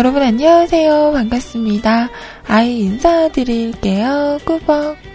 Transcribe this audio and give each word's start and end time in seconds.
짠! 0.00 0.06
여러분 0.06 0.22
안녕하세요. 0.22 1.12
반갑습니다. 1.12 2.08
아이 2.48 2.80
인사드릴게요. 2.80 4.38
꾸벅. 4.46 5.09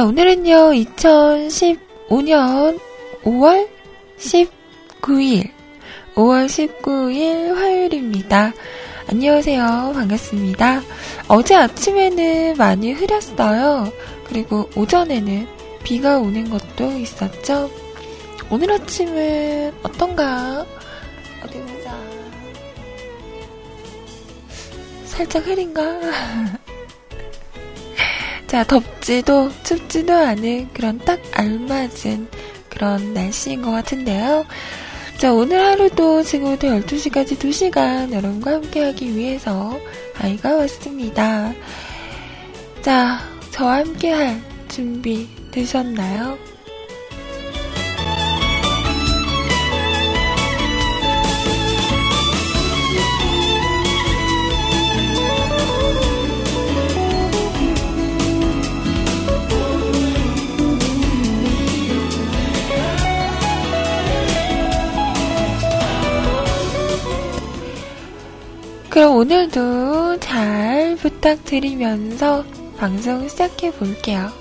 자, 0.00 0.06
오늘은요, 0.06 0.72
2015년 0.72 2.80
5월 3.22 3.68
19일, 4.16 5.50
5월 6.14 6.46
19일 6.46 7.54
화요일입니다. 7.54 8.54
안녕하세요. 9.10 9.92
반갑습니다. 9.94 10.80
어제 11.28 11.54
아침에는 11.54 12.56
많이 12.56 12.92
흐렸어요. 12.92 13.92
그리고 14.24 14.70
오전에는 14.74 15.46
비가 15.84 16.18
오는 16.18 16.48
것도 16.48 16.92
있었죠. 16.92 17.70
오늘 18.48 18.72
아침은 18.72 19.74
어떤가? 19.82 20.64
어디 21.44 21.60
보자. 21.60 21.94
살짝 25.04 25.46
흐린가? 25.46 26.00
자, 28.50 28.64
덥지도 28.64 29.48
춥지도 29.62 30.12
않은 30.12 30.70
그런 30.72 30.98
딱 30.98 31.20
알맞은 31.34 32.26
그런 32.68 33.14
날씨인 33.14 33.62
것 33.62 33.70
같은데요. 33.70 34.44
자, 35.18 35.32
오늘 35.32 35.64
하루도 35.64 36.24
지금부터 36.24 36.66
12시까지 36.66 37.38
2시간 37.38 38.12
여러분과 38.12 38.54
함께하기 38.54 39.16
위해서 39.16 39.78
아이가 40.18 40.56
왔습니다. 40.56 41.52
자, 42.82 43.20
저와 43.52 43.76
함께할 43.76 44.42
준비 44.66 45.28
되셨나요? 45.52 46.36
그럼 68.90 69.14
오늘도 69.14 70.18
잘 70.18 70.96
부탁드리면서 70.96 72.44
방송 72.76 73.28
시작해 73.28 73.70
볼게요. 73.70 74.39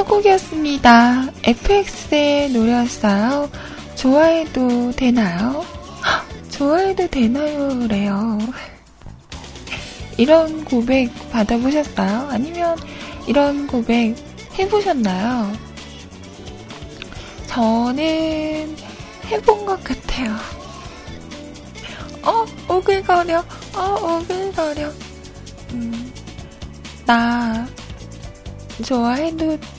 첫 0.00 0.08
곡이었습니다. 0.08 1.26
FX의 1.42 2.52
노래였어요. 2.52 3.50
좋아해도 3.96 4.92
되나요? 4.92 5.62
헉, 6.02 6.26
좋아해도 6.50 7.06
되나요? 7.08 7.86
래요. 7.86 8.38
이런 10.16 10.64
고백 10.64 11.10
받아보셨어요? 11.30 12.28
아니면 12.30 12.78
이런 13.26 13.66
고백 13.66 14.14
해보셨나요? 14.58 15.52
저는 17.48 18.74
해본 19.26 19.66
것 19.66 19.84
같아요. 19.84 20.34
어, 22.22 22.46
오글거려. 22.74 23.44
어, 23.74 24.16
오글거려. 24.16 24.90
음, 25.74 26.10
나 27.04 27.68
좋아해도 28.82 29.60
돼? 29.60 29.69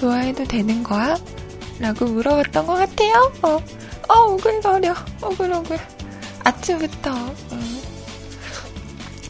좋아해도 0.00 0.44
되는 0.44 0.82
거야? 0.82 1.18
라고 1.78 2.06
물어봤던 2.06 2.66
것 2.66 2.74
같아요. 2.74 3.32
어, 3.42 3.62
어 4.08 4.18
오글거려. 4.32 4.94
오글오글. 5.22 5.78
아침부터. 6.42 7.12
어. 7.12 7.60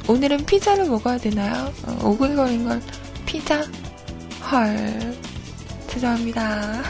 오늘은 0.08 0.46
피자를 0.46 0.86
먹어야 0.86 1.18
되나요? 1.18 1.72
어, 1.84 2.08
오글거린 2.08 2.64
건 2.64 2.82
피자? 3.26 3.62
헐. 4.50 5.16
죄송합니다. 5.88 6.82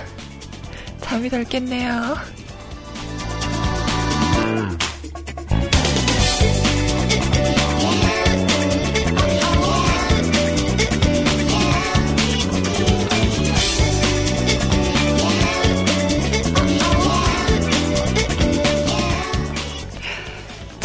잠이 1.01 1.31
덜 1.31 1.45
깼네요. 1.45 2.17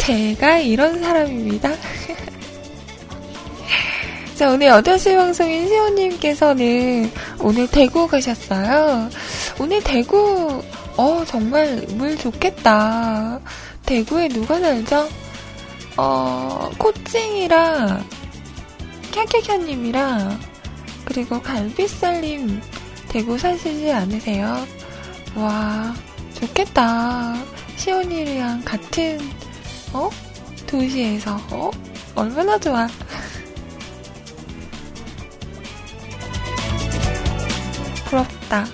제가 0.06 0.58
이런 0.58 1.00
사람입니다. 1.02 1.72
자, 4.36 4.52
오늘 4.52 4.68
8시 4.68 5.16
방송인 5.16 5.66
시호님께서는 5.66 7.10
오늘 7.40 7.66
대구 7.66 8.06
가셨어요. 8.06 9.10
오늘 9.58 9.82
대구, 9.82 10.62
어, 10.96 11.24
정말 11.26 11.84
물 11.88 12.16
좋겠다. 12.16 13.40
대구에 13.84 14.28
누가 14.28 14.60
살죠? 14.60 15.08
어, 15.96 16.70
코칭이랑, 16.78 18.06
캬캬캬님이랑, 19.10 20.38
그리고 21.04 21.42
갈비살님, 21.42 22.60
대구 23.08 23.36
사시지 23.36 23.90
않으세요? 23.90 24.64
와, 25.34 25.92
좋겠다. 26.34 27.34
시온이랑 27.74 28.62
같은, 28.64 29.18
어? 29.92 30.10
도시에서, 30.66 31.36
어? 31.52 31.70
얼마나 32.14 32.58
좋아. 32.58 32.86
부럽다. 38.06 38.64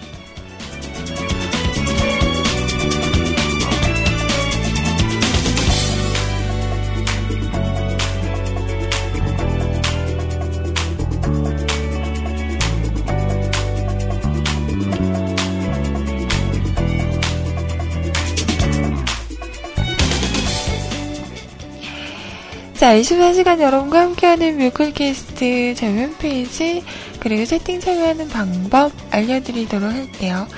자, 22.83 22.97
24시간 22.97 23.61
여러분과 23.61 24.01
함께하는 24.01 24.59
뮤클캐스트 24.59 25.77
저희 25.77 26.03
홈페이지 26.03 26.83
그리고 27.21 27.45
채팅 27.45 27.79
참여하는 27.79 28.27
방법 28.27 28.91
알려드리도록 29.13 29.89
할게요. 29.89 30.49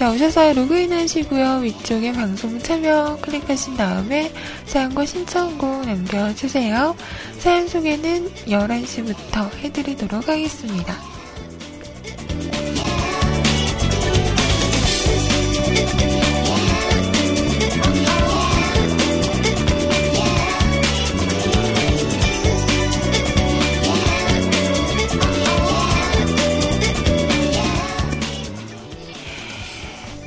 자, 0.00 0.10
오셔서 0.10 0.54
로그인 0.54 0.94
하시고요. 0.94 1.58
위쪽에 1.58 2.12
방송 2.12 2.58
참여 2.58 3.18
클릭하신 3.20 3.76
다음에 3.76 4.32
사연과 4.64 5.04
신청곡 5.04 5.84
남겨주세요. 5.84 6.96
사연 7.38 7.68
소개는 7.68 8.30
11시부터 8.46 9.54
해드리도록 9.56 10.26
하겠습니다. 10.26 11.19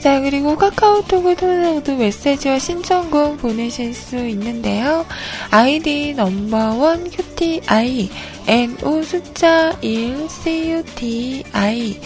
자, 0.04 0.20
그리고 0.20 0.58
카카오톡을 0.58 1.38
통해서도 1.38 1.96
메시지와 1.96 2.60
신청곡 2.60 3.38
보내실 3.38 3.94
수 3.94 4.18
있는데요. 4.18 5.06
아이디 5.50 6.14
넘버원 6.14 7.10
QTI, 7.10 8.10
NO 8.46 9.02
숫자 9.02 9.72
1 9.80 10.28
CUTI. 10.28 12.02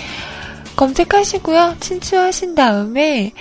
검색하시고요. 0.75 1.77
친추하신 1.79 2.53
다음에, 2.53 3.31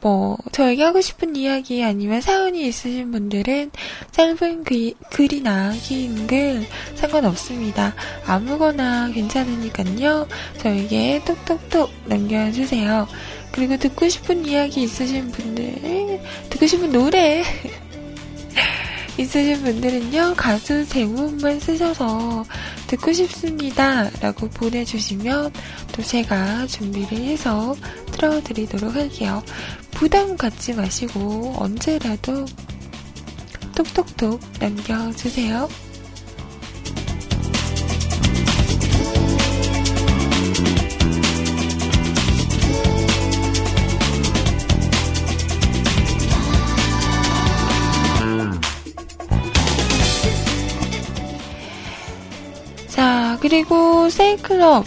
뭐, 0.00 0.36
저에게 0.50 0.82
하고 0.82 1.00
싶은 1.00 1.36
이야기 1.36 1.84
아니면 1.84 2.20
사연이 2.20 2.66
있으신 2.66 3.12
분들은 3.12 3.70
짧은 4.10 4.64
글, 4.64 4.94
글이나 5.12 5.72
긴 5.80 6.26
글 6.26 6.66
상관없습니다. 6.96 7.94
아무거나 8.26 9.10
괜찮으니까요. 9.12 10.26
저에게 10.58 11.22
톡톡톡 11.24 11.90
남겨주세요. 12.06 13.06
그리고 13.52 13.76
듣고 13.76 14.08
싶은 14.08 14.46
이야기 14.46 14.82
있으신 14.82 15.30
분들, 15.30 16.20
듣고 16.50 16.66
싶은 16.66 16.92
노래 16.92 17.42
있으신 19.18 19.62
분들은요, 19.62 20.34
가수 20.36 20.86
제목만 20.88 21.60
쓰셔서 21.60 22.44
듣고 22.86 23.12
싶습니다. 23.12 24.08
라고 24.20 24.48
보내주시면 24.48 25.52
또 25.92 26.02
제가 26.02 26.66
준비를 26.66 27.18
해서 27.18 27.76
틀어드리도록 28.12 28.94
할게요. 28.94 29.42
부담 29.90 30.36
갖지 30.36 30.72
마시고 30.72 31.54
언제라도 31.58 32.46
톡톡톡 33.74 34.40
남겨주세요. 34.58 35.68
그리고 53.50 54.08
세이클럽 54.08 54.86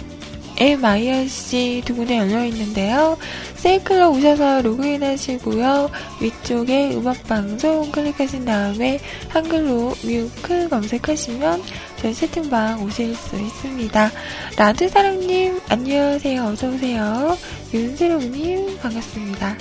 MIRC 0.56 1.82
두 1.84 1.96
군데 1.96 2.18
열려 2.18 2.46
있는데요. 2.46 3.18
세이클럽 3.56 4.16
오셔서 4.16 4.62
로그인 4.62 5.04
하시고요. 5.04 5.92
위쪽에 6.22 6.96
음악방송 6.96 7.92
클릭하신 7.92 8.46
다음에 8.46 9.02
한글로 9.28 9.94
뮤클 10.04 10.70
검색하시면 10.70 11.62
저희 11.98 12.14
채팅방 12.14 12.82
오실 12.84 13.14
수 13.16 13.36
있습니다. 13.36 14.12
라드사랑님, 14.56 15.60
안녕하세요. 15.68 16.46
어서오세요. 16.46 17.38
윤세롱님, 17.74 18.78
반갑습니다. 18.78 19.58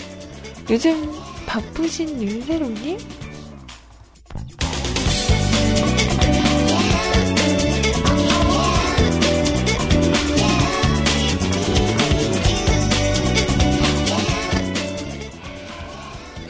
요즘 0.70 1.12
바쁘신 1.46 2.22
윤세롱님? 2.22 2.98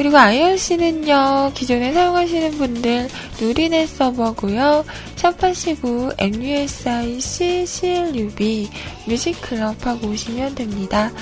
그리고 0.03 0.19
IRC는요, 0.19 1.53
기존에 1.55 1.93
사용하시는 1.93 2.59
분들 2.59 3.09
누리넷 3.41 3.89
서버고요. 3.89 4.85
샵하시고 5.15 6.15
MUSIC 6.19 7.65
CLUB 7.65 8.69
뮤직클럽 9.07 9.87
하고 9.87 10.09
오시면 10.09 10.57
됩니다. 10.57 11.13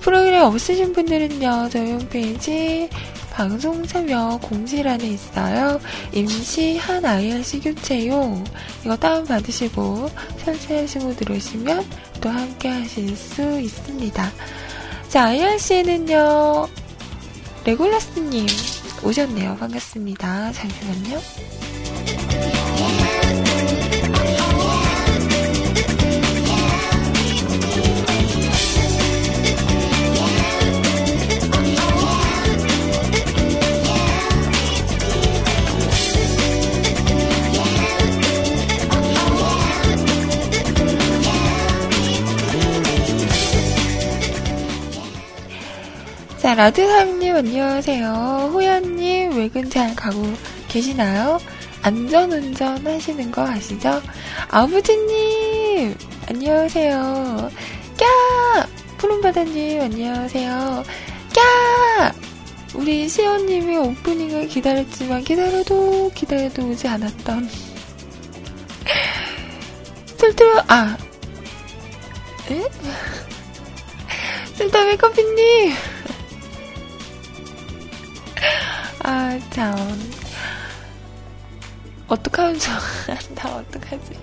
프로그램 0.00 0.44
없으신 0.44 0.92
분들은요, 0.92 1.70
저희 1.72 1.90
홈페이지 1.90 2.88
방송 3.32 3.84
참여 3.84 4.38
공지란에 4.44 5.08
있어요. 5.08 5.80
임시 6.12 6.78
한 6.78 7.04
IRC 7.04 7.58
교체용 7.62 8.44
이거 8.84 8.96
다운받으시고 8.96 10.08
설치하시고 10.44 11.16
들어오시면 11.16 11.84
또 12.20 12.28
함께 12.28 12.68
하실 12.68 13.16
수 13.16 13.60
있습니다. 13.60 14.30
자, 15.08 15.24
IRC는요, 15.24 16.68
레골라스님 17.64 18.46
오셨네요. 19.04 19.56
반갑습니다. 19.56 20.52
잠시만요. 20.52 21.20
자, 46.50 46.56
라드사님 46.56 47.36
안녕하세요. 47.36 48.50
호연님 48.52 49.38
외근 49.38 49.70
잘 49.70 49.94
가고 49.94 50.20
계시나요? 50.66 51.38
안전운전 51.80 52.84
하시는 52.84 53.30
거 53.30 53.46
아시죠? 53.46 54.02
아버지님 54.48 55.94
안녕하세요. 56.28 57.50
까! 57.96 58.68
푸른바다님 58.98 59.80
안녕하세요. 59.80 60.82
까! 61.36 62.12
우리 62.74 63.08
시연님이 63.08 63.76
오프닝을 63.76 64.48
기다렸지만 64.48 65.22
기다려도 65.22 66.10
기다려도 66.16 66.66
오지 66.66 66.88
않았던 66.88 67.48
쓸데없 70.18 70.64
아 70.68 70.96
에? 72.50 72.60
쓸데없이 74.56 74.96
커피님 74.98 75.74
아, 79.12 79.36
참. 79.50 79.74
어떡하면 82.06 82.60
좋아. 82.60 82.78
나 83.34 83.56
어떡하지? 83.56 84.14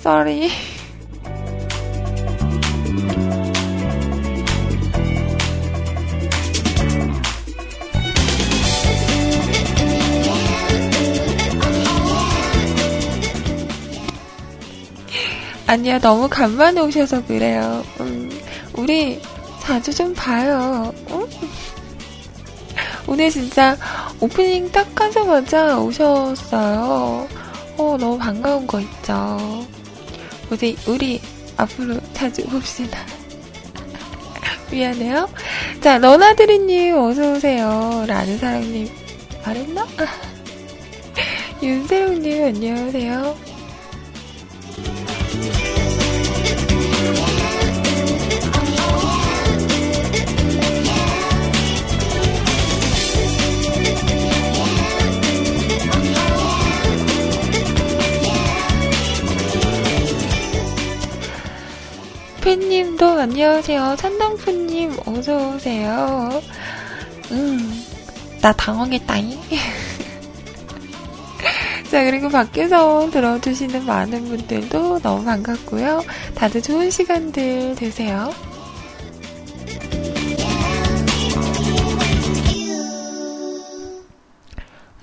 Sorry. 0.00 0.48
아니야, 15.66 15.98
너무 15.98 16.26
간만에 16.30 16.80
오셔서 16.80 17.26
그래요. 17.26 17.84
음, 18.00 18.30
우리 18.72 19.20
자주 19.60 19.92
좀 19.94 20.14
봐요. 20.14 20.94
응? 21.10 21.28
오늘 23.12 23.28
진짜 23.28 23.76
오프닝 24.20 24.72
딱 24.72 24.88
하자마자 24.98 25.78
오셨어요. 25.78 27.28
어, 27.76 27.96
너무 28.00 28.16
반가운 28.16 28.66
거 28.66 28.80
있죠. 28.80 29.66
우리, 30.48 30.74
우리 30.86 31.20
앞으로 31.58 32.00
자주 32.14 32.42
봅시다. 32.46 32.98
미안해요. 34.72 35.28
자, 35.82 35.98
너나드리님, 35.98 36.96
어서오세요. 36.96 38.06
라는 38.08 38.38
사람님, 38.38 38.88
말했나? 39.44 39.86
윤세롱님, 41.62 42.44
안녕하세요. 42.44 43.51
팬님도 62.42 63.06
안녕하세요. 63.06 63.94
찬동푸님 63.96 64.96
어서오세요. 65.06 66.42
음, 67.30 67.84
나 68.40 68.52
당황했다잉. 68.52 69.38
자, 71.88 72.02
그리고 72.02 72.28
밖에서 72.28 73.08
들어주시는 73.12 73.86
많은 73.86 74.24
분들도 74.24 74.98
너무 74.98 75.24
반갑고요. 75.24 76.02
다들 76.34 76.62
좋은 76.62 76.90
시간들 76.90 77.76
되세요. 77.76 78.32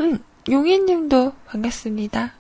음, 0.02 0.20
용인님도 0.50 1.32
반갑습니다. 1.46 2.34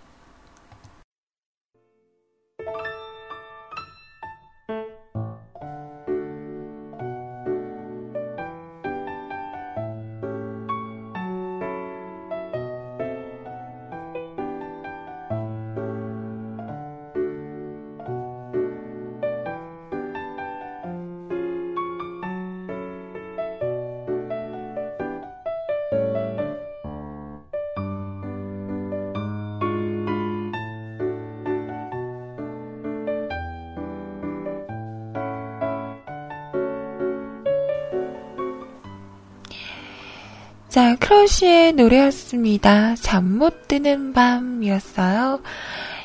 자, 40.70 40.96
크러쉬의 40.98 41.74
노래였습니다. 41.74 42.96
잠 42.96 43.38
못 43.40 43.68
드는 43.68 44.14
밤이었어요. 44.14 45.42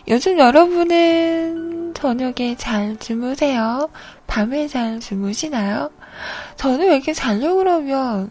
요즘 0.08 0.38
여러분은 0.38 1.92
저녁에 1.94 2.56
잘 2.56 2.96
주무세요? 2.98 3.90
밤에 4.26 4.68
잘 4.68 5.00
주무시나요? 5.00 5.90
저는 6.56 6.80
왜 6.88 6.94
이렇게 6.96 7.12
자려고 7.12 7.56
그러면 7.56 8.30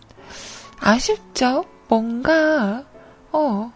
아쉽죠? 0.80 1.66
뭔가, 1.88 2.84
어, 3.32 3.72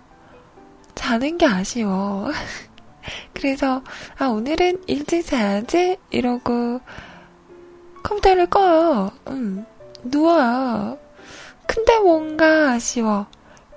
자는 0.96 1.38
게 1.38 1.46
아쉬워. 1.46 2.32
그래서, 3.34 3.84
아, 4.18 4.26
오늘은 4.28 4.84
일찍 4.88 5.26
자야지? 5.26 5.98
이러고 6.10 6.82
컴퓨터를 8.04 8.48
꺼요. 8.48 9.12
음, 9.28 9.66
누워요. 10.04 10.98
근데 11.68 12.00
뭔가 12.00 12.72
아쉬워. 12.72 13.28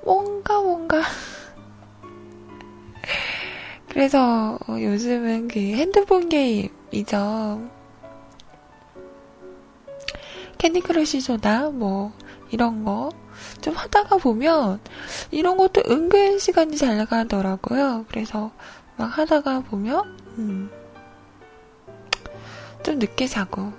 뭔가 0.04 0.60
뭔가. 0.60 1.02
그래서 3.88 4.58
요즘은 4.68 5.48
그 5.48 5.58
핸드폰 5.58 6.28
게임이죠. 6.28 7.68
Candy 10.58 10.80
Crush 10.80 11.20
Soda 11.20 11.70
뭐 11.70 12.12
이런 12.50 12.84
거 12.84 13.10
좀 13.60 13.74
하다가 13.74 14.18
보면 14.18 14.80
이런 15.30 15.56
것도 15.56 15.82
은근 15.88 16.38
시간이 16.38 16.76
잘 16.76 17.04
가더라고요. 17.06 18.06
그래서 18.08 18.50
막 18.96 19.18
하다가 19.18 19.60
보면 19.60 20.18
음, 20.38 20.70
좀 22.82 22.98
늦게 22.98 23.26
자고 23.26 23.72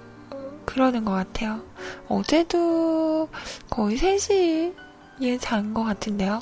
그러는 0.73 1.03
것 1.05 1.11
같아요. 1.11 1.61
어제도 2.07 3.27
거의 3.69 3.97
3시에 3.97 5.39
잔 5.39 5.73
것 5.73 5.83
같은데요. 5.83 6.41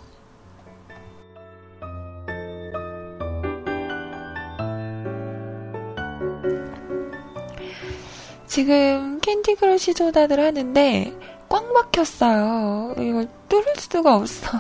지금 8.48 9.20
Candy 9.22 9.56
Crush 9.56 9.94
Soda를 9.94 10.40
하는데 10.40 11.14
꽉 11.50 11.72
막혔어요. 11.72 12.96
이걸 12.98 13.28
뚫을 13.48 13.64
수가 13.78 14.16
없어. 14.16 14.58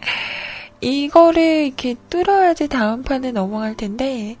이거를 0.80 1.66
이렇게 1.66 1.94
뚫어야지 2.10 2.68
다음 2.68 3.02
판에 3.02 3.32
넘어갈 3.32 3.76
텐데 3.76 4.36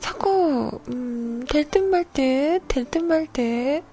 자꾸 0.00 0.70
음, 0.88 1.44
될듯 1.48 1.84
말듯 1.84 2.62
될 2.68 2.84
듯 2.90 3.04
말듯 3.04 3.84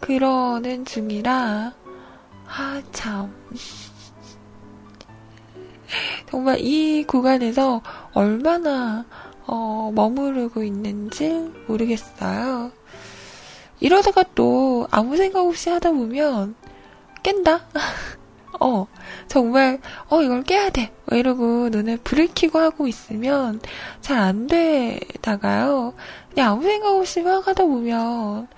그러는 0.00 0.84
중이라 0.84 1.72
아 2.46 2.82
참 2.92 3.34
정말 6.30 6.58
이 6.60 7.04
구간에서 7.04 7.82
얼마나 8.12 9.04
어, 9.46 9.90
머무르고 9.94 10.62
있는지 10.62 11.50
모르겠어요. 11.66 12.70
이러다가 13.80 14.24
또 14.34 14.86
아무 14.90 15.16
생각 15.16 15.40
없이 15.46 15.70
하다 15.70 15.92
보면 15.92 16.54
깬다. 17.22 17.66
어, 18.60 18.86
정말, 19.28 19.80
어, 20.08 20.22
이걸 20.22 20.42
깨야 20.42 20.70
돼. 20.70 20.92
뭐 21.06 21.18
이러고 21.18 21.68
눈에 21.70 21.96
불을 21.98 22.28
켜고 22.34 22.58
하고 22.58 22.86
있으면 22.88 23.60
잘 24.00 24.18
안 24.18 24.46
되다가요. 24.46 25.94
그냥 26.30 26.52
아무 26.52 26.62
생각 26.62 26.94
없이 26.94 27.22
막 27.22 27.46
하다 27.46 27.64
보면 27.64 28.48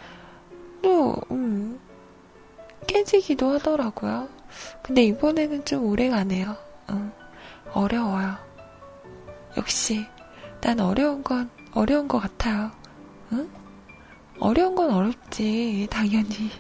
또, 0.83 1.17
음, 1.31 1.79
깨지기도 2.87 3.51
하더라고요. 3.55 4.29
근데 4.83 5.03
이번에는 5.05 5.65
좀 5.65 5.85
오래 5.87 6.09
가네요. 6.09 6.57
음, 6.91 7.13
어려워요. 7.73 8.37
역시, 9.57 10.07
난 10.61 10.81
어려운 10.81 11.23
건 11.23 11.51
어려운 11.73 12.09
것 12.09 12.19
같아요. 12.19 12.71
응? 13.33 13.49
어려운 14.41 14.75
건 14.75 14.91
어렵지, 14.93 15.87
당연히. 15.91 16.51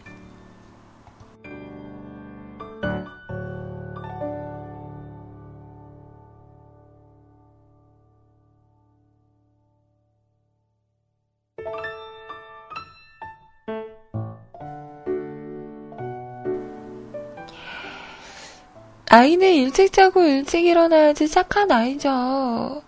아이는 19.12 19.55
일찍 19.55 19.93
자고 19.93 20.23
일찍 20.23 20.64
일어나야지 20.64 21.29
착한 21.29 21.73
아이죠. 21.73 22.81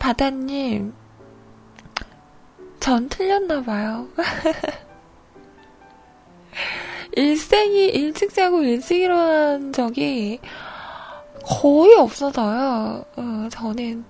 바다님, 0.00 0.92
전 2.80 3.08
틀렸나봐요. 3.08 4.08
일생이 7.14 7.86
일찍 7.86 8.34
자고 8.34 8.64
일찍 8.64 9.00
일어난 9.00 9.72
적이 9.72 10.40
거의 11.44 11.94
없어서요. 11.94 13.04
어, 13.14 13.48
저는 13.52 14.04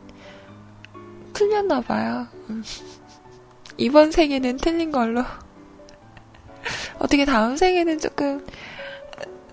틀렸나봐요. 1.34 2.26
음. 2.48 2.64
이번 3.76 4.12
생에는 4.12 4.56
틀린 4.56 4.90
걸로. 4.90 5.20
어떻게 6.98 7.26
다음 7.26 7.58
생에는 7.58 7.98
조금 7.98 8.46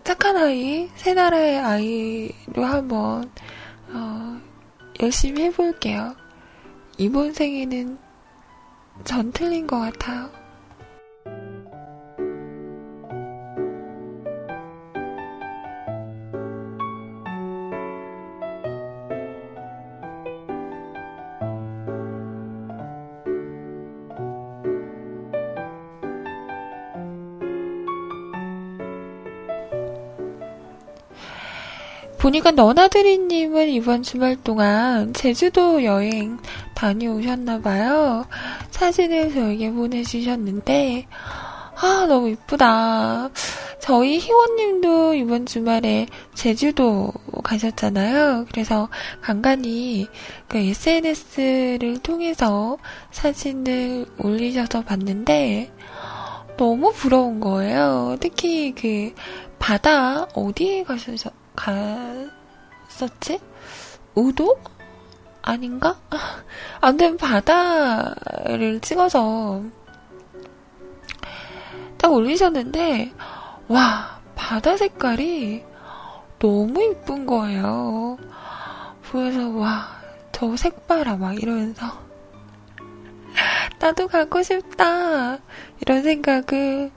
착한 0.03 0.35
아이, 0.37 0.89
새 0.95 1.13
나라의 1.13 1.59
아이로 1.59 2.65
한번 2.65 3.31
어, 3.93 4.41
열심히 5.01 5.43
해볼게요. 5.43 6.15
이번 6.97 7.33
생에는 7.33 7.97
전 9.03 9.31
틀린 9.31 9.67
것 9.67 9.79
같아요. 9.79 10.40
보니까 32.21 32.51
너나드리님은 32.51 33.69
이번 33.69 34.03
주말 34.03 34.35
동안 34.43 35.11
제주도 35.11 35.83
여행 35.83 36.37
다녀오셨나봐요. 36.75 38.27
사진을 38.69 39.33
저에게 39.33 39.71
보내주셨는데, 39.71 41.07
아, 41.77 42.05
너무 42.07 42.29
이쁘다. 42.29 43.31
저희 43.79 44.19
희원님도 44.19 45.15
이번 45.15 45.47
주말에 45.47 46.05
제주도 46.35 47.11
가셨잖아요. 47.43 48.45
그래서 48.51 48.87
간간히 49.21 50.07
그 50.47 50.59
SNS를 50.59 52.03
통해서 52.03 52.77
사진을 53.09 54.05
올리셔서 54.19 54.81
봤는데, 54.81 55.71
너무 56.55 56.93
부러운 56.93 57.39
거예요. 57.39 58.17
특히 58.19 58.75
그 58.75 59.11
바다 59.57 60.27
어디에 60.35 60.83
가셨, 60.83 61.40
갔었지? 61.55 63.39
우도? 64.15 64.59
아닌가? 65.41 65.97
아무튼 66.81 67.17
바다를 67.17 68.79
찍어서 68.81 69.63
딱 71.97 72.11
올리셨는데, 72.11 73.13
와, 73.67 74.19
바다 74.35 74.75
색깔이 74.75 75.63
너무 76.39 76.83
이쁜 76.83 77.25
거예요. 77.25 78.17
보여서, 79.03 79.49
와, 79.49 79.87
저 80.31 80.55
색봐라, 80.55 81.17
막 81.17 81.41
이러면서. 81.41 81.85
나도 83.79 84.07
가고 84.07 84.41
싶다. 84.41 85.37
이런 85.79 86.03
생각을 86.03 86.91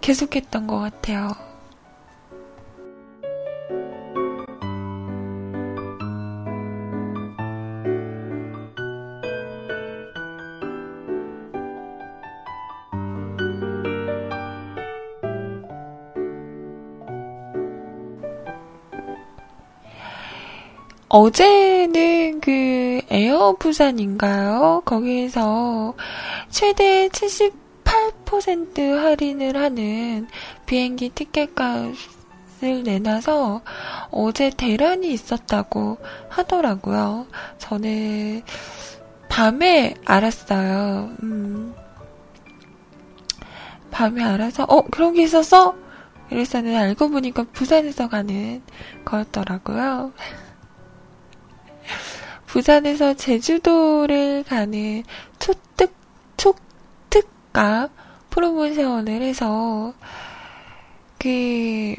계속했던 0.00 0.66
것 0.66 0.78
같아요.' 0.78 1.30
어제는 21.10 22.40
그 22.40 23.00
에어 23.10 23.56
부산인가요? 23.58 24.82
거기에서 24.84 25.94
최대 26.50 27.08
78% 27.08 28.94
할인을 28.94 29.56
하는 29.56 30.28
비행기 30.66 31.08
티켓값을 31.08 32.84
내놔서 32.84 33.62
어제 34.12 34.50
대란이 34.50 35.12
있었다고 35.12 35.98
하더라고요. 36.28 37.26
저는 37.58 38.42
밤에 39.28 39.94
알았어요. 40.04 41.10
음. 41.24 41.74
밤에 43.90 44.22
알아서 44.22 44.62
어 44.68 44.82
그런 44.82 45.14
게 45.14 45.24
있었어? 45.24 45.74
이랬었는데 46.30 46.76
알고 46.76 47.10
보니까 47.10 47.46
부산에서 47.52 48.08
가는 48.08 48.62
거였더라고요. 49.04 50.12
부산에서 52.50 53.14
제주도를 53.14 54.42
가는 54.42 55.04
초특, 55.38 55.94
초특가 56.36 57.88
프로모션을 58.30 59.22
해서, 59.22 59.94
그, 61.20 61.94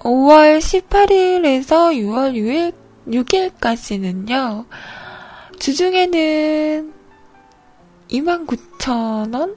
(5월 0.00 0.58
18일에서 0.58 1.94
6월 1.94 2.34
6일, 2.34 2.74
6일까지는요, 3.06 4.66
주중에는 5.60 6.99
29,000원? 8.10 9.56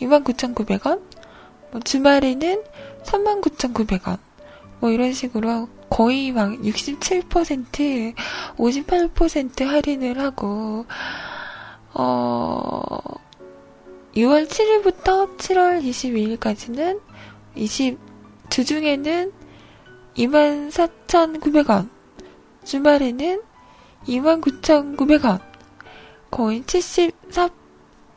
29,900원? 0.00 1.02
뭐 1.70 1.80
주말에는 1.80 2.62
39,900원. 3.04 4.18
뭐 4.80 4.90
이런 4.90 5.12
식으로 5.12 5.68
거의 5.90 6.32
막 6.32 6.52
67%, 6.62 8.14
58% 8.56 9.64
할인을 9.64 10.18
하고, 10.18 10.86
어, 11.92 12.98
6월 14.14 14.48
7일부터 14.48 15.36
7월 15.36 15.82
22일까지는 15.82 17.00
20, 17.56 17.98
주중에는 18.48 19.32
24,900원, 20.16 21.88
주말에는 22.64 23.42
29,900원, 24.06 25.40
거의 26.30 26.62
74, 26.64 27.50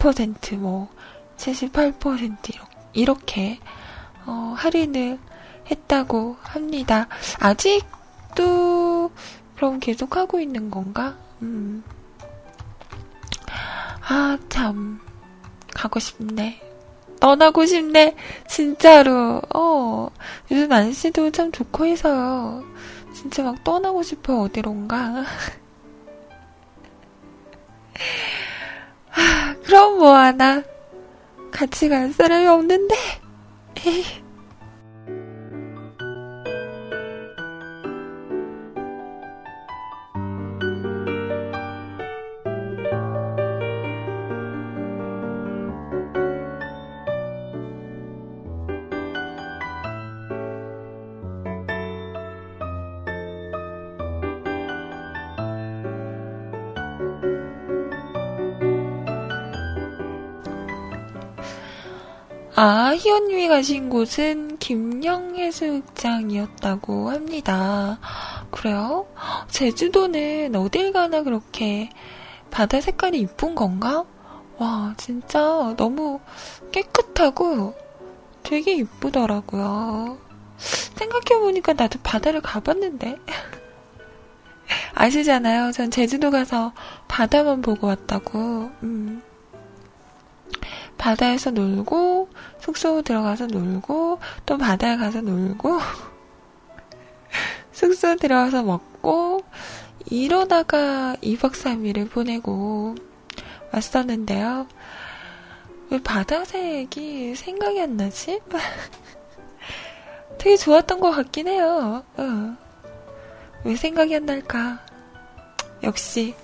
70%, 0.04 0.58
뭐, 0.58 0.90
78% 1.38 2.52
이렇게, 2.92 3.60
어, 4.26 4.54
할인을 4.58 5.18
했다고 5.72 6.36
합니다. 6.42 7.08
아직도 7.40 9.12
그럼 9.56 9.80
계속 9.80 10.18
하고 10.18 10.42
있는 10.42 10.70
건가? 10.70 11.16
음. 11.42 11.84
아, 14.06 14.38
참. 14.50 15.00
가고 15.74 16.00
싶네. 16.02 16.62
떠나고 17.22 17.66
싶네. 17.66 18.18
진짜로. 18.48 19.42
어. 19.56 20.10
요즘 20.52 20.68
날씨도 20.68 21.32
참 21.32 21.52
좋고 21.54 21.86
해서요. 21.86 22.66
진짜 23.16 23.44
막 23.44 23.64
떠나고 23.64 24.04
싶어요. 24.04 24.42
어디론가. 24.42 25.24
그럼 29.64 29.98
뭐하나? 29.98 30.64
같이 31.52 31.88
갈 31.90 32.12
사람이 32.12 32.48
없는데? 32.48 32.96
에이. 33.86 34.23
아, 62.56 62.94
희연님이 62.96 63.48
가신 63.48 63.90
곳은 63.90 64.60
김영해수욕장이었다고 64.60 67.10
합니다. 67.10 67.98
그래요? 68.52 69.08
제주도는 69.50 70.56
어딜 70.56 70.94
가나 70.94 71.24
그렇게 71.24 71.90
바다 72.52 72.80
색깔이 72.80 73.20
이쁜 73.22 73.56
건가? 73.56 74.06
와, 74.60 74.94
진짜 74.98 75.74
너무 75.78 76.20
깨끗하고 76.72 77.74
되게 78.44 78.76
이쁘더라고요. 78.76 80.20
생각해보니까 80.58 81.74
나도 81.74 81.98
바다를 82.04 82.42
가봤는데. 82.42 83.18
아시잖아요. 84.94 85.72
전 85.72 85.90
제주도 85.90 86.30
가서 86.30 86.72
바다만 87.08 87.64
보고 87.64 87.88
왔다고. 87.88 88.70
음. 88.84 89.24
바다에서 90.98 91.52
놀고, 91.52 92.30
숙소 92.60 93.02
들어가서 93.02 93.48
놀고, 93.48 94.20
또 94.46 94.58
바다에 94.58 94.98
가서 94.98 95.22
놀고, 95.22 95.80
숙소 97.72 98.16
들어가서 98.16 98.64
먹고, 98.64 99.42
이러다가 100.10 101.16
2박 101.22 101.54
3일을 101.54 102.10
보내고 102.10 102.96
왔었는데요. 103.72 104.68
왜 105.90 106.02
바다색이 106.02 107.36
생각이 107.36 107.82
안 107.82 107.98
나지? 107.98 108.40
되게 110.38 110.58
좋았던 110.58 111.00
것 111.00 111.12
같긴 111.12 111.48
해요. 111.48 112.04
어. 112.18 112.58
왜 113.64 113.76
생각이 113.76 114.16
안 114.16 114.26
날까? 114.26 114.86
역시 115.84 116.36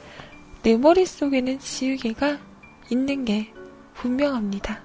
내 0.63 0.77
머릿속에는 0.77 1.59
지우개가 1.59 2.37
있는 2.89 3.25
게 3.25 3.53
분명합니다. 3.99 4.79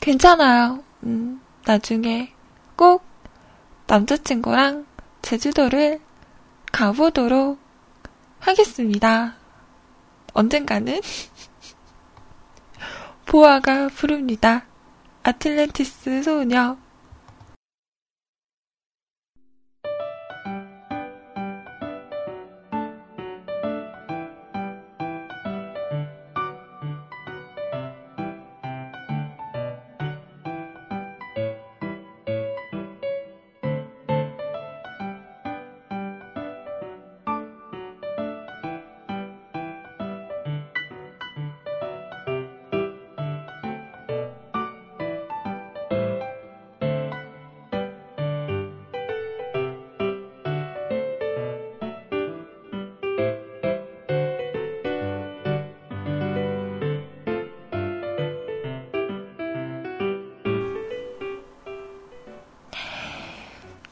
괜찮아요. 0.00 0.82
음, 1.04 1.40
나중에 1.64 2.32
꼭 2.76 3.04
남자친구랑 3.86 4.84
제주도를 5.22 6.00
가보도록 6.72 7.58
하겠습니다. 8.40 9.34
언젠가는 10.34 11.00
보아가 13.26 13.88
부릅니다. 13.88 14.66
아틀란티스 15.22 16.24
소녀. 16.24 16.76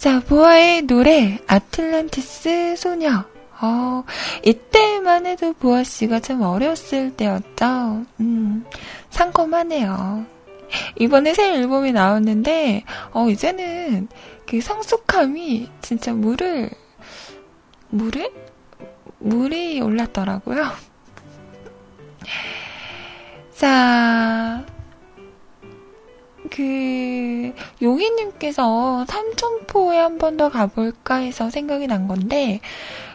자, 0.00 0.18
보아의 0.20 0.86
노래, 0.86 1.38
아틀란티스 1.46 2.76
소녀. 2.76 3.22
어, 3.60 4.02
이때만 4.42 5.26
해도 5.26 5.52
보아 5.52 5.84
씨가 5.84 6.20
참 6.20 6.40
어렸을 6.40 7.14
때였죠. 7.14 8.06
음, 8.20 8.64
상콤하네요. 9.10 10.24
이번에 10.98 11.34
새 11.34 11.52
앨범이 11.52 11.92
나왔는데, 11.92 12.84
어, 13.12 13.28
이제는 13.28 14.08
그 14.46 14.62
성숙함이 14.62 15.68
진짜 15.82 16.14
물을, 16.14 16.70
물을? 17.90 18.32
물이 19.18 19.82
올랐더라고요. 19.82 20.66
자, 23.54 24.64
그 26.50 27.52
용희님께서 27.82 29.04
삼천포에 29.08 29.98
한 29.98 30.18
번 30.18 30.36
더 30.36 30.48
가볼까 30.50 31.16
해서 31.16 31.50
생각이 31.50 31.86
난 31.86 32.08
건데 32.08 32.60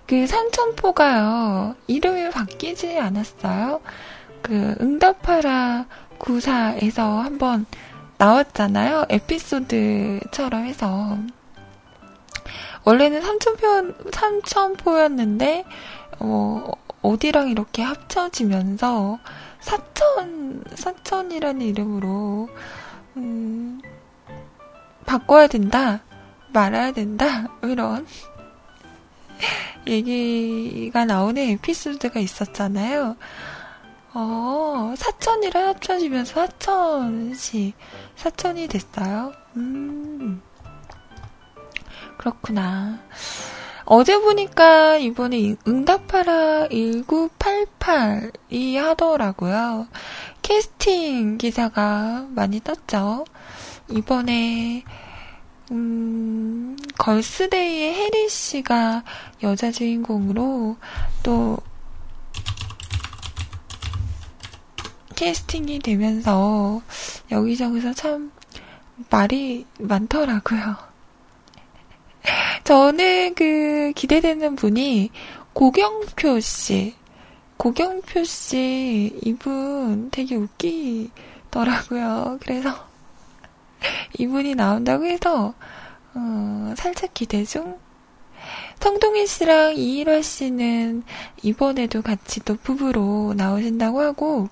그 0.08 0.28
삼천포가요 0.28 1.76
이름이 1.88 2.30
바뀌지 2.32 2.98
않았어요? 3.00 3.82
그 4.42 4.76
응답하라 4.82 5.86
구사에서 6.18 7.20
한번 7.20 7.66
나왔잖아요 8.18 9.06
에피소드처럼 9.10 10.66
해서 10.66 11.18
원래는 12.84 13.22
삼천포 13.22 14.12
삼천포였는데 14.12 15.66
어, 16.20 16.72
어디랑 17.02 17.50
이렇게 17.50 17.82
합쳐지면서 17.82 19.20
사천 19.60 20.64
사천이라는 20.76 21.62
이름으로 21.62 22.50
음, 23.18 23.82
바꿔야 25.06 25.48
된다, 25.48 26.02
말아야 26.54 26.92
된다, 26.92 27.48
이런 27.64 28.06
얘기가 29.88 31.06
나오는 31.06 31.42
에피소드가 31.42 32.20
있었잖아요. 32.20 33.16
어, 34.14 34.94
사천이랑 34.98 35.68
합쳐지면서 35.70 36.48
사천시, 36.48 37.74
사천이 38.16 38.68
됐어요. 38.68 39.34
음, 39.58 40.42
그렇구나. 42.18 43.00
어제 43.88 44.20
보니까 44.20 44.98
이번에 44.98 45.56
응답하라 45.68 46.70
1988이 46.70 48.78
하더라고요. 48.78 49.86
캐스팅 50.42 51.38
기사가 51.38 52.26
많이 52.32 52.62
떴죠. 52.62 53.26
이번에 53.92 54.84
음, 55.72 56.76
걸스데이의 56.98 57.94
해리 57.94 58.28
씨가 58.28 59.04
여자 59.44 59.72
주인공으로 59.72 60.78
또 61.22 61.58
캐스팅이 65.16 65.78
되면서 65.80 66.82
여기저기서 67.30 67.94
참 67.94 68.32
말이 69.12 69.68
많더라고요. 69.80 70.95
저는 72.66 73.36
그 73.36 73.94
기대되는 73.96 74.56
분이 74.56 75.12
고경표 75.54 76.40
씨. 76.40 76.96
고경표 77.58 78.24
씨, 78.24 79.20
이분 79.24 80.10
되게 80.10 80.36
웃기더라고요. 80.36 82.40
그래서 82.42 82.72
이분이 84.18 84.56
나온다고 84.56 85.06
해서, 85.06 85.54
어, 86.16 86.74
살짝 86.76 87.14
기대 87.14 87.46
중. 87.46 87.78
성동일 88.80 89.28
씨랑 89.28 89.76
이일화 89.78 90.24
씨는 90.24 91.04
이번에도 91.44 92.02
같이 92.02 92.40
또 92.40 92.56
부부로 92.56 93.36
나오신다고 93.38 94.02
하고, 94.02 94.50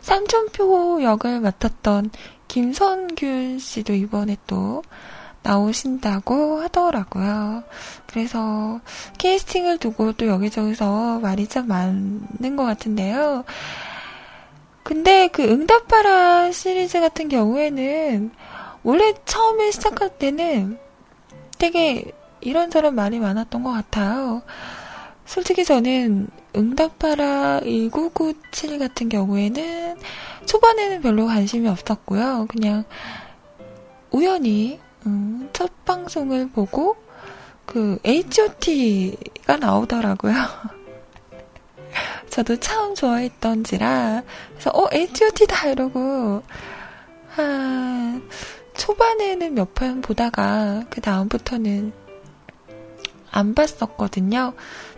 삼촌표 0.00 1.02
역을 1.02 1.40
맡았던 1.40 2.12
김선균 2.46 3.58
씨도 3.58 3.94
이번에 3.94 4.36
또 4.46 4.82
나오신다고 5.42 6.60
하더라고요. 6.62 7.62
그래서 8.06 8.80
캐스팅을 9.18 9.78
두고 9.78 10.12
또 10.12 10.26
여기저기서 10.26 11.20
말이 11.20 11.46
참 11.46 11.68
많은 11.68 12.56
것 12.56 12.64
같은데요. 12.64 13.44
근데 14.82 15.28
그 15.28 15.44
응답하라 15.44 16.52
시리즈 16.52 17.00
같은 17.00 17.28
경우에는 17.28 18.30
원래 18.82 19.14
처음에 19.24 19.70
시작할 19.70 20.18
때는 20.18 20.78
되게 21.58 22.12
이런저런 22.40 22.94
말이 22.94 23.18
많았던 23.18 23.62
것 23.62 23.70
같아요. 23.70 24.42
솔직히 25.26 25.64
저는 25.64 26.28
응답하라 26.56 27.60
1997 27.60 28.78
같은 28.78 29.08
경우에는 29.08 29.96
초반에는 30.46 31.02
별로 31.02 31.26
관심이 31.26 31.68
없었고요. 31.68 32.46
그냥 32.48 32.84
우연히 34.10 34.80
음, 35.06 35.48
첫 35.52 35.84
방송을 35.84 36.50
보고 36.50 36.96
그 37.66 37.98
H.O.T가 38.04 39.56
나오더라고요. 39.56 40.34
저도 42.30 42.56
처음 42.58 42.94
좋아했던지라 42.94 44.22
그래서 44.50 44.70
어 44.74 44.88
H.O.T다 44.92 45.68
이러고 45.68 46.42
한 47.30 48.28
초반에는 48.76 49.54
몇 49.54 49.74
편 49.74 50.00
보다가 50.00 50.84
그 50.90 51.00
다음부터는 51.00 51.92
안 53.30 53.54
봤었거든요. 53.54 54.54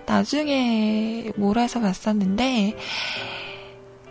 나중에 0.07 1.31
몰아서 1.37 1.81
봤었는데 1.81 2.77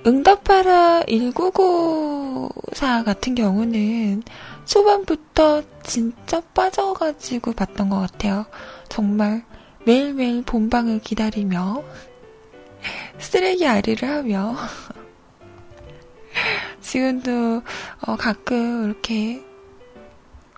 응답하라 0.05 1.03
1994 1.07 3.03
같은 3.03 3.35
경우는 3.35 4.23
초반부터 4.71 5.63
진짜 5.83 6.39
빠져가지고 6.53 7.51
봤던 7.51 7.89
것 7.89 7.99
같아요. 7.99 8.45
정말 8.87 9.43
매일매일 9.85 10.43
본방을 10.43 11.01
기다리며 11.01 11.83
쓰레기 13.19 13.67
아리를 13.67 14.07
하며 14.07 14.55
지금도 16.79 17.63
어, 18.07 18.15
가끔 18.15 18.85
이렇게 18.85 19.43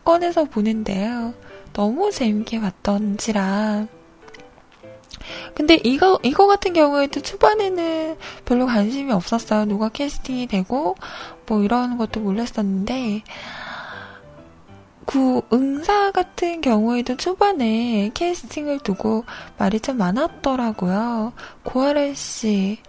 꺼내서 0.06 0.44
보는데요. 0.44 1.34
너무 1.74 2.12
재밌게 2.12 2.62
봤던지라 2.62 3.88
근데 5.56 5.80
이거, 5.84 6.20
이거 6.22 6.46
같은 6.46 6.74
경우에도 6.74 7.20
초반에는 7.22 8.18
별로 8.46 8.68
관심이 8.68 9.12
없었어요. 9.12 9.66
누가 9.66 9.90
캐스팅이 9.90 10.48
되고, 10.48 10.96
뭐 11.48 11.64
이런 11.64 11.98
것도 11.98 12.20
몰랐었는데, 12.20 13.24
그 15.06 15.42
응사 15.52 16.12
같은 16.12 16.62
경우에도 16.62 17.18
초반에 17.18 18.12
캐스팅을 18.14 18.80
두고 18.80 19.26
말이 19.58 19.80
참 19.80 19.98
많았더라고요. 19.98 21.34
고아래 21.64 22.14
씨 22.14 22.80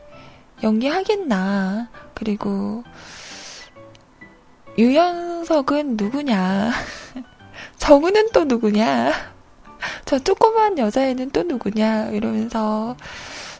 연기하겠나. 0.63 1.89
그리고 2.15 2.85
유연석은 4.79 5.97
누구냐? 5.97 6.73
정우는 7.79 8.31
또 8.33 8.45
누구냐? 8.45 9.13
저 10.05 10.19
조그만 10.19 10.79
여자애는 10.79 11.31
또 11.31 11.43
누구냐? 11.43 12.11
이러면서 12.11 12.97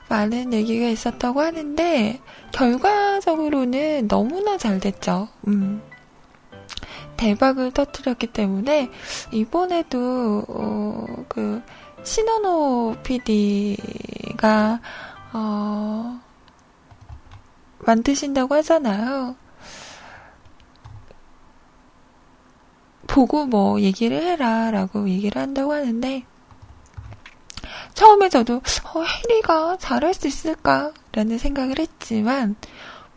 많은 0.09 0.53
얘기가 0.53 0.87
있었다고 0.87 1.41
하는데, 1.41 2.21
결과적으로는 2.53 4.09
너무나 4.09 4.59
잘 4.59 4.81
됐죠. 4.81 5.29
음. 5.47 5.81
대박을 7.17 7.73
터뜨렸기 7.73 8.29
때문에, 8.29 8.91
이번에도, 9.33 10.45
어, 10.49 11.07
그, 11.29 11.63
신원호 12.03 12.97
PD가, 13.03 14.81
어, 15.33 16.21
만드신다고 17.81 18.55
하잖아요. 18.57 19.37
보고 23.07 23.47
뭐 23.47 23.81
얘기를 23.81 24.21
해라 24.21 24.73
라고 24.73 25.09
얘기를 25.09 25.41
한다고 25.41 25.73
하는데 25.73 26.25
처음에 27.95 28.29
저도 28.29 28.57
어, 28.57 29.03
해리가 29.03 29.77
잘할 29.79 30.15
수 30.15 30.27
있을까 30.27 30.93
라는 31.13 31.39
생각을 31.39 31.79
했지만 31.79 32.57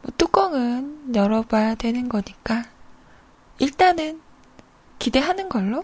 뭐 0.04 0.12
뚜껑은 0.18 1.16
열어봐야 1.16 1.76
되는 1.76 2.10
거니까 2.10 2.66
일단은 3.60 4.22
기대하는 5.00 5.50
걸로 5.50 5.84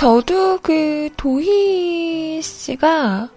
저도 0.00 0.60
그 0.62 1.10
도희 1.18 2.40
씨가 2.40 3.28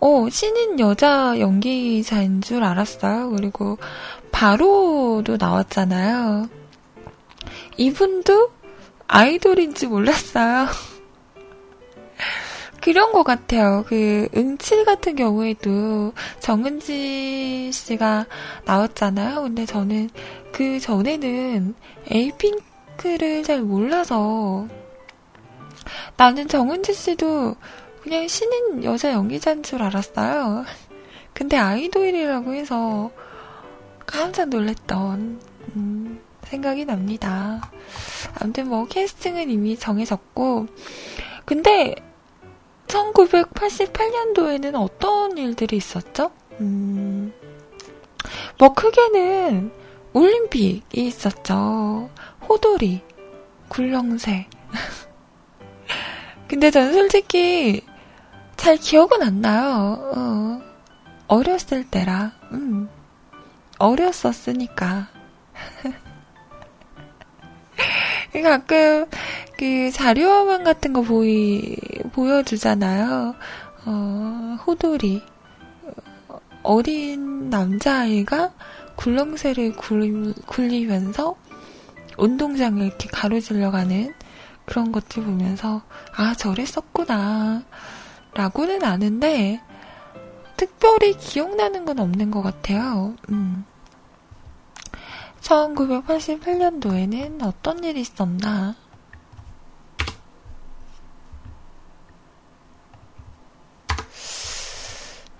어, 0.00 0.28
신인 0.30 0.80
여자 0.80 1.38
연기자인 1.38 2.40
줄 2.40 2.64
알았어요. 2.64 3.28
그리고 3.36 3.76
바로도 4.32 5.36
나왔잖아요. 5.38 6.48
이분도 7.76 8.52
아이돌인지 9.06 9.88
몰랐어요. 9.88 10.68
그런 12.80 13.12
것 13.12 13.22
같아요. 13.22 13.84
그 13.86 14.28
응칠 14.34 14.86
같은 14.86 15.14
경우에도 15.14 16.14
정은지 16.40 17.70
씨가 17.70 18.24
나왔잖아요. 18.64 19.42
근데 19.42 19.66
저는 19.66 20.08
그 20.52 20.80
전에는 20.80 21.74
에이핑크를 22.10 23.42
잘 23.42 23.60
몰라서 23.60 24.66
나는 26.16 26.48
정은지 26.48 26.94
씨도 26.94 27.56
그냥 28.02 28.28
신인 28.28 28.84
여자 28.84 29.12
연기자인 29.12 29.62
줄 29.62 29.82
알았어요. 29.82 30.64
근데 31.32 31.56
아이돌이라고 31.56 32.54
해서 32.54 33.10
깜짝 34.06 34.48
놀랐던 34.48 35.40
음, 35.76 36.20
생각이 36.44 36.84
납니다. 36.84 37.70
아무튼 38.40 38.68
뭐 38.68 38.86
캐스팅은 38.86 39.50
이미 39.50 39.76
정해졌고 39.76 40.66
근데 41.44 41.94
1988년도에는 42.86 44.74
어떤 44.76 45.36
일들이 45.36 45.76
있었죠? 45.76 46.30
음, 46.60 47.32
뭐 48.58 48.72
크게는 48.72 49.72
올림픽이 50.12 50.82
있었죠. 51.06 52.08
호돌이, 52.48 53.02
굴렁쇠. 53.68 54.46
근데 56.48 56.70
전 56.70 56.92
솔직히 56.92 57.82
잘 58.56 58.76
기억은 58.76 59.22
안 59.22 59.40
나요. 59.40 60.12
어, 60.14 60.60
어렸을 61.28 61.84
때라. 61.84 62.32
음, 62.52 62.88
어렸었으니까. 63.78 65.08
가끔 68.42 69.06
그 69.58 69.90
자료화면 69.90 70.64
같은 70.64 70.92
거 70.92 71.02
보이 71.02 71.76
보여주잖아요. 72.12 73.34
어, 73.86 74.56
호돌이 74.66 75.22
어린 76.62 77.48
남자아이가 77.48 78.52
굴렁쇠를 78.96 79.76
굴리, 79.76 80.34
굴리면서 80.46 81.36
운동장을 82.18 82.84
이렇게 82.84 83.08
가로질러 83.08 83.70
가는 83.70 84.12
그런 84.66 84.92
것들 84.92 85.24
보면서, 85.24 85.82
아, 86.14 86.34
저랬었구나. 86.34 87.62
라고는 88.34 88.84
아는데, 88.84 89.62
특별히 90.56 91.16
기억나는 91.16 91.84
건 91.84 91.98
없는 91.98 92.30
것 92.30 92.42
같아요. 92.42 93.16
음. 93.30 93.64
1988년도에는 95.40 97.44
어떤 97.44 97.84
일이 97.84 98.00
있었나? 98.00 98.74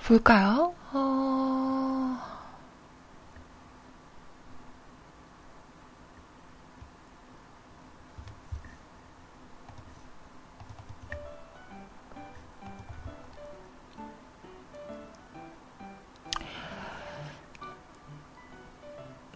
볼까요? 0.07 0.75
어... 0.93 1.66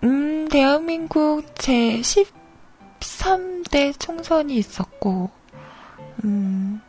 음, 0.02 0.48
대한민국 0.48 1.44
제 1.56 2.00
13대 2.00 3.98
총선이 3.98 4.56
있었고, 4.56 5.30
음, 6.24 6.80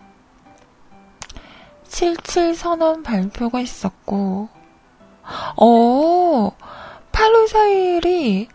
77 1.90 2.56
선언 2.56 3.04
발표가 3.04 3.60
있었고, 3.60 4.48
어, 5.58 6.52
8월 7.12 7.48
4일이 7.50 8.48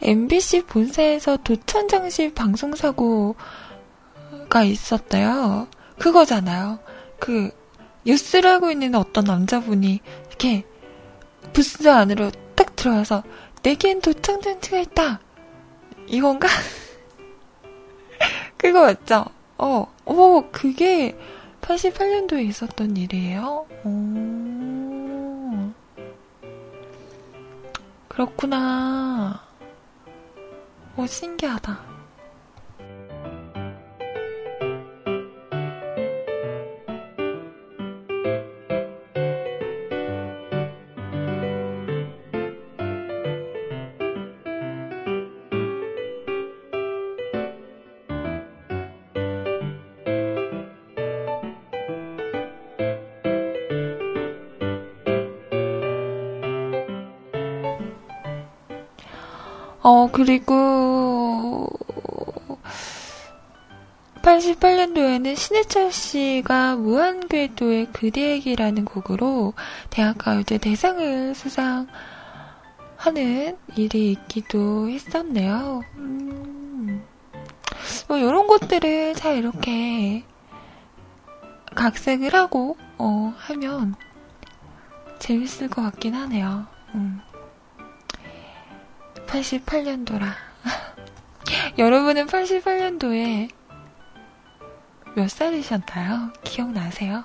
MBC 0.00 0.62
본사에서 0.62 1.36
도천장시 1.38 2.32
방송사고가 2.32 3.34
있었대요. 4.64 5.68
그거잖아요. 5.98 6.78
그, 7.18 7.50
뉴스를 8.06 8.50
하고 8.50 8.70
있는 8.70 8.94
어떤 8.94 9.24
남자분이 9.24 10.00
이렇게 10.28 10.64
부스 11.52 11.86
안으로 11.88 12.30
딱 12.54 12.74
들어와서 12.74 13.22
내겐 13.62 14.00
도청 14.00 14.40
장치가 14.40 14.78
있다. 14.78 15.20
이건가? 16.06 16.48
그거 18.56 18.82
맞죠? 18.82 19.26
어, 19.58 19.92
어, 20.04 20.50
그게 20.52 21.18
88년도에 21.60 22.48
있었던 22.48 22.96
일이에요? 22.96 23.66
오. 23.84 25.72
그렇구나. 28.08 29.42
오, 30.96 31.06
신기하다. 31.06 31.87
그리고 60.18 61.68
88년도에는 64.20 65.36
신해철 65.36 65.92
씨가 65.92 66.74
무한궤도의 66.74 67.92
그대에게라는 67.92 68.84
곡으로 68.84 69.54
대학가요제 69.90 70.58
대상을 70.58 71.36
수상하는 71.36 71.86
일이 73.76 74.10
있기도 74.10 74.88
했었네요. 74.88 75.84
음, 75.98 77.04
뭐 78.08 78.18
이런 78.18 78.48
것들을 78.48 79.14
잘 79.14 79.36
이렇게 79.36 80.24
각색을 81.76 82.34
하고 82.34 82.76
어, 82.98 83.32
하면 83.36 83.94
재밌을 85.20 85.68
것 85.68 85.82
같긴 85.82 86.14
하네요. 86.16 86.66
음. 86.96 87.20
88년도라. 89.28 90.26
여러분은 91.78 92.26
88년도에 92.26 93.50
몇 95.14 95.30
살이셨나요? 95.30 96.32
기억나세요? 96.42 97.24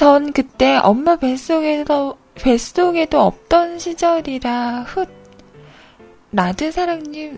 전 0.00 0.32
그때 0.32 0.78
엄마 0.78 1.16
뱃속에서, 1.16 2.16
뱃속에도 2.34 3.20
없던 3.20 3.78
시절이라 3.78 4.84
훗. 4.84 5.04
라드 6.32 6.72
사랑님, 6.72 7.36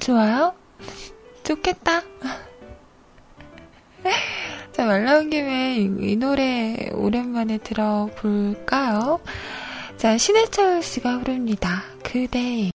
좋아요? 0.00 0.56
좋겠다. 1.46 2.02
자, 4.72 4.86
말 4.86 5.04
나온 5.04 5.30
김에 5.30 5.76
이, 5.76 5.88
이 6.00 6.16
노래 6.16 6.90
오랜만에 6.94 7.58
들어볼까요? 7.58 9.20
자, 9.96 10.18
신해철 10.18 10.82
씨가 10.82 11.20
부릅니다. 11.20 11.84
그대. 12.02 12.71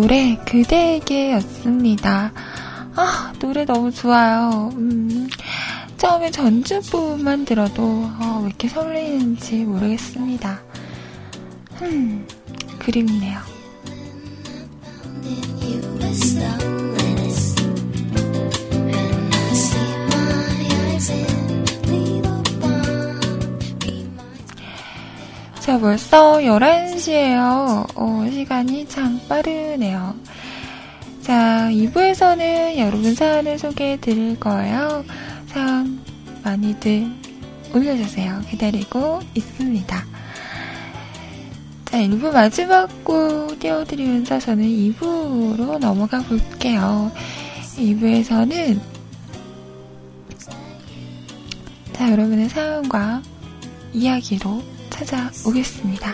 노래 0.00 0.38
그대에게 0.46 1.32
였습니다. 1.32 2.30
아, 2.94 3.32
노래 3.40 3.64
너무 3.64 3.90
좋아요. 3.90 4.70
음, 4.76 5.28
처음에 5.96 6.30
전주부만 6.30 7.44
들어도 7.44 7.82
어, 7.82 8.38
왜 8.42 8.46
이렇게 8.46 8.68
설레는지 8.68 9.64
모르겠습니다. 9.64 10.60
음, 11.82 12.28
그립네요. 12.78 13.47
자, 25.68 25.78
벌써 25.78 26.38
11시에요. 26.38 27.86
어, 27.94 28.26
시간이 28.32 28.88
참 28.88 29.20
빠르네요. 29.28 30.14
자, 31.20 31.68
2부에서는 31.70 32.78
여러분 32.78 33.14
사연을 33.14 33.58
소개해 33.58 33.98
드릴 34.00 34.40
거예요. 34.40 35.04
사연 35.48 36.00
많이들 36.42 37.06
올려주세요. 37.74 38.40
기다리고 38.48 39.20
있습니다. 39.34 40.06
자, 41.84 41.98
1부 41.98 42.32
마지막 42.32 42.88
곡 43.04 43.58
띄워드리면서 43.58 44.38
저는 44.38 44.64
2부로 44.64 45.76
넘어가 45.76 46.20
볼게요. 46.20 47.12
2부에서는 47.76 48.80
자, 51.92 52.10
여러분의 52.10 52.48
사연과 52.48 53.20
이야기로 53.92 54.77
찾아오겠습니다. 54.98 56.12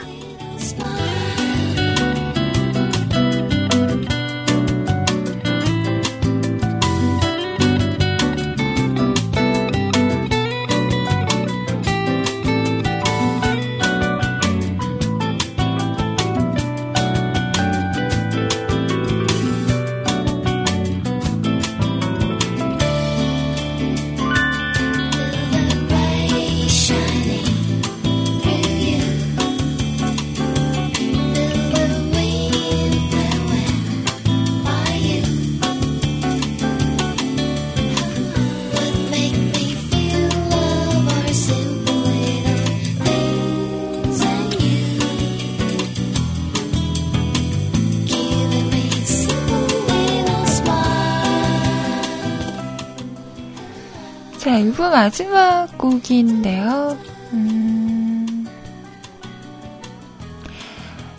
자, 54.55 54.61
1부 54.61 54.89
마지막 54.89 55.67
곡인데요. 55.77 56.97
음... 57.33 58.47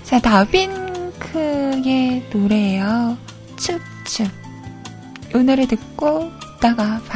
자, 0.03 0.21
다빈크의 0.21 0.69
노래예요. 2.31 3.17
춥춥. 3.57 4.31
이 5.36 5.38
노래 5.39 5.67
듣고 5.67 6.31
이따가 6.55 7.01
봐요. 7.09 7.14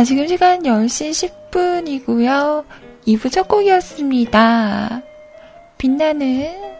자, 0.00 0.04
지금 0.04 0.26
시간 0.26 0.62
10시 0.62 1.30
10분이고요. 1.50 2.64
2부 3.06 3.30
첫 3.30 3.46
곡이었습니다. 3.46 5.02
빛나는 5.76 6.74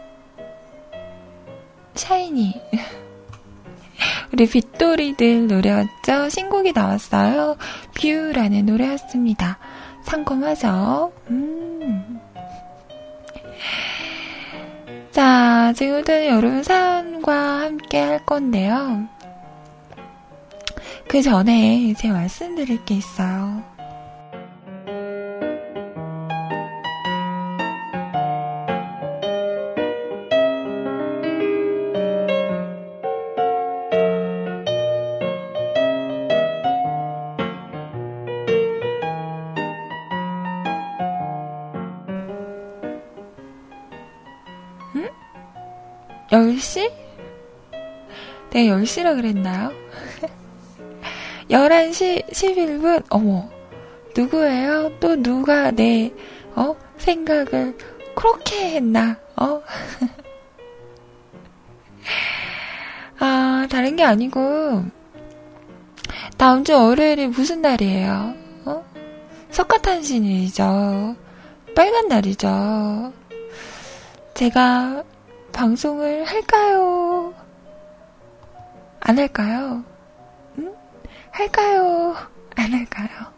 샤이니. 1.93 2.59
우리 4.33 4.49
빗돌이들 4.49 5.45
노래였죠? 5.45 6.29
신곡이 6.29 6.71
나왔어요. 6.71 7.57
뷰라는 7.93 8.65
노래였습니다. 8.65 9.59
상콤하죠? 10.01 11.13
음. 11.29 12.19
자, 15.11 15.71
지금부터는 15.73 16.25
여러분 16.25 16.63
사연과 16.63 17.61
함께 17.61 17.99
할 17.99 18.25
건데요. 18.25 19.07
그 21.11 21.21
전에 21.21 21.93
제가 21.97 22.13
말씀드릴 22.13 22.85
게 22.85 22.95
있어요. 22.95 23.61
응? 44.95 45.09
10시? 46.29 46.89
내가 48.51 48.77
10시라 48.77 49.17
그랬나요? 49.17 49.80
11시 51.51 52.31
11분, 52.31 53.03
어머, 53.09 53.49
누구예요? 54.15 54.93
또 55.01 55.21
누가 55.21 55.69
내, 55.71 56.13
어, 56.55 56.77
생각을 56.97 57.77
그렇게 58.15 58.75
했나, 58.75 59.17
어? 59.35 59.61
아, 63.19 63.67
다른 63.69 63.97
게 63.97 64.03
아니고, 64.03 64.85
다음 66.37 66.63
주 66.63 66.73
월요일이 66.73 67.27
무슨 67.27 67.61
날이에요? 67.61 68.33
어? 68.65 68.85
석가탄신일이죠. 69.49 71.17
빨간 71.75 72.07
날이죠. 72.07 73.11
제가 74.35 75.03
방송을 75.51 76.23
할까요? 76.23 77.33
안 79.01 79.19
할까요? 79.19 79.90
응? 81.31 81.39
할까요? 81.39 82.15
안 82.55 82.73
할까요? 82.73 83.30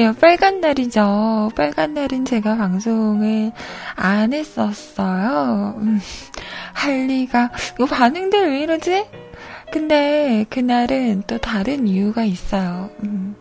그래요. 0.00 0.14
빨간 0.18 0.62
날이죠. 0.62 1.50
빨간 1.54 1.92
날은 1.92 2.24
제가 2.24 2.56
방송을 2.56 3.52
안 3.96 4.32
했었어요. 4.32 5.74
음, 5.76 6.00
할 6.72 7.06
리가. 7.06 7.50
이거 7.74 7.84
반응들 7.84 8.48
왜 8.48 8.60
이러지? 8.60 9.06
근데 9.70 10.46
그날은 10.48 11.24
또 11.26 11.36
다른 11.36 11.86
이유가 11.86 12.24
있어요. 12.24 12.88
음, 13.02 13.36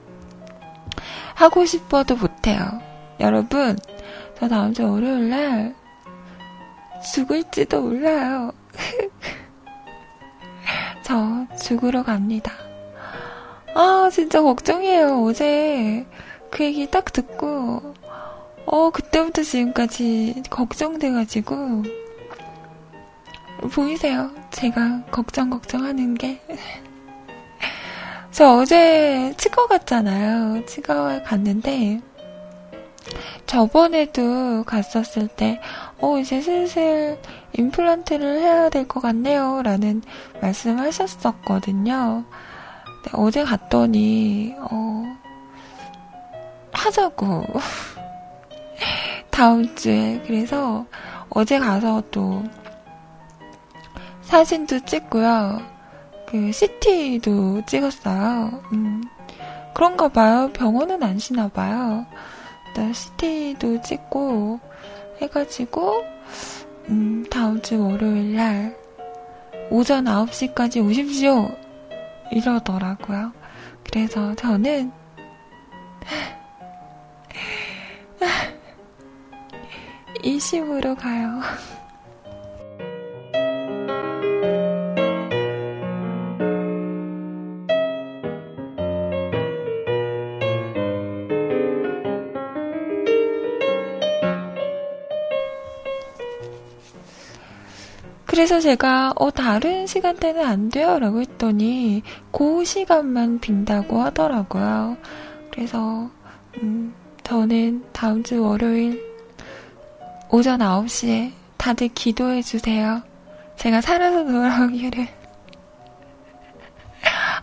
하고 1.33 1.63
싶어도 1.63 2.17
못해요. 2.17 2.81
여러분, 3.21 3.77
저 4.37 4.49
다음 4.49 4.73
주 4.73 4.83
월요일 4.83 5.29
날 5.29 5.75
죽을지도 7.13 7.83
몰라요. 7.83 8.51
저 11.03 11.47
죽으러 11.55 12.03
갑니다. 12.03 12.51
아, 13.75 14.09
진짜 14.11 14.41
걱정이에요. 14.41 15.23
어제 15.23 16.05
그 16.51 16.63
얘기 16.63 16.89
딱 16.89 17.11
듣고, 17.13 17.93
어, 18.65 18.89
그때부터 18.91 19.43
지금까지 19.43 20.43
걱정돼가지고, 20.49 21.83
보이세요? 23.71 24.31
제가 24.51 25.03
걱정, 25.11 25.49
걱정하는 25.49 26.15
게. 26.15 26.41
저 28.31 28.53
어제 28.53 29.33
치과 29.37 29.67
갔잖아요. 29.67 30.65
치과 30.65 31.21
갔는데, 31.23 32.01
저번에도 33.45 34.63
갔었을 34.63 35.27
때, 35.27 35.59
어, 35.99 36.17
이제 36.19 36.39
슬슬 36.41 37.19
임플란트를 37.57 38.39
해야 38.39 38.69
될 38.69 38.87
것 38.87 38.99
같네요. 39.01 39.61
라는 39.63 40.01
말씀 40.41 40.77
하셨었거든요. 40.77 42.23
어제 43.13 43.43
갔더니, 43.43 44.55
어, 44.59 45.03
하자고. 46.79 47.45
다음 49.29 49.75
주에. 49.75 50.21
그래서 50.25 50.85
어제 51.29 51.59
가서 51.59 52.01
또 52.11 52.43
사진도 54.21 54.83
찍고요. 54.85 55.61
그 56.27 56.51
CT도 56.51 57.65
찍었어요. 57.65 58.61
음, 58.73 59.03
그런가 59.73 60.07
봐요. 60.07 60.49
병원은 60.53 61.01
안 61.03 61.17
쉬나 61.17 61.47
봐요. 61.47 62.05
일단 62.67 62.93
CT도 62.93 63.81
찍고 63.81 64.59
해가지고 65.21 66.03
음, 66.89 67.25
다음 67.29 67.61
주 67.61 67.81
월요일 67.83 68.35
날 68.35 68.77
오전 69.71 70.05
9시까지 70.05 70.85
오십시오. 70.85 71.49
이러더라고요. 72.31 73.31
그래서 73.83 74.35
저는 74.35 74.91
이심으로 80.23 80.95
가요. 80.95 81.41
그래서 98.25 98.61
제가 98.61 99.11
어 99.17 99.31
다른 99.31 99.85
시간대는 99.85 100.45
안 100.45 100.69
돼요라고 100.69 101.19
했더니 101.19 102.03
그 102.31 102.63
시간만 102.63 103.39
빈다고 103.39 104.01
하더라고요. 104.01 104.95
그래서 105.51 106.09
음, 106.61 106.93
저는 107.29 107.85
다음 107.93 108.23
주 108.23 108.41
월요일 108.41 109.05
오전 110.31 110.61
9시에 110.61 111.31
다들 111.57 111.89
기도해 111.89 112.41
주세요. 112.41 113.03
제가 113.55 113.81
살아서 113.81 114.25
돌아오기를. 114.25 115.07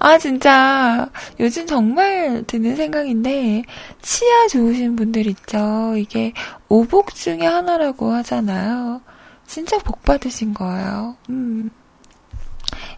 아, 0.01 0.19
진짜, 0.19 1.09
요즘 1.39 1.69
정말 1.69 2.43
드는 2.49 2.75
생각인데, 2.75 3.63
치아 4.03 4.49
좋으신 4.49 4.97
분들 4.97 5.29
있죠. 5.29 5.95
이게 5.97 6.33
오복 6.69 7.15
중에 7.15 7.47
하나라고 7.47 8.13
하잖아요. 8.15 9.01
진짜 9.47 9.79
복 9.79 10.03
받으신 10.03 10.53
거예요. 10.53 11.17
음. 11.31 11.71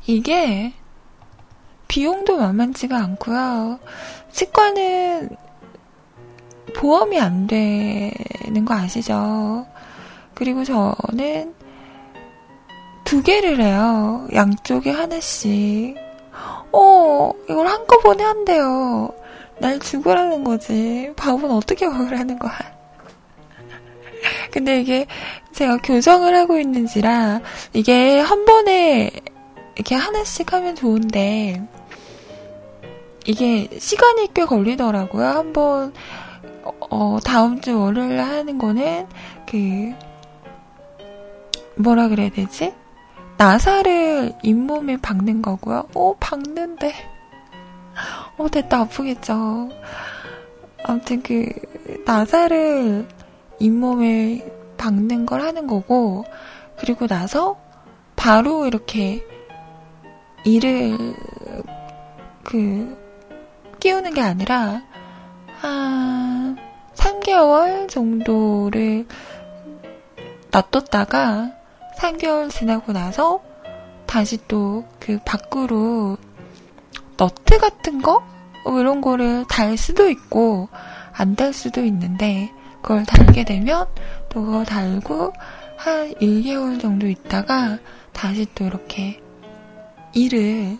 이게, 0.06 0.72
비용도 1.86 2.38
만만치가 2.38 2.96
않고요. 2.96 3.78
치과는 4.32 5.47
보험이 6.74 7.20
안 7.20 7.46
되는 7.46 8.64
거 8.64 8.74
아시죠? 8.74 9.66
그리고 10.34 10.64
저는 10.64 11.54
두 13.04 13.22
개를 13.22 13.60
해요. 13.60 14.26
양쪽에 14.32 14.90
하나씩. 14.90 15.96
어, 16.72 17.32
이걸 17.48 17.66
한꺼번에 17.66 18.22
한대요. 18.22 19.10
날 19.58 19.80
죽으라는 19.80 20.44
거지. 20.44 21.12
밥은 21.16 21.50
어떻게 21.50 21.86
먹으라는 21.86 22.38
거야. 22.38 22.52
근데 24.52 24.80
이게 24.80 25.06
제가 25.52 25.78
교정을 25.78 26.36
하고 26.36 26.58
있는지라 26.58 27.40
이게 27.72 28.20
한 28.20 28.44
번에 28.44 29.10
이렇게 29.74 29.94
하나씩 29.94 30.52
하면 30.52 30.76
좋은데 30.76 31.62
이게 33.28 33.68
시간이 33.78 34.32
꽤 34.32 34.44
걸리더라고요. 34.46 35.26
한번, 35.26 35.92
어, 36.90 37.18
다음 37.24 37.60
주 37.60 37.78
월요일 37.78 38.20
하는 38.20 38.58
거는 38.58 39.06
그 39.46 39.92
뭐라 41.76 42.08
그래야 42.08 42.28
되지? 42.30 42.74
나사를 43.36 44.32
잇몸에 44.42 44.96
박는 44.96 45.42
거고요. 45.42 45.86
오, 45.94 46.16
박는데. 46.16 46.92
어, 48.36 48.48
됐다, 48.48 48.80
아프겠죠. 48.80 49.68
아무튼 50.84 51.22
그, 51.22 51.48
나사를 52.04 53.06
잇몸에 53.60 54.44
박는 54.76 55.24
걸 55.24 55.40
하는 55.42 55.68
거고, 55.68 56.24
그리고 56.78 57.06
나서 57.06 57.56
바로 58.16 58.66
이렇게 58.66 59.24
이를 60.44 60.96
그 62.42 62.96
끼우는 63.78 64.14
게 64.14 64.20
아니라 64.20 64.82
한 65.60 66.56
3개월 66.94 67.88
정도를 67.88 69.06
놔뒀다가 70.50 71.52
3개월 71.98 72.50
지나고 72.50 72.92
나서 72.92 73.40
다시 74.06 74.38
또 74.48 74.84
그 75.08 75.18
밖으로 75.24 76.18
너트 77.16 77.58
같은 77.58 78.02
거? 78.02 78.22
뭐 78.64 78.78
이런 78.80 79.00
거를 79.00 79.46
달 79.48 79.78
수도 79.78 80.10
있고 80.10 80.68
안 81.14 81.34
달 81.34 81.54
수도 81.54 81.82
있는데 81.84 82.52
그걸 82.82 83.04
달게 83.06 83.44
되면 83.44 83.86
또 84.28 84.44
그거 84.44 84.64
달고 84.64 85.32
한 85.78 86.12
1개월 86.14 86.78
정도 86.78 87.08
있다가 87.08 87.78
다시 88.12 88.46
또 88.54 88.66
이렇게 88.66 89.22
이를 90.12 90.78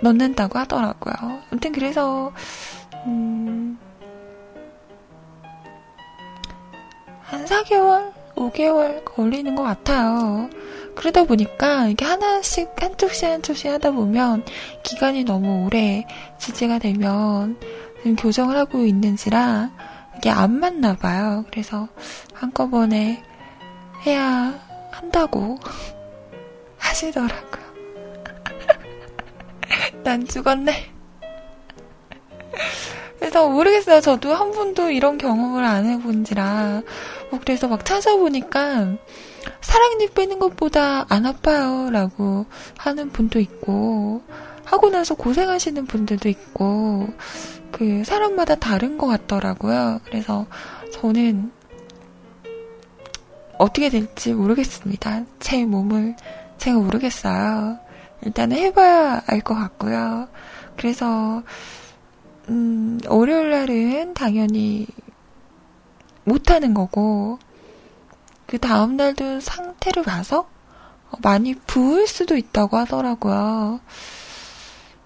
넣는다고 0.00 0.58
하더라고요. 0.58 1.42
아무튼 1.50 1.72
그래서 1.72 2.32
음, 3.06 3.78
한 7.22 7.44
4개월, 7.44 8.12
5개월 8.34 9.04
걸리는 9.04 9.54
것 9.54 9.62
같아요. 9.62 10.48
그러다 10.96 11.24
보니까 11.24 11.86
이게 11.86 12.04
하나씩 12.04 12.70
한쪽씩 12.76 13.24
한쪽씩 13.24 13.70
하다 13.70 13.92
보면 13.92 14.44
기간이 14.82 15.24
너무 15.24 15.64
오래 15.64 16.06
지지가 16.38 16.78
되면 16.78 17.58
교정을 18.18 18.56
하고 18.56 18.84
있는지라 18.84 19.70
이게 20.16 20.30
안 20.30 20.58
맞나 20.58 20.96
봐요. 20.96 21.44
그래서 21.50 21.88
한꺼번에 22.34 23.22
해야 24.04 24.54
한다고 24.90 25.58
하시더라고요. 26.78 27.69
난 30.02 30.26
죽었네. 30.26 30.92
그래서 33.18 33.48
모르겠어요. 33.48 34.00
저도 34.00 34.34
한 34.34 34.50
번도 34.50 34.90
이런 34.90 35.18
경험을 35.18 35.62
안 35.64 35.86
해본지라. 35.86 36.82
뭐 37.30 37.40
그래서 37.40 37.68
막 37.68 37.84
찾아보니까 37.84 38.96
사랑니 39.60 40.08
빼는 40.08 40.38
것보다 40.38 41.06
안 41.08 41.26
아파요. 41.26 41.90
라고 41.90 42.46
하는 42.78 43.10
분도 43.10 43.38
있고, 43.38 44.22
하고 44.64 44.90
나서 44.90 45.14
고생하시는 45.14 45.86
분들도 45.86 46.28
있고, 46.28 47.08
그 47.70 48.02
사람마다 48.04 48.56
다른 48.56 48.98
것 48.98 49.06
같더라고요. 49.06 50.00
그래서 50.04 50.46
저는 50.92 51.52
어떻게 53.58 53.90
될지 53.90 54.32
모르겠습니다. 54.32 55.24
제 55.38 55.64
몸을 55.64 56.16
제가 56.58 56.78
모르겠어요. 56.78 57.78
일단은 58.22 58.56
해봐야 58.58 59.22
알 59.26 59.40
것 59.42 59.54
같고요. 59.54 60.28
그래서 60.76 61.42
음, 62.48 62.98
월요일 63.08 63.50
날은 63.50 64.14
당연히 64.14 64.86
못하는 66.24 66.74
거고, 66.74 67.38
그 68.46 68.58
다음 68.58 68.96
날도 68.96 69.40
상태를 69.40 70.02
봐서 70.02 70.48
많이 71.22 71.54
부을 71.54 72.06
수도 72.06 72.36
있다고 72.36 72.76
하더라고요. 72.78 73.80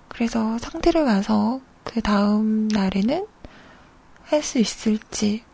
그래서 0.08 0.58
상태를 0.58 1.04
봐서 1.04 1.60
그 1.84 2.00
다음 2.02 2.68
날에는 2.68 3.26
할 4.24 4.42
수 4.42 4.58
있을지, 4.58 5.44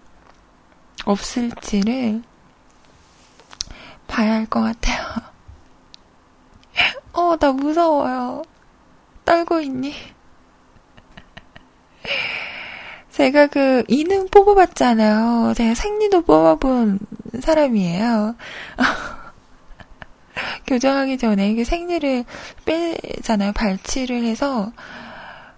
없을지를 1.04 2.22
봐야 4.06 4.34
할 4.34 4.46
것 4.46 4.60
같아요. 4.60 5.04
어, 7.12 7.36
나 7.36 7.52
무서워요. 7.52 8.42
떨고 9.24 9.60
있니? 9.60 9.94
제가 13.10 13.48
그 13.48 13.84
이능 13.88 14.28
뽑아봤잖아요. 14.28 15.54
제가 15.54 15.74
생리도 15.74 16.22
뽑아본 16.22 17.00
사람이에요. 17.40 18.34
교정하기 20.66 21.18
전에 21.18 21.54
그 21.54 21.64
생리를 21.64 22.24
빼잖아요. 22.64 23.52
발치를 23.52 24.24
해서 24.24 24.72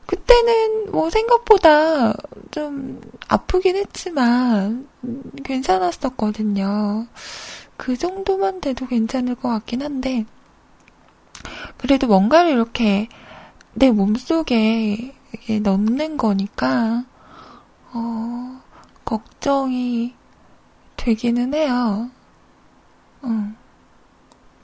그때는 0.07 0.91
뭐 0.91 1.11
생각보다 1.11 2.15
좀 2.51 3.01
아프긴 3.29 3.77
했지만 3.77 4.89
괜찮았었거든요. 5.45 7.07
그 7.77 7.97
정도만 7.97 8.61
돼도 8.61 8.87
괜찮을 8.87 9.35
것 9.35 9.49
같긴 9.49 9.83
한데 9.83 10.25
그래도 11.79 12.07
뭔가를 12.07 12.53
이렇게 12.53 13.09
내 13.75 13.91
몸속에 13.91 15.15
넣는 15.63 16.17
거니까 16.17 17.05
어, 17.93 18.61
걱정이 19.05 20.15
되기는 20.97 21.55
해요. 21.55 22.11
응. 23.25 23.57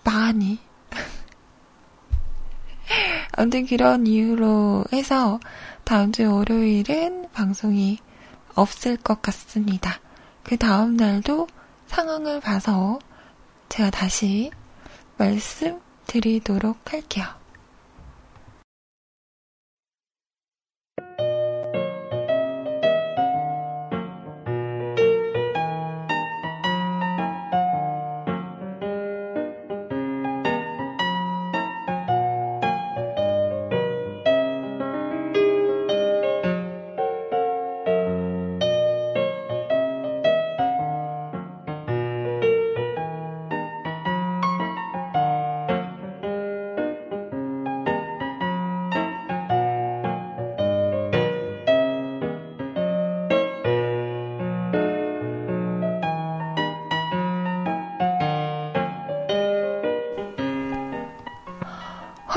많이. 0.04 0.58
아무튼 3.32 3.66
그런 3.66 4.06
이유로 4.06 4.84
해서 4.92 5.40
다음 5.84 6.12
주 6.12 6.32
월요일은 6.32 7.28
방송이 7.32 7.98
없을 8.54 8.96
것 8.96 9.20
같습니다. 9.20 10.00
그 10.42 10.56
다음 10.56 10.96
날도 10.96 11.48
상황을 11.86 12.40
봐서 12.40 12.98
제가 13.68 13.90
다시 13.90 14.50
말씀 15.16 15.80
드리도록 16.08 16.92
할게요. 16.92 17.26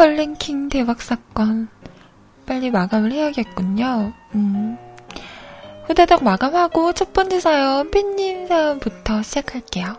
헐랭킹 0.01 0.69
대박 0.69 0.99
사건. 0.99 1.69
빨리 2.47 2.71
마감을 2.71 3.11
해야겠군요. 3.11 4.11
음. 4.33 4.75
후다닥 5.85 6.23
마감하고 6.23 6.93
첫 6.93 7.13
번째 7.13 7.39
사연, 7.39 7.91
팬님 7.91 8.47
사연부터 8.47 9.21
시작할게요. 9.21 9.95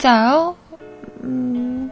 진짜요? 0.00 0.56
음, 1.24 1.90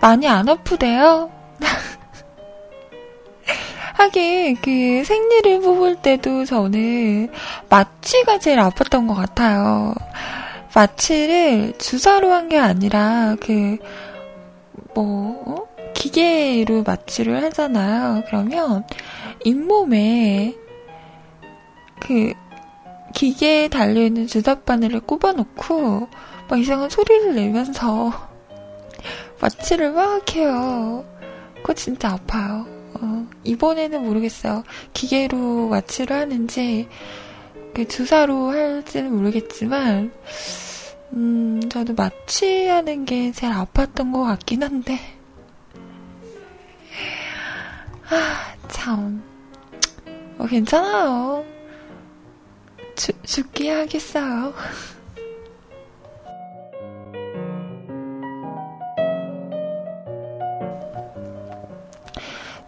많이 0.00 0.28
안 0.28 0.48
아프대요? 0.48 1.30
하긴 3.94 4.56
그 4.62 5.02
생리를 5.04 5.60
뽑을 5.62 5.96
때도 5.96 6.44
저는 6.44 7.28
마취가 7.68 8.38
제일 8.38 8.58
아팠던 8.60 9.08
것 9.08 9.14
같아요. 9.14 9.94
마취를 10.74 11.74
주사로 11.78 12.32
한 12.32 12.48
게 12.48 12.56
아니라 12.58 13.36
그 13.40 13.78
뭐, 14.94 15.42
어? 15.46 15.66
기계로 15.94 16.84
마취를 16.84 17.42
하잖아요. 17.44 18.22
그러면 18.26 18.84
잇몸에 19.44 20.54
그 22.00 22.32
기계에 23.14 23.68
달려있는 23.68 24.26
주사바늘을 24.28 25.00
꼽아놓고 25.00 26.08
막 26.52 26.58
이상한 26.60 26.90
소리를 26.90 27.34
내면서 27.34 28.12
마취를 29.40 29.90
막 29.92 30.36
해요. 30.36 31.02
그거 31.54 31.72
진짜 31.72 32.10
아파요. 32.10 32.66
어, 32.92 33.26
이번에는 33.42 34.04
모르겠어요. 34.04 34.62
기계로 34.92 35.68
마취를 35.68 36.14
하는지 36.14 36.90
그 37.74 37.88
주사로 37.88 38.50
할지는 38.50 39.16
모르겠지만 39.16 40.12
음, 41.14 41.60
저도 41.70 41.94
마취하는 41.94 43.06
게 43.06 43.32
제일 43.32 43.54
아팠던 43.54 44.12
것 44.12 44.22
같긴 44.22 44.62
한데 44.62 44.98
아, 48.10 48.54
참. 48.68 49.22
어, 50.36 50.46
괜찮아요. 50.46 51.46
주, 52.94 53.10
죽기 53.22 53.70
하겠어요. 53.70 54.52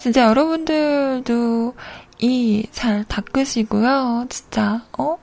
진짜 0.04 0.26
여러분들도 0.26 1.74
이 2.18 2.68
잘 2.72 3.04
닦으시고요. 3.04 4.26
진짜, 4.28 4.84
어? 4.98 5.16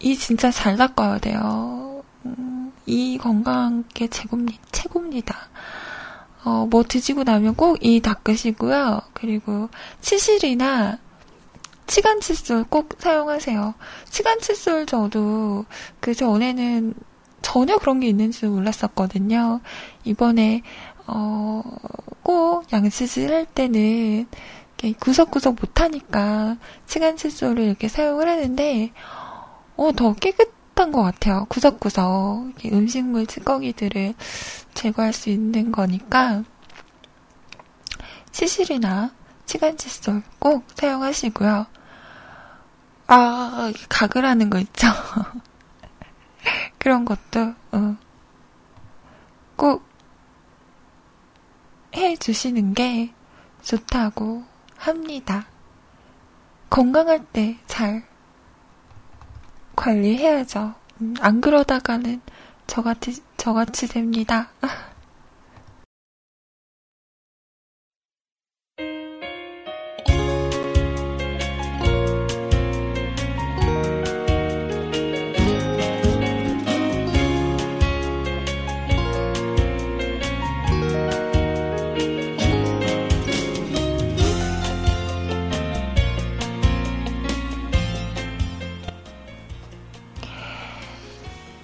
이 0.00 0.16
진짜 0.16 0.50
잘 0.50 0.76
닦아야 0.76 1.18
돼요. 1.18 2.02
음, 2.26 2.72
이 2.84 3.18
건강한 3.18 3.84
게 3.94 4.08
최고입니다. 4.08 4.60
최고입니다. 4.72 5.36
어, 6.42 6.66
뭐 6.68 6.82
드시고 6.82 7.22
나면 7.22 7.54
꼭 7.54 7.78
이 7.80 8.00
닦으시고요. 8.00 9.02
그리고 9.12 9.68
치실이나 10.00 10.98
치간 11.86 12.18
칫솔 12.18 12.64
꼭 12.64 12.96
사용하세요. 12.98 13.74
치간 14.10 14.40
칫솔 14.40 14.86
저도 14.86 15.64
그 16.00 16.12
전에는 16.12 16.94
전혀 17.42 17.76
그런 17.76 18.00
게 18.00 18.06
있는지 18.06 18.46
몰랐었거든요. 18.46 19.60
이번에 20.04 20.62
어, 21.06 21.62
꼭 22.22 22.72
양치질 22.72 23.32
할 23.32 23.46
때는 23.46 24.26
구석구석 24.98 25.56
못하니까 25.60 26.56
치간 26.86 27.16
칫솔을 27.16 27.62
이렇게 27.62 27.88
사용을 27.88 28.28
하는데 28.28 28.92
어, 29.76 29.92
더 29.92 30.14
깨끗한 30.14 30.92
것 30.92 31.02
같아요. 31.02 31.46
구석구석 31.48 32.52
음식물 32.66 33.26
찌꺼기들을 33.26 34.14
제거할 34.74 35.12
수 35.12 35.30
있는 35.30 35.72
거니까 35.72 36.42
치실이나 38.32 39.12
치간 39.46 39.76
칫솔 39.76 40.22
꼭 40.38 40.64
사용하시고요. 40.74 41.66
아, 43.08 43.72
각을 43.88 44.24
하는 44.24 44.48
거 44.48 44.58
있죠? 44.58 44.88
그런 46.78 47.04
것도, 47.04 47.54
어, 47.72 47.96
꼭 49.56 49.84
해 51.94 52.16
주시는 52.16 52.74
게 52.74 53.12
좋다고 53.62 54.44
합니다. 54.76 55.46
건강할 56.70 57.24
때 57.26 57.58
잘 57.66 58.04
관리해야죠. 59.76 60.74
음, 61.00 61.14
안 61.20 61.40
그러다가는 61.40 62.20
저같이, 62.66 63.22
저같이 63.36 63.88
됩니다. 63.88 64.50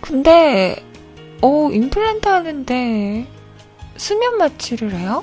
근데, 0.08 0.82
어, 1.42 1.68
임플란트 1.70 2.26
하는데, 2.26 3.26
수면 3.98 4.38
마취를 4.38 4.94
해요? 4.94 5.22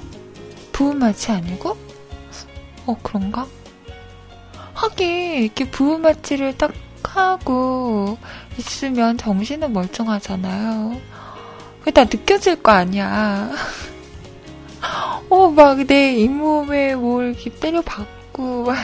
부분 0.72 1.00
마취 1.00 1.32
아니고? 1.32 1.76
어, 2.86 2.96
그런가? 3.02 3.48
하긴, 4.76 5.44
이렇게 5.44 5.68
부분 5.72 6.02
마취를 6.04 6.56
딱 6.60 6.72
하고 7.04 8.20
있으면 8.60 9.18
정신은 9.18 9.74
멀쩡하잖아요. 9.74 11.02
그게 11.80 11.90
다 11.92 12.04
느껴질 12.04 12.62
거 12.62 12.72
아니야. 12.72 13.52
어, 15.30 15.50
막 15.50 15.80
내 15.88 16.14
잇몸에 16.16 16.94
뭘 16.96 17.32
이렇게 17.34 17.50
때려박고, 17.50 18.66
막. 18.66 18.78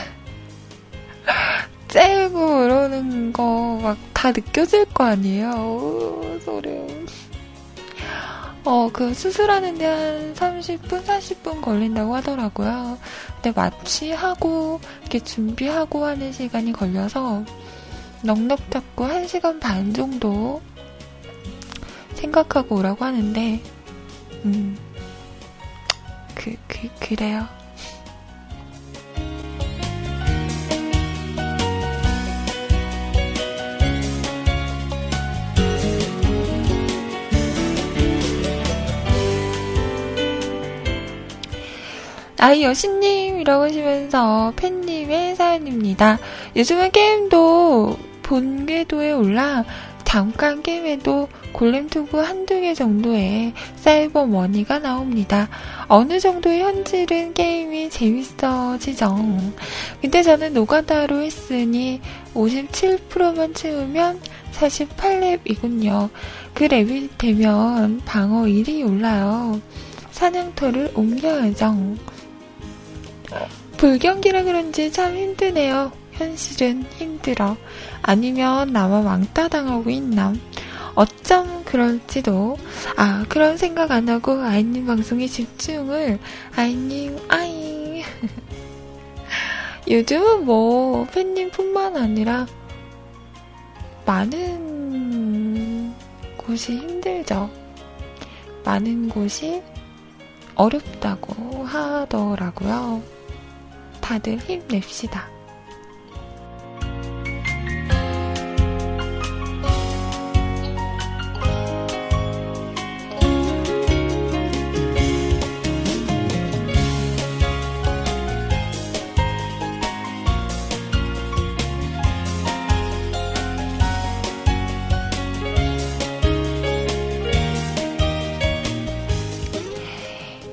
째고 1.92 2.64
이러는 2.64 3.32
거 3.32 3.78
막 3.82 4.12
다 4.22 4.30
느껴질 4.30 4.84
거 4.94 5.02
아니에요. 5.02 5.50
오, 5.50 6.38
소름. 6.44 7.06
어, 8.64 8.88
그 8.92 9.12
수술하는데 9.12 9.84
한 9.84 10.32
30분, 10.34 11.02
40분 11.04 11.60
걸린다고 11.60 12.14
하더라고요. 12.14 12.98
근데 13.34 13.50
마취하고, 13.50 14.80
이렇게 15.00 15.18
준비하고 15.18 16.04
하는 16.04 16.30
시간이 16.32 16.70
걸려서 16.72 17.44
넉넉 18.22 18.70
잡고 18.70 19.06
1시간 19.08 19.58
반 19.58 19.92
정도 19.92 20.62
생각하고 22.14 22.76
오라고 22.76 23.04
하는데, 23.04 23.60
음, 24.44 24.78
그, 26.36 26.54
그, 26.68 26.88
그래요. 27.00 27.48
아이 42.42 42.64
여신님이라고 42.64 43.62
하시면서 43.62 44.52
팬님의 44.56 45.36
사연입니다. 45.36 46.18
요즘은 46.56 46.90
게임도 46.90 47.96
본궤도에 48.24 49.12
올라 49.12 49.64
잠깐 50.02 50.60
게임에도 50.60 51.28
골렘투브 51.52 52.18
한두 52.18 52.60
개 52.60 52.74
정도의 52.74 53.52
사이버 53.76 54.26
머니가 54.26 54.80
나옵니다. 54.80 55.48
어느 55.86 56.18
정도의 56.18 56.62
현질은 56.62 57.34
게임이 57.34 57.90
재밌어지죠. 57.90 59.16
근데 60.00 60.22
저는 60.24 60.52
노가다로 60.52 61.22
했으니 61.22 62.00
57%만 62.34 63.54
채우면 63.54 64.20
48렙이군요. 64.52 66.10
그 66.54 66.66
렙이 66.66 67.08
되면 67.18 68.00
방어 68.04 68.46
1이 68.46 68.84
올라요. 68.84 69.60
사냥터를 70.10 70.90
옮겨야죠. 70.94 72.11
불경기라 73.82 74.44
그런지 74.44 74.92
참 74.92 75.16
힘드네요. 75.16 75.90
현실은 76.12 76.84
힘들어. 76.98 77.56
아니면 78.00 78.72
나만 78.72 79.02
왕따 79.02 79.48
당하고 79.48 79.90
있나? 79.90 80.32
어쩜 80.94 81.64
그럴지도, 81.64 82.58
아, 82.96 83.24
그런 83.28 83.56
생각 83.56 83.90
안 83.90 84.08
하고 84.08 84.40
아이님 84.40 84.86
방송에 84.86 85.26
집중을, 85.26 86.20
아이님, 86.54 87.18
아이. 87.26 88.04
요즘은 89.90 90.44
뭐, 90.44 91.04
팬님뿐만 91.06 91.96
아니라, 91.96 92.46
많은 94.06 95.92
곳이 96.36 96.76
힘들죠. 96.76 97.50
많은 98.64 99.08
곳이 99.08 99.60
어렵다고 100.54 101.64
하더라고요. 101.64 103.21
다들 104.02 104.36
힘냅시다. 104.36 105.30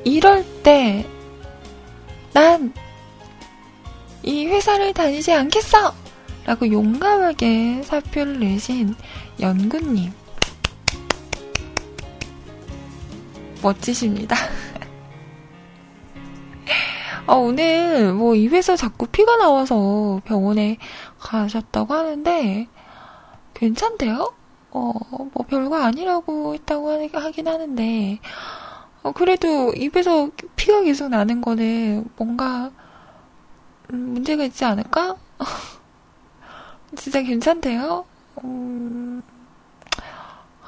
이럴 0.06 0.43
때, 0.64 1.06
난 2.34 2.74
이 4.24 4.45
회사를 4.47 4.93
다니지 4.93 5.32
않겠어! 5.34 5.93
라고 6.45 6.72
용감하게 6.72 7.84
사표를 7.84 8.39
내신 8.39 8.95
연구님. 9.39 10.11
멋지십니다. 13.61 14.36
아, 17.28 17.34
오늘 17.36 18.13
뭐 18.13 18.36
입에서 18.36 18.76
자꾸 18.76 19.05
피가 19.05 19.38
나와서 19.38 20.22
병원에 20.26 20.78
가셨다고 21.20 21.93
하는데, 21.93 22.67
괜찮대요? 23.53 24.34
어, 24.72 24.91
뭐 25.09 25.45
별거 25.47 25.78
아니라고 25.78 26.53
했다고 26.55 27.09
하긴 27.13 27.47
하는데, 27.47 28.20
어, 29.03 29.11
그래도 29.11 29.74
입에서 29.74 30.30
피가 30.55 30.82
계속 30.82 31.09
나는 31.09 31.41
거는 31.41 32.05
뭔가, 32.17 32.72
음, 33.94 34.14
문제가 34.14 34.44
있지 34.46 34.66
않을까? 34.66 35.18
진짜 36.96 37.22
괜찮대요? 37.22 38.06
음, 38.44 39.22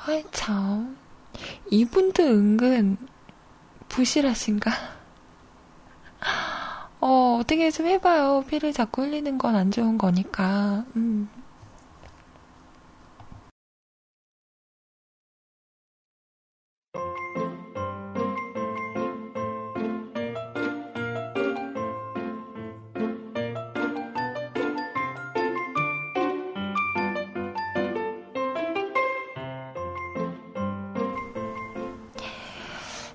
아이, 0.05 0.23
참. 0.31 0.97
이분도 1.71 2.23
은근 2.23 2.97
부실하신가? 3.89 4.71
어, 6.99 7.37
어떻게 7.41 7.71
좀 7.71 7.87
해봐요. 7.87 8.43
피를 8.47 8.73
자꾸 8.73 9.03
흘리는 9.03 9.37
건 9.37 9.55
안 9.55 9.71
좋은 9.71 9.97
거니까. 9.97 10.85
음. 10.95 11.29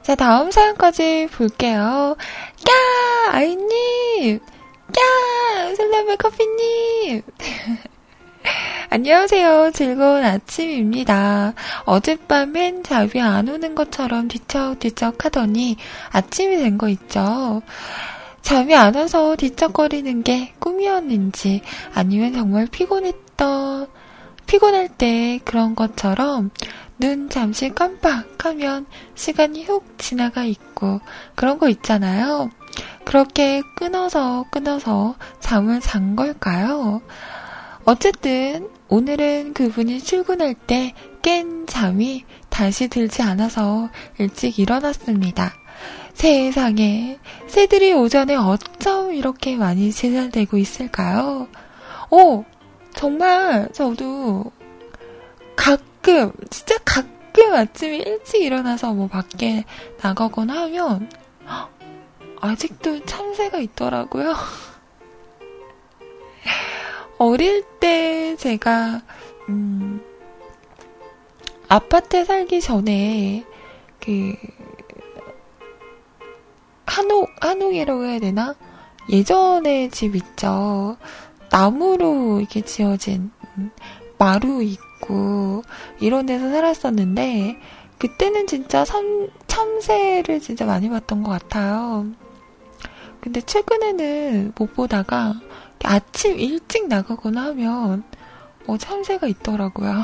자, 0.07 0.15
다음 0.15 0.53
사연까지 0.53 1.27
볼게요. 1.33 2.17
까! 2.65 3.33
아이님! 3.37 4.39
까! 4.39 5.75
슬라메 5.75 6.15
커피님! 6.15 7.23
안녕하세요. 8.89 9.73
즐거운 9.75 10.23
아침입니다. 10.25 11.55
어젯밤엔 11.87 12.85
잠이 12.85 13.21
안 13.21 13.49
오는 13.49 13.75
것처럼 13.75 14.29
뒤척뒤척 14.29 15.25
하더니 15.25 15.77
아침이 16.13 16.57
된 16.57 16.79
거 16.79 16.89
있죠. 16.89 17.63
잠이 18.43 18.77
안 18.77 18.95
와서 18.95 19.35
뒤척거리는 19.35 20.23
게 20.23 20.53
꿈이었는지 20.61 21.63
아니면 21.95 22.33
정말 22.33 22.69
피곤했던, 22.71 23.89
피곤할 24.47 24.87
때 24.87 25.41
그런 25.45 25.75
것처럼 25.75 26.53
눈 26.99 27.29
잠시 27.29 27.71
깜빡하면 27.71 28.87
시간이 29.15 29.65
훅 29.65 29.99
지나가 29.99 30.45
있고 30.45 31.01
그런 31.35 31.59
거 31.59 31.69
있잖아요. 31.69 32.51
그렇게 33.05 33.63
끊어서 33.77 34.45
끊어서 34.51 35.15
잠을 35.41 35.81
잔 35.81 36.17
걸까요? 36.17 37.03
어쨌든 37.85 38.69
오늘은 38.89 39.53
그분이 39.55 40.01
출근할 40.01 40.55
때 40.55 40.95
깬 41.27 41.67
잠이 41.67 42.25
다시 42.49 42.87
들지 42.87 43.21
않아서 43.21 43.89
일찍 44.17 44.61
일어났습니다. 44.61 45.55
세상에 46.15 47.19
새들이 47.49 47.93
오전에 47.95 48.37
어쩜 48.37 49.13
이렇게 49.13 49.57
많이 49.57 49.91
제잘되고 49.91 50.57
있을까요? 50.57 51.49
오 52.13 52.45
정말 52.95 53.69
저도 53.73 54.53
가끔, 56.07 56.33
진짜 56.51 56.79
가끔 56.85 57.53
아침에 57.53 57.97
일찍 57.97 58.43
일어나서 58.43 58.95
뭐 58.95 59.09
밖에 59.09 59.65
나가거나 60.01 60.63
하면, 60.63 61.11
아직도 62.41 63.05
참새가 63.05 63.59
있더라고요. 63.59 64.37
어릴 67.19 67.65
때 67.81 68.37
제가, 68.37 69.03
음, 69.49 70.01
아파트에 71.69 72.25
살기 72.25 72.61
전에, 72.61 73.45
그, 73.99 74.37
한옥, 76.87 77.29
한옥이라고 77.41 78.05
해야 78.05 78.21
되나? 78.21 78.55
예전에 79.11 79.89
집 79.89 80.15
있죠. 80.15 80.97
나무로 81.51 82.39
이렇게 82.39 82.61
지어진, 82.61 83.33
음, 83.59 83.73
마루 84.19 84.63
있고 84.63 84.86
이런 86.01 86.27
데서 86.27 86.51
살았었는데 86.51 87.59
그때는 87.99 88.47
진짜 88.47 88.85
참, 88.85 89.29
참새를 89.47 90.41
진짜 90.41 90.67
많이 90.67 90.89
봤던 90.89 91.23
것 91.23 91.31
같아요. 91.31 92.07
근데 93.21 93.41
최근에는 93.41 94.53
못 94.57 94.75
보다가 94.75 95.35
아침 95.83 96.39
일찍 96.39 96.89
나가거나 96.89 97.47
하면 97.47 98.05
어, 98.67 98.77
참새가 98.77 99.27
있더라고요. 99.27 100.03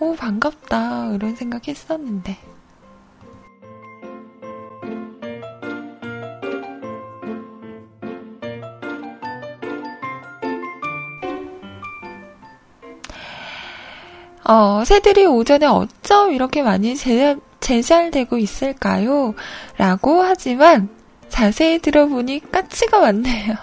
오, 0.00 0.14
반갑다. 0.16 1.12
이런 1.14 1.36
생각 1.36 1.68
했었는데. 1.68 2.47
어, 14.48 14.82
새들이 14.82 15.26
오전에 15.26 15.66
어쩜 15.66 16.32
이렇게 16.32 16.62
많이 16.62 16.96
제, 16.96 17.36
제잘되고 17.60 18.38
있을까요? 18.38 19.34
라고 19.76 20.22
하지만 20.22 20.88
자세히 21.28 21.78
들어보니 21.80 22.50
까치가 22.50 22.98
많네요. 22.98 23.54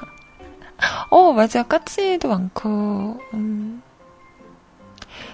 어, 1.09 1.33
맞아. 1.33 1.63
까치도 1.63 2.29
많고, 2.29 3.19
음. 3.33 3.81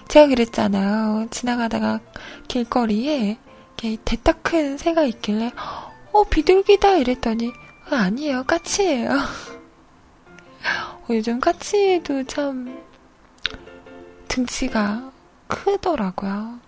제가 0.08 0.28
그랬잖아요. 0.28 1.26
지나가다가 1.30 2.00
길거리에 2.48 3.36
대따 4.06 4.32
큰 4.32 4.78
새가 4.78 5.02
있길래, 5.04 5.52
어, 6.12 6.24
비둘기다 6.24 6.96
이랬더니, 6.96 7.48
어, 7.90 7.94
아니에요. 7.94 8.44
까치예요. 8.44 9.10
어, 11.02 11.06
요즘 11.10 11.40
까치도 11.40 12.24
참 12.24 12.80
등치가 14.28 15.12
크더라고요. 15.54 16.58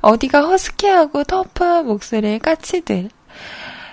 어디가 0.00 0.42
허스키하고 0.42 1.24
터프한 1.24 1.86
목소리의 1.86 2.38
까치들. 2.38 3.10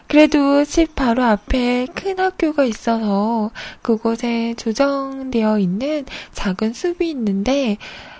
그래도 0.08 0.64
집 0.64 0.96
바로 0.96 1.24
앞에 1.24 1.88
큰 1.94 2.18
학교가 2.18 2.64
있어서 2.64 3.52
그곳에 3.82 4.54
조정되어 4.56 5.60
있는 5.60 6.06
작은 6.32 6.74
숲이 6.74 7.10
있는데 7.10 7.78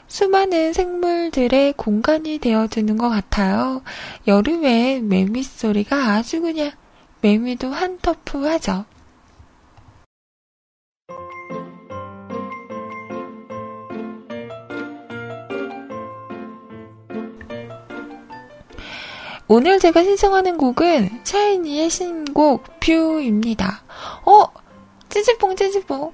수많은 0.10 0.74
생물들의 0.74 1.74
공간이 1.74 2.40
되어주는 2.40 2.98
것 2.98 3.10
같아요. 3.10 3.82
여름엔 4.26 5.08
매미 5.08 5.44
소리가 5.44 6.14
아주 6.14 6.42
그냥 6.42 6.72
매미도 7.22 7.70
한터프 7.70 8.46
하죠. 8.46 8.86
오늘 19.50 19.80
제가 19.80 20.04
신청하는 20.04 20.58
곡은 20.58 21.22
샤이니의 21.24 21.90
신곡 21.90 22.66
View입니다. 22.82 23.82
어? 24.26 24.44
찌찌뽕 25.08 25.56
찌찌뽕. 25.56 26.12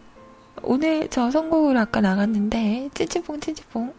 오늘 0.61 1.07
저 1.09 1.31
선곡으로 1.31 1.79
아까 1.79 1.99
나갔는데 1.99 2.89
찌찌뽕 2.93 3.39
찌찌뽕. 3.39 3.91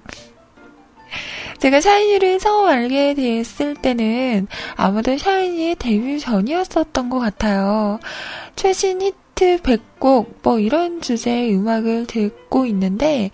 제가 1.58 1.80
샤이니를 1.80 2.38
처음 2.38 2.68
알게 2.68 3.14
됐을 3.14 3.74
때는 3.74 4.46
아무도 4.76 5.18
샤이니의 5.18 5.76
데뷔 5.76 6.20
전이었었던 6.20 7.10
것 7.10 7.18
같아요. 7.18 7.98
최신 8.54 9.02
히트 9.02 9.62
100곡 9.62 10.42
뭐 10.44 10.60
이런 10.60 11.00
주제의 11.00 11.56
음악을 11.56 12.06
듣고 12.06 12.66
있는데 12.66 13.32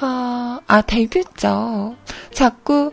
아, 0.00 0.60
아 0.66 0.82
데뷔죠. 0.82 1.96
자꾸 2.30 2.92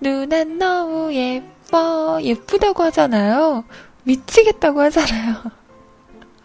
누난 0.00 0.58
너무 0.58 1.12
예뻐 1.12 1.55
예뻐, 1.66 2.20
예쁘다고 2.22 2.82
하잖아요. 2.84 3.64
미치겠다고 4.04 4.80
하잖아요. 4.82 5.36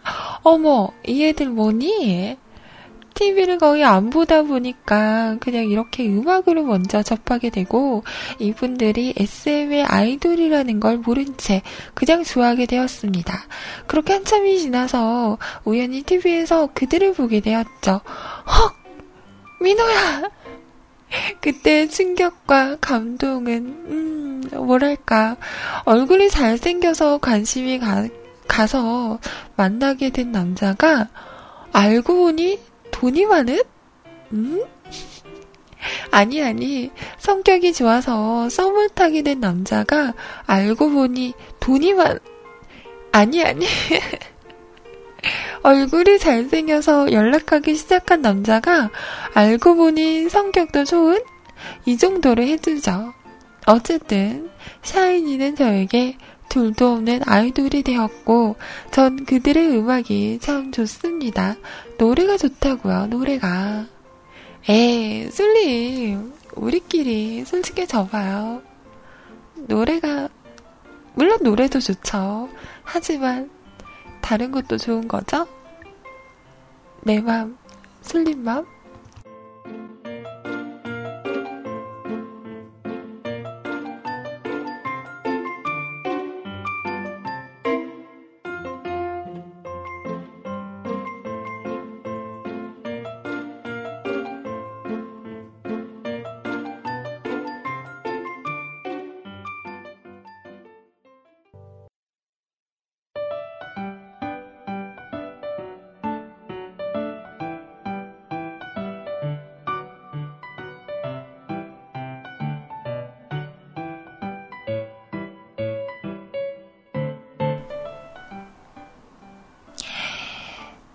어머, 0.42 0.90
이 1.06 1.24
애들 1.24 1.48
뭐니? 1.48 2.36
TV를 3.14 3.58
거의 3.58 3.84
안 3.84 4.08
보다 4.08 4.42
보니까 4.42 5.36
그냥 5.38 5.68
이렇게 5.68 6.08
음악으로 6.08 6.64
먼저 6.64 7.02
접하게 7.02 7.50
되고 7.50 8.02
이분들이 8.38 9.12
SM의 9.16 9.84
아이돌이라는 9.84 10.80
걸 10.80 10.96
모른 10.96 11.36
채 11.36 11.62
그냥 11.94 12.24
좋아하게 12.24 12.66
되었습니다. 12.66 13.38
그렇게 13.86 14.14
한참이 14.14 14.58
지나서 14.58 15.38
우연히 15.64 16.02
TV에서 16.02 16.70
그들을 16.72 17.12
보게 17.12 17.40
되었죠. 17.40 18.00
헉! 18.46 18.74
민호야! 19.60 20.41
그때 21.40 21.88
충격과 21.88 22.78
감동은, 22.80 23.56
음, 23.86 24.42
뭐랄까. 24.52 25.36
얼굴이 25.84 26.30
잘생겨서 26.30 27.18
관심이 27.18 27.78
가, 27.78 28.06
가서 28.48 29.18
만나게 29.56 30.10
된 30.10 30.32
남자가 30.32 31.08
알고 31.72 32.14
보니 32.14 32.60
돈이 32.90 33.26
많은? 33.26 33.62
음? 34.32 34.62
아니, 36.10 36.42
아니. 36.42 36.90
성격이 37.18 37.72
좋아서 37.72 38.48
썸을 38.48 38.90
타게 38.90 39.22
된 39.22 39.40
남자가 39.40 40.14
알고 40.46 40.90
보니 40.90 41.34
돈이 41.60 41.94
많, 41.94 42.18
아니, 43.12 43.44
아니. 43.44 43.66
얼굴이 45.62 46.18
잘생겨서 46.18 47.12
연락하기 47.12 47.74
시작한 47.74 48.22
남자가 48.22 48.90
알고 49.34 49.76
보니 49.76 50.28
성격도 50.28 50.84
좋은? 50.84 51.20
이 51.84 51.96
정도를 51.96 52.46
해주죠. 52.48 53.12
어쨌든, 53.66 54.50
샤이니는 54.82 55.54
저에게 55.54 56.16
둘도 56.48 56.94
없는 56.94 57.20
아이돌이 57.24 57.82
되었고, 57.82 58.56
전 58.90 59.24
그들의 59.24 59.68
음악이 59.78 60.40
참 60.40 60.72
좋습니다. 60.72 61.56
노래가 61.98 62.36
좋다고요, 62.36 63.06
노래가. 63.06 63.86
에, 64.68 65.30
술님, 65.30 66.32
우리끼리 66.56 67.44
솔직히 67.44 67.86
접어요. 67.86 68.62
노래가, 69.54 70.28
물론 71.14 71.38
노래도 71.42 71.78
좋죠. 71.78 72.48
하지만, 72.82 73.48
다른 74.22 74.50
것도 74.50 74.78
좋은 74.78 75.06
거죠? 75.06 75.46
내 77.02 77.20
맘, 77.20 77.58
슬림 78.00 78.42
맘? 78.42 78.64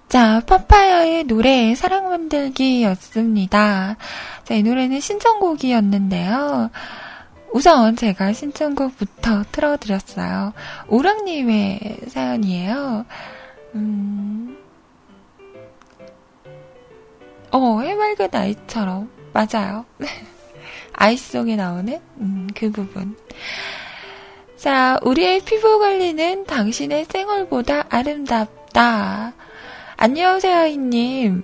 자, 0.09 0.39
파파야의 0.45 1.25
노래 1.25 1.75
사랑 1.75 2.09
만들기였습니다. 2.09 3.97
자, 4.45 4.53
이 4.53 4.63
노래는 4.63 5.01
신청곡이었는데요. 5.01 6.69
우선 7.51 7.95
제가 7.97 8.31
신청곡부터 8.31 9.43
틀어드렸어요. 9.51 10.53
오랑님의 10.87 11.99
사연이에요. 12.07 13.05
음, 13.75 14.57
어, 17.51 17.81
해맑은 17.81 18.29
아이처럼. 18.31 19.09
맞아요. 19.33 19.85
아이송에 20.93 21.57
나오는, 21.57 21.99
음, 22.19 22.47
그 22.55 22.71
부분. 22.71 23.17
자, 24.55 24.97
우리의 25.03 25.41
피부 25.41 25.79
관리는 25.79 26.45
당신의 26.45 27.05
생얼보다 27.09 27.87
아름답다. 27.89 29.33
안녕하세요, 29.99 30.55
아이님. 30.55 31.43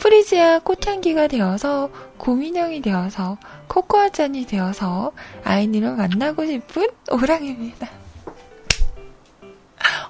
프리지아 0.00 0.58
꽃향기가 0.58 1.28
되어서 1.28 1.90
고민형이 2.18 2.82
되어서 2.82 3.38
코코아 3.68 4.08
잔이 4.08 4.46
되어서 4.46 5.12
아이님을 5.44 5.94
만나고 5.94 6.44
싶은 6.44 6.88
오랑입니다. 7.12 7.88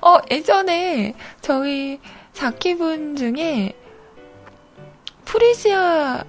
어, 0.00 0.16
예전에 0.30 1.14
저희 1.42 2.00
자키분 2.32 3.16
중에 3.16 3.74
프리지아 5.26 6.24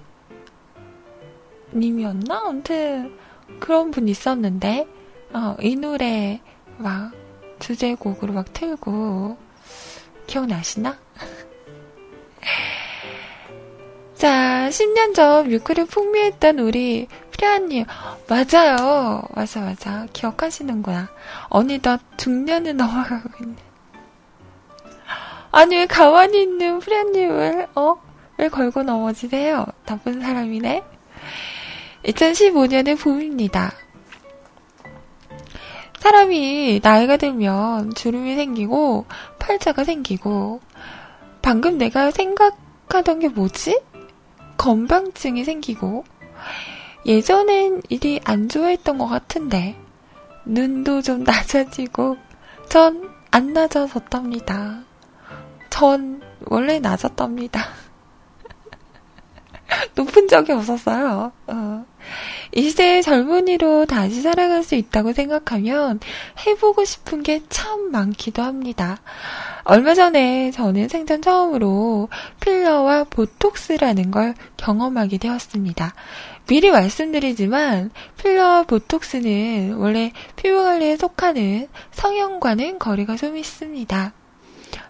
님이었나? 1.73 2.47
아무튼 2.47 3.17
그런 3.61 3.91
분 3.91 4.09
있었는데 4.09 4.87
어, 5.31 5.55
이 5.61 5.77
노래 5.77 6.41
막 6.77 7.13
주제곡으로 7.59 8.33
막 8.33 8.51
틀고 8.51 9.37
기억나시나? 10.27 11.04
자, 14.15 14.69
10년 14.69 15.13
전 15.13 15.49
뮤크를 15.49 15.85
풍미했던 15.85 16.59
우리 16.59 17.07
프리아님. 17.31 17.85
맞아요. 18.27 19.23
맞아, 19.35 19.59
맞아. 19.61 20.07
기억하시는구나. 20.13 21.09
어느덧 21.49 21.99
중년을 22.17 22.77
넘어가고 22.77 23.29
있네. 23.41 23.55
아니, 25.51 25.75
왜 25.75 25.85
가만히 25.85 26.41
있는 26.41 26.79
프리아님을, 26.79 27.67
어? 27.75 28.01
왜 28.37 28.49
걸고 28.49 28.83
넘어지세요? 28.83 29.65
나쁜 29.85 30.21
사람이네. 30.21 30.83
2015년의 32.05 32.99
봄입니다. 32.99 33.73
사람이 35.99 36.81
나이가 36.83 37.17
들면 37.17 37.95
주름이 37.95 38.35
생기고 38.35 39.05
팔자가 39.39 39.83
생기고 39.83 40.61
방금 41.45 41.77
내가 41.77 42.09
생각하던 42.11 43.19
게 43.19 43.29
뭐지? 43.29 43.79
건방증이 44.57 45.43
생기고 45.43 46.03
예전엔 47.05 47.83
일이 47.89 48.19
안 48.23 48.49
좋아했던 48.49 48.97
것 48.97 49.07
같은데 49.07 49.77
눈도 50.45 51.01
좀 51.01 51.23
낮아지고 51.23 52.17
전 52.67 53.15
안 53.35 53.51
낮아졌답니다. 53.51 54.85
전 55.69 56.21
원래 56.45 56.79
낮았답니다. 56.79 57.67
높은 59.93 60.29
적이 60.29 60.53
없었어요. 60.53 61.33
어. 61.47 61.85
이 62.53 62.69
시대의 62.69 63.01
젊은이로 63.03 63.85
다시 63.85 64.21
살아갈 64.21 64.63
수 64.63 64.75
있다고 64.75 65.13
생각하면 65.13 65.99
해보고 66.45 66.85
싶은 66.85 67.23
게 67.23 67.41
참 67.49 67.91
많기도 67.91 68.41
합니다. 68.41 68.97
얼마 69.63 69.93
전에 69.93 70.51
저는 70.51 70.87
생전 70.89 71.21
처음으로 71.21 72.09
필러와 72.39 73.05
보톡스라는 73.05 74.11
걸 74.11 74.35
경험하게 74.57 75.17
되었습니다. 75.17 75.93
미리 76.47 76.69
말씀드리지만 76.69 77.91
필러와 78.17 78.63
보톡스는 78.63 79.75
원래 79.77 80.11
피부 80.35 80.63
관리에 80.63 80.97
속하는 80.97 81.67
성형과는 81.91 82.77
거리가 82.77 83.15
좀 83.15 83.37
있습니다. 83.37 84.13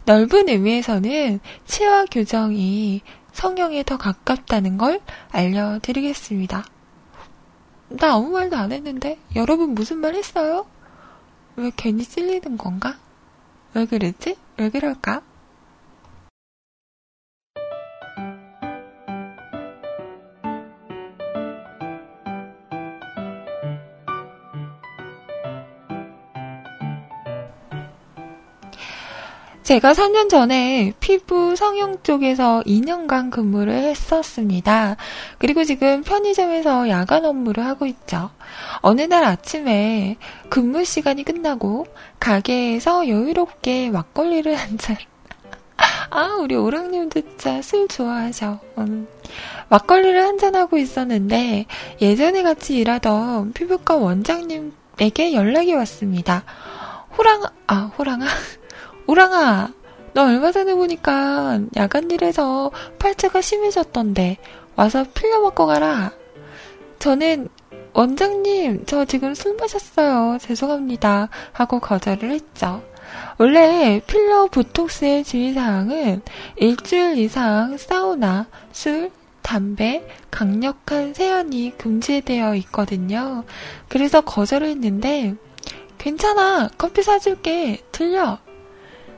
넓은 0.06 0.50
의미에서는 0.50 1.40
치아 1.66 2.06
교정이 2.06 3.02
성형에 3.32 3.84
더 3.84 3.98
가깝다는 3.98 4.78
걸 4.78 5.00
알려드리겠습니다. 5.32 6.66
나 7.90 8.14
아무 8.14 8.30
말도 8.30 8.56
안 8.56 8.72
했는데? 8.72 9.20
여러분 9.36 9.76
무슨 9.76 9.98
말 9.98 10.16
했어요? 10.16 10.66
왜 11.56 11.72
괜히 11.76 12.04
찔리는 12.04 12.58
건가? 12.58 12.98
왜 13.74 13.86
그러지? 13.86 14.38
왜 14.58 14.70
그럴까? 14.70 15.22
제가 29.66 29.94
3년 29.94 30.30
전에 30.30 30.94
피부 31.00 31.56
성형 31.56 32.04
쪽에서 32.04 32.62
2년간 32.68 33.32
근무를 33.32 33.74
했었습니다. 33.74 34.96
그리고 35.40 35.64
지금 35.64 36.04
편의점에서 36.04 36.88
야간 36.88 37.26
업무를 37.26 37.66
하고 37.66 37.88
있죠. 37.88 38.30
어느 38.82 39.02
날 39.02 39.24
아침에 39.24 40.18
근무 40.50 40.86
시간이 40.86 41.24
끝나고 41.24 41.88
가게에서 42.20 43.08
여유롭게 43.08 43.90
막걸리를 43.90 44.54
한 44.54 44.78
잔. 44.78 44.98
아, 46.12 46.36
우리 46.40 46.54
오랑님도 46.54 47.22
진짜 47.22 47.60
술 47.64 47.88
좋아하셔. 47.88 48.60
음. 48.78 49.08
막걸리를 49.70 50.24
한 50.24 50.38
잔하고 50.38 50.78
있었는데 50.78 51.66
예전에 52.02 52.44
같이 52.44 52.76
일하던 52.76 53.54
피부과 53.54 53.96
원장님에게 53.96 55.34
연락이 55.34 55.74
왔습니다. 55.74 56.44
호랑아, 57.18 57.52
아, 57.66 57.92
호랑아? 57.98 58.28
오랑아, 59.08 59.72
너 60.14 60.26
얼마 60.26 60.52
전에 60.52 60.74
보니까 60.74 61.60
야간 61.76 62.10
일해서 62.10 62.72
팔자가 63.00 63.42
심해졌던데 63.42 64.38
와서 64.76 65.06
필러 65.14 65.42
먹고 65.42 65.66
가라. 65.66 66.12
저는 67.00 67.50
원장님, 67.94 68.86
저 68.88 69.06
지금 69.06 69.34
술 69.34 69.56
마셨어요. 69.56 70.38
죄송합니다. 70.42 71.30
하고 71.54 71.80
거절을 71.80 72.32
했죠. 72.32 72.84
원래 73.38 74.02
필러 74.06 74.48
보톡스의 74.48 75.24
주의사항은 75.24 76.22
일주일 76.58 77.18
이상 77.18 77.78
사우나, 77.78 78.48
술, 78.72 79.12
담배, 79.42 80.06
강력한 80.32 81.14
세연이 81.14 81.78
금지되어 81.78 82.56
있거든요. 82.56 83.44
그래서 83.88 84.22
거절을 84.22 84.68
했는데, 84.68 85.36
괜찮아. 85.98 86.70
커피 86.78 87.04
사줄게. 87.04 87.82
들려. 87.92 88.40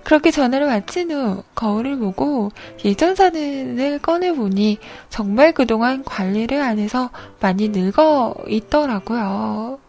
그렇게 0.08 0.32
전화를 0.32 0.68
마친 0.68 1.12
후 1.12 1.44
거울을 1.54 1.98
보고 1.98 2.50
예전 2.86 3.14
사진을 3.14 4.00
꺼내보니 4.00 4.78
정말 5.10 5.52
그동안 5.52 6.06
관리를 6.06 6.62
안 6.62 6.80
해서 6.80 7.10
많이 7.42 7.68
늙어 7.68 8.34
있더라고요. 8.48 9.80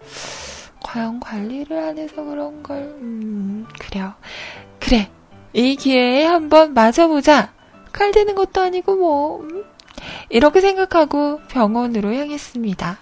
과연 0.83 1.21
관리를 1.21 1.79
안 1.79 1.99
해서 1.99 2.25
그런 2.25 2.65
걸, 2.65 2.79
음, 3.01 3.65
그래요. 3.79 4.15
그래. 4.81 5.09
이 5.53 5.77
기회에 5.77 6.25
한번 6.25 6.75
맞아보자. 6.75 7.53
칼 7.93 8.11
대는 8.11 8.35
것도 8.35 8.61
아니고 8.61 8.97
뭐, 8.97 9.41
음. 9.43 9.63
이렇게 10.31 10.61
생각하고 10.61 11.43
병원으로 11.47 12.13
향했습니다. 12.13 12.99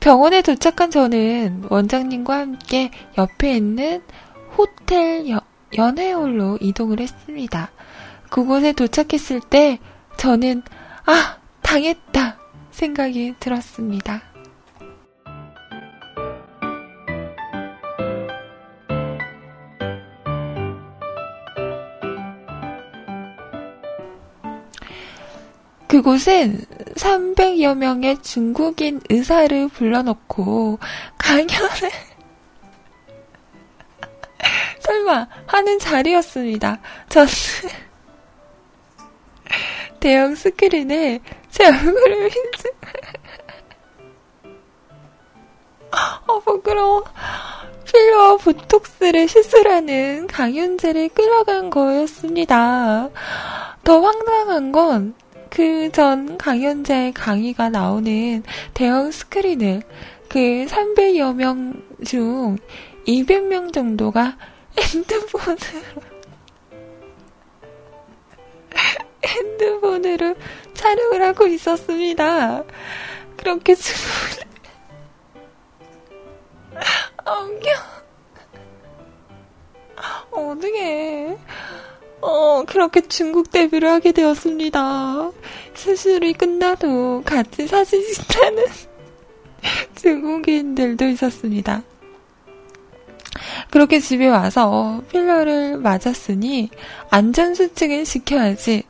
병원에 0.00 0.42
도착한 0.42 0.90
저는 0.90 1.66
원장님과 1.70 2.36
함께 2.36 2.90
옆에 3.16 3.54
있는 3.54 4.02
호텔 4.58 5.30
여, 5.30 5.40
연회홀로 5.76 6.58
이동을 6.60 7.00
했습니다. 7.00 7.70
그곳에 8.30 8.72
도착했을 8.72 9.40
때 9.40 9.78
저는 10.16 10.62
아, 11.06 11.38
당했다 11.62 12.38
생각이 12.70 13.34
들었습니다. 13.40 14.22
그곳은 25.86 26.64
300여 26.96 27.76
명의 27.76 28.20
중국인 28.20 29.00
의사를 29.10 29.68
불러놓고 29.68 30.80
강연을 31.18 31.90
설마 34.80 35.28
하는 35.46 35.78
자리였습니다. 35.78 36.80
저는 37.08 37.28
대형 40.00 40.34
스크린에 40.34 41.20
제 41.50 41.66
얼굴을 41.66 42.28
빈지 42.28 42.70
어 46.26 46.40
부끄러워 46.40 47.04
필러와 47.84 48.36
보톡스를 48.38 49.28
시술하는 49.28 50.26
강윤재를 50.26 51.10
끌어간 51.10 51.70
거였습니다. 51.70 53.08
더 53.84 54.00
황당한 54.00 54.72
건 54.72 55.14
그 55.54 55.88
전 55.92 56.36
강연자의 56.36 57.12
강의가 57.12 57.70
나오는 57.70 58.42
대형 58.74 59.12
스크린을 59.12 59.82
그 60.28 60.66
300여 60.68 61.32
명 61.36 61.80
중 62.04 62.58
200명 63.06 63.72
정도가 63.72 64.36
핸드폰으로 64.78 65.56
핸드폰으로 69.24 70.34
촬영을 70.74 71.22
하고 71.22 71.46
있었습니다. 71.46 72.64
그렇게 73.36 73.74
주문 73.74 74.44
아, 77.24 77.40
웃겨. 77.40 77.70
어떻게 80.30 81.36
어, 82.20 82.64
그렇게 82.64 83.02
중국 83.02 83.50
데뷔를 83.50 83.88
하게 83.88 84.12
되었습니다. 84.12 85.30
수술이 85.74 86.32
끝나도 86.34 87.22
같이 87.24 87.66
사진 87.66 88.02
찍자는 88.02 88.64
중국인들도 89.96 91.06
있었습니다. 91.08 91.82
그렇게 93.70 94.00
집에 94.00 94.28
와서 94.28 95.02
필러를 95.10 95.78
맞았으니 95.78 96.70
안전수칙을 97.10 98.04
지켜야지. 98.04 98.84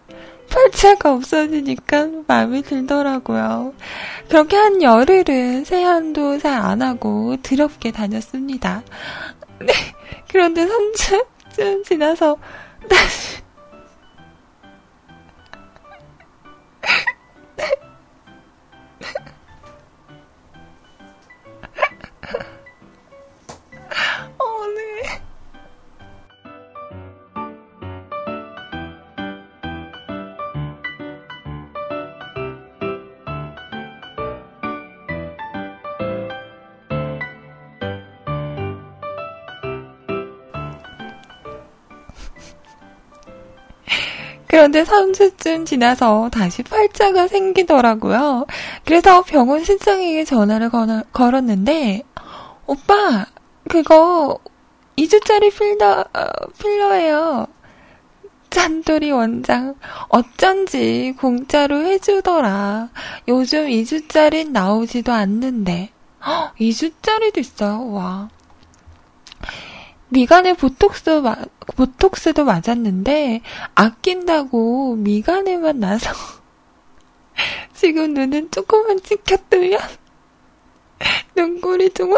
팔자가 0.50 1.12
없어지니까 1.12 2.08
마음이 2.26 2.62
들더라고요. 2.62 3.74
그렇게 4.28 4.56
한 4.56 4.82
열흘은 4.82 5.64
세안도 5.64 6.38
잘 6.38 6.54
안 6.64 6.82
하고 6.82 7.36
드럽게 7.42 7.90
다녔습니다. 7.90 8.82
네, 9.60 9.72
그런데 10.30 10.66
3주쯤 10.66 11.84
지나서 11.84 12.36
다시 12.88 13.42
그런데 44.54 44.84
3주쯤 44.84 45.66
지나서 45.66 46.30
다시 46.30 46.62
팔자가 46.62 47.26
생기더라고요. 47.26 48.46
그래서 48.84 49.22
병원 49.22 49.64
실장에게 49.64 50.22
전화를 50.24 50.70
걸었는데, 51.12 52.04
오빠, 52.64 53.26
그거 53.68 54.38
2주짜리 54.96 55.52
필러, 55.52 56.04
어, 56.14 56.26
필러예요. 56.56 57.48
짠돌이 58.50 59.10
원장, 59.10 59.74
어쩐지 60.08 61.16
공짜로 61.18 61.84
해주더라. 61.86 62.90
요즘 63.26 63.66
2주짜리 63.66 64.48
나오지도 64.48 65.10
않는데. 65.10 65.90
2주짜리도 66.60 67.38
있어요, 67.38 67.90
와. 67.90 68.28
미간에 70.14 70.54
보톡스, 70.54 71.22
보톡스도 71.76 72.44
맞았는데, 72.44 73.40
아낀다고 73.74 74.94
미간에만 74.94 75.80
나서, 75.80 76.12
지금 77.74 78.14
눈은 78.14 78.52
조금만 78.52 79.02
찍혔으면, 79.02 79.80
눈꼬리 81.34 81.90
둥어, 81.90 82.16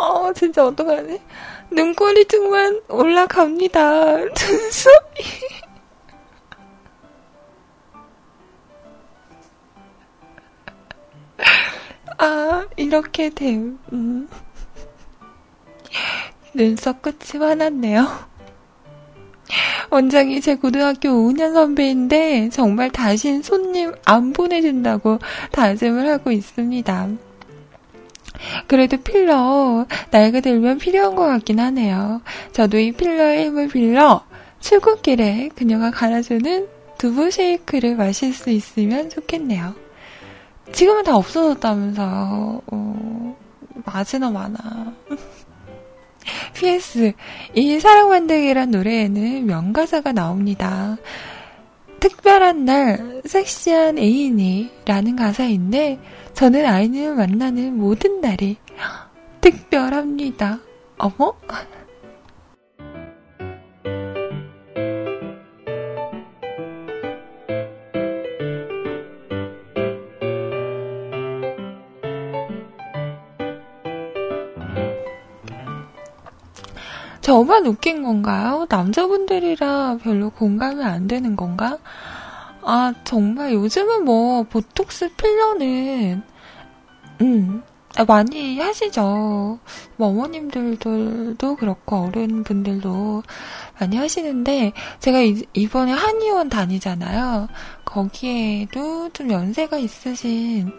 어, 0.00 0.32
진짜 0.32 0.66
어떡하지? 0.66 1.20
눈꼬리 1.70 2.24
등만 2.24 2.80
올라갑니다. 2.88 4.16
눈썹이. 4.32 5.04
아, 12.16 12.66
이렇게 12.76 13.28
됨. 13.28 13.78
음. 13.92 14.28
눈썹 16.54 17.02
끝이 17.02 17.38
화났네요. 17.38 18.30
원장이 19.90 20.40
제 20.40 20.54
고등학교 20.54 21.08
5년 21.08 21.52
선배인데 21.52 22.48
정말 22.50 22.90
다신 22.90 23.42
손님 23.42 23.92
안 24.04 24.32
보내준다고 24.32 25.18
다짐을 25.52 26.08
하고 26.08 26.30
있습니다. 26.30 27.29
그래도 28.70 28.98
필러 28.98 29.84
나이가 30.12 30.38
들면 30.38 30.78
필요한 30.78 31.16
것 31.16 31.26
같긴 31.26 31.58
하네요. 31.58 32.22
저도 32.52 32.78
이 32.78 32.92
필러의 32.92 33.46
힘을 33.46 33.66
빌려 33.66 34.24
출근길에 34.60 35.50
그녀가 35.56 35.90
갈아주는 35.90 36.68
두부 36.96 37.32
쉐이크를 37.32 37.96
마실 37.96 38.32
수 38.32 38.48
있으면 38.48 39.10
좋겠네요. 39.10 39.74
지금은 40.70 41.02
다 41.02 41.16
없어졌다면서요. 41.16 42.62
어, 42.70 43.36
맞으나 43.86 44.30
마나. 44.30 44.94
PS, 46.54 47.14
이 47.54 47.80
사랑 47.80 48.10
만들기란 48.10 48.70
노래에는 48.70 49.46
명가사가 49.46 50.12
나옵니다. 50.12 50.96
특별한 51.98 52.66
날, 52.66 53.22
섹시한 53.24 53.98
애인이 53.98 54.70
라는 54.86 55.16
가사인데, 55.16 55.98
저는 56.40 56.64
아이님을 56.64 57.16
만나는 57.16 57.76
모든 57.76 58.22
날이 58.22 58.56
특별합니다. 59.42 60.58
어머? 60.96 61.34
저만 77.20 77.66
웃긴 77.66 78.02
건가요? 78.02 78.66
남자분들이라 78.70 79.98
별로 80.02 80.30
공감이 80.30 80.82
안 80.82 81.06
되는 81.06 81.36
건가? 81.36 81.76
아, 82.62 82.92
정말 83.04 83.52
요즘은 83.54 84.04
뭐, 84.04 84.42
보톡스 84.44 85.14
필러는, 85.16 86.22
음, 87.22 87.62
많이 88.06 88.58
하시죠. 88.60 89.58
뭐 89.96 90.08
어머님들도 90.08 91.56
그렇고, 91.56 91.96
어른분들도 91.96 93.22
많이 93.78 93.96
하시는데, 93.96 94.72
제가 95.00 95.20
이, 95.20 95.68
번에 95.68 95.92
한의원 95.92 96.48
다니잖아요. 96.48 97.48
거기에도 97.84 99.08
좀 99.12 99.30
연세가 99.30 99.78
있으신 99.78 100.72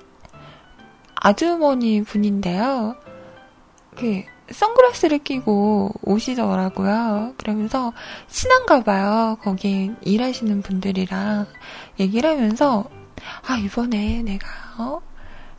아주머니 1.16 2.04
분인데요. 2.04 2.96
그, 3.96 4.24
선글라스를 4.50 5.20
끼고 5.20 5.94
오시더라고요. 6.02 7.36
그러면서 7.38 7.94
친한가 8.28 8.84
봐요. 8.84 9.38
거기 9.42 9.92
일하시는 10.02 10.62
분들이랑 10.62 11.48
얘기를 12.00 12.30
하면서 12.30 12.90
아 13.48 13.58
이번에 13.58 14.22
내가 14.24 14.48
어 14.78 15.02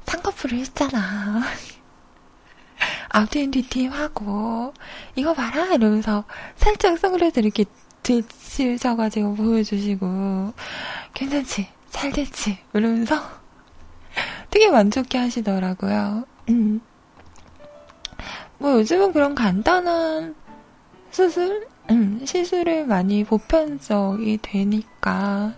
쌍꺼풀을 0.05 0.59
했잖아. 0.59 1.43
아웃앤디팀 3.11 3.93
하고 3.93 4.73
이거 5.15 5.35
봐라 5.35 5.67
이러면서 5.67 6.25
살짝 6.57 6.99
선글라스를 6.99 7.47
이렇게 7.47 7.65
들치셔가지고 8.03 9.35
보여주시고 9.35 10.53
괜찮지? 11.15 11.69
잘 11.91 12.11
됐지? 12.11 12.59
이러면서 12.73 13.17
되게 14.51 14.71
만족해 14.71 15.19
하시더라고요. 15.19 16.25
음. 18.63 18.63
뭐 18.63 18.73
요즘은 18.79 19.13
그런 19.13 19.35
간단한 19.35 20.35
수술, 21.11 21.67
음, 21.91 22.21
시술을 22.25 22.87
많이 22.87 23.25
보편적이 23.25 24.39
되니까. 24.41 25.53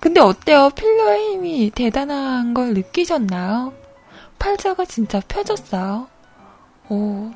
근데 0.00 0.20
어때요? 0.20 0.70
필러의 0.70 1.32
힘이 1.32 1.70
대단한 1.74 2.52
걸 2.52 2.74
느끼셨나요? 2.74 3.72
팔자가 4.38 4.84
진짜 4.84 5.20
펴졌어요. 5.26 6.08
오, 6.88 7.30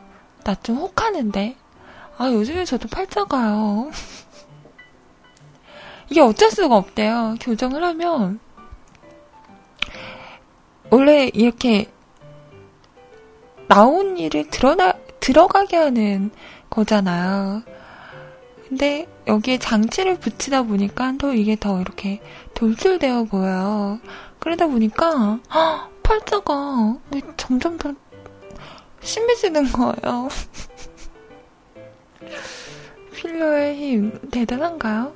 나 0.44 0.54
좀 0.62 0.76
혹하는데. 0.78 1.56
아, 2.18 2.30
요즘에 2.30 2.64
저도 2.64 2.88
팔자가요. 2.88 3.90
이게 6.10 6.20
어쩔 6.20 6.50
수가 6.50 6.76
없대요. 6.76 7.36
교정을 7.40 7.82
하면. 7.84 8.40
원래 10.90 11.30
이렇게 11.32 11.90
나온 13.70 14.18
일을 14.18 14.50
드러나, 14.50 14.92
들어가게 15.20 15.76
하는 15.76 16.32
거잖아요. 16.70 17.62
근데 18.66 19.06
여기에 19.28 19.58
장치를 19.58 20.18
붙이다 20.18 20.64
보니까 20.64 21.14
더 21.18 21.32
이게 21.32 21.54
더 21.54 21.80
이렇게 21.80 22.20
돌출되어 22.54 23.24
보여요. 23.24 24.00
그러다 24.40 24.66
보니까 24.66 25.38
헉, 25.54 25.88
팔자가 26.02 26.96
점점 27.36 27.78
더 27.78 27.94
심해지는 29.02 29.70
거예요. 29.70 30.28
필러의 33.14 33.76
힘 33.76 34.18
대단한가요? 34.32 35.12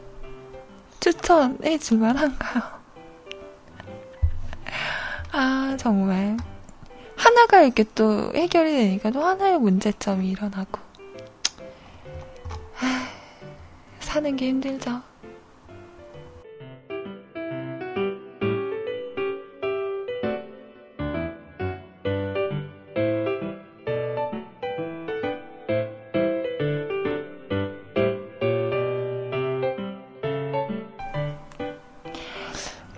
추천해 1.01 1.76
줄 1.78 1.98
만한가요? 1.98 2.62
아 5.32 5.76
정말 5.76 6.36
하나가 7.24 7.62
이렇게 7.62 7.84
또 7.94 8.34
해결이 8.34 8.70
되니까 8.70 9.10
또 9.10 9.24
하나의 9.24 9.59
문제점이 9.59 10.28
일어나고. 10.28 10.78
하, 12.74 13.09
사는 13.98 14.36
게 14.36 14.48
힘들죠. 14.48 15.01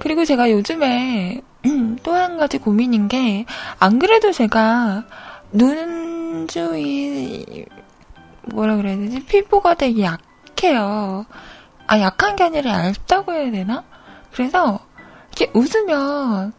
그리고 0.00 0.24
제가 0.24 0.50
요즘에 0.50 1.42
또 2.02 2.12
한 2.14 2.36
가지 2.38 2.58
고민인 2.58 3.08
게, 3.08 3.46
안 3.78 3.98
그래도 3.98 4.32
제가 4.32 5.04
눈 5.52 6.46
주위, 6.48 7.66
뭐라 8.42 8.76
그래야 8.76 8.96
되지? 8.96 9.24
피부가 9.24 9.74
되게 9.74 10.02
약해요. 10.02 11.26
아, 11.86 12.00
약한 12.00 12.36
게 12.36 12.44
아니라 12.44 12.86
얇다고 12.86 13.32
해야 13.32 13.50
되나? 13.50 13.84
그래서, 14.32 14.80
이렇게 15.36 15.50
웃으면, 15.58 16.52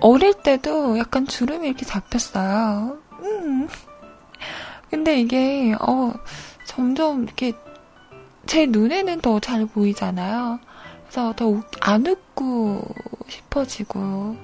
어릴 0.00 0.34
때도 0.42 0.98
약간 0.98 1.26
주름이 1.26 1.66
이렇게 1.68 1.84
잡혔어요. 1.84 2.98
음. 3.22 3.68
근데 4.90 5.20
이게, 5.20 5.74
어, 5.80 6.12
점점 6.66 7.24
이렇게, 7.24 7.52
제 8.46 8.66
눈에는 8.66 9.20
더 9.20 9.40
잘 9.40 9.66
보이잖아요. 9.66 10.58
그래서 11.14 11.32
더 11.36 11.62
안 11.80 12.04
웃고 12.04 12.92
싶어지고, 13.28 14.36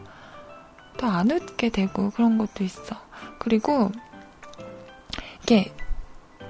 더 0.99 1.09
안 1.09 1.29
웃게 1.33 1.69
되고 1.69 2.11
그런 2.11 2.39
것도 2.39 2.63
있어. 2.63 2.97
그리고 3.41 3.91
이게 5.43 5.75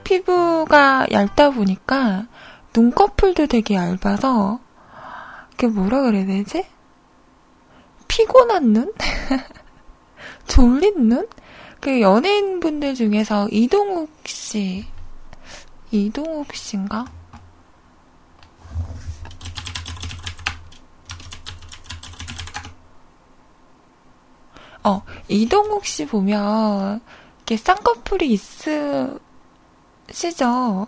피부가 0.05 1.07
얇다 1.11 1.53
보니까 1.53 2.27
눈꺼풀도 2.77 3.47
되게 3.47 3.77
얇아서 3.77 4.61
그게 5.53 5.69
뭐라 5.69 6.03
그래야 6.03 6.27
되지? 6.27 6.67
피곤한 8.07 8.75
눈? 8.75 8.93
졸린 10.49 11.09
눈? 11.09 11.29
그 11.81 12.03
연예인분들 12.03 12.95
중에서 12.95 13.49
이동욱 13.51 14.11
씨, 14.27 14.85
이동욱 15.91 16.55
씨인가? 16.55 17.07
어, 24.83 25.03
이동욱 25.29 25.85
씨 25.85 26.07
보면, 26.07 27.01
이렇게 27.39 27.57
쌍꺼풀이 27.57 28.31
있으시죠? 30.19 30.87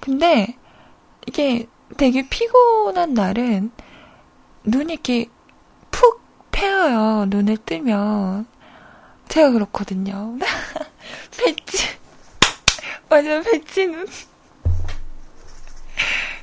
근데, 0.00 0.56
이게 1.26 1.68
되게 1.96 2.28
피곤한 2.28 3.14
날은, 3.14 3.70
눈이 4.64 4.92
이렇게 4.94 5.26
푹 5.90 6.22
패여요, 6.50 7.26
눈을 7.26 7.58
뜨면. 7.58 8.46
제가 9.28 9.50
그렇거든요. 9.50 10.36
배치. 11.36 11.96
완전 13.08 13.42
배치 13.42 13.86
눈. 13.86 14.06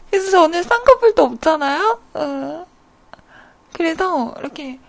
그래서 0.10 0.32
저는 0.32 0.64
쌍꺼풀도 0.64 1.24
없잖아요? 1.24 2.00
어. 2.14 2.66
그래서 3.74 4.34
이렇게 4.40 4.80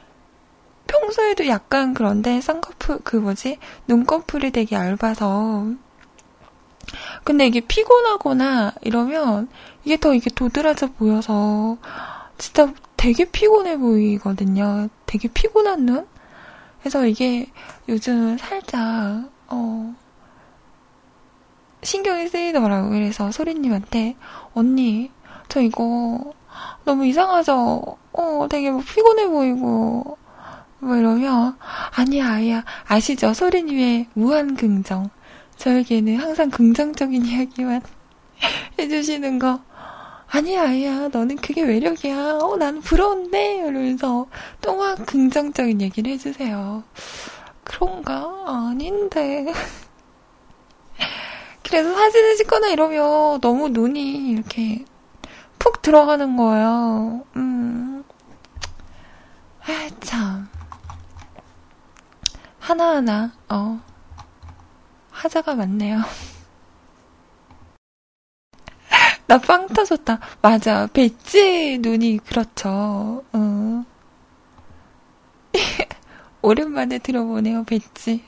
평소에도 0.86 1.46
약간 1.48 1.94
그런데 1.94 2.40
쌍꺼풀, 2.40 3.00
그 3.04 3.16
뭐지? 3.16 3.58
눈꺼풀이 3.88 4.50
되게 4.52 4.76
얇아서. 4.76 5.66
근데 7.24 7.46
이게 7.46 7.60
피곤하거나 7.60 8.74
이러면 8.82 9.48
이게 9.84 9.96
더 9.96 10.14
이게 10.14 10.30
도드라져 10.30 10.92
보여서 10.92 11.76
진짜 12.38 12.72
되게 12.96 13.24
피곤해 13.24 13.78
보이거든요. 13.78 14.88
되게 15.06 15.28
피곤한 15.28 15.86
눈? 15.86 16.06
그래서 16.80 17.06
이게 17.06 17.50
요즘 17.88 18.38
살짝, 18.38 19.28
어, 19.48 19.94
신경이 21.82 22.28
쓰이더라고요. 22.28 22.90
그래서 22.90 23.30
소리님한테, 23.30 24.16
언니, 24.54 25.10
저 25.48 25.60
이거 25.60 26.32
너무 26.84 27.06
이상하죠? 27.06 27.96
어, 28.12 28.46
되게 28.48 28.70
뭐 28.70 28.80
피곤해 28.80 29.28
보이고, 29.28 30.16
뭐 30.78 30.96
이러면, 30.96 31.56
아니야, 31.96 32.32
아야. 32.32 32.64
아시죠? 32.86 33.34
소리님의 33.34 34.08
무한 34.14 34.56
긍정. 34.56 35.10
저에게는 35.56 36.16
항상 36.16 36.50
긍정적인 36.50 37.24
이야기만 37.24 37.80
해주시는 38.78 39.38
거. 39.38 39.60
아니야, 40.28 40.62
아야. 40.64 41.08
너는 41.08 41.36
그게 41.36 41.64
매력이야. 41.64 42.38
어, 42.42 42.56
나는 42.56 42.80
부러운데? 42.80 43.58
이러면서 43.58 44.26
또막 44.60 45.06
긍정적인 45.06 45.80
얘기를 45.80 46.12
해주세요. 46.12 46.82
그런가? 47.64 48.44
아닌데. 48.46 49.46
그래서 51.62 51.94
사진을 51.94 52.36
찍거나 52.36 52.68
이러면 52.68 53.40
너무 53.40 53.68
눈이 53.70 54.30
이렇게 54.30 54.84
푹 55.58 55.82
들어가는 55.82 56.36
거예요. 56.36 57.24
음. 57.36 58.04
아, 59.62 59.88
참. 60.00 60.48
하나하나, 62.66 63.30
어, 63.48 63.80
하자가 65.10 65.54
많네요. 65.54 66.00
나 69.26 69.38
빵 69.38 69.66
터졌다. 69.68 70.18
맞아. 70.42 70.86
배지 70.92 71.78
눈이 71.80 72.18
그렇죠. 72.26 73.22
어. 73.32 73.84
오랜만에 76.42 76.98
들어보네요, 76.98 77.64
배지. 77.64 78.22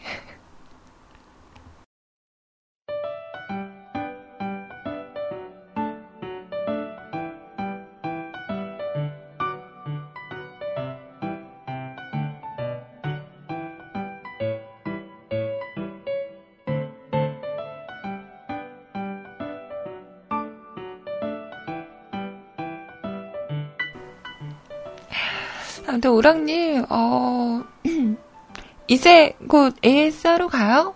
아무튼 25.98 26.12
오랑님, 26.12 26.84
어, 26.90 27.64
이제 28.86 29.36
곧 29.48 29.74
AS하러 29.84 30.46
가요? 30.46 30.94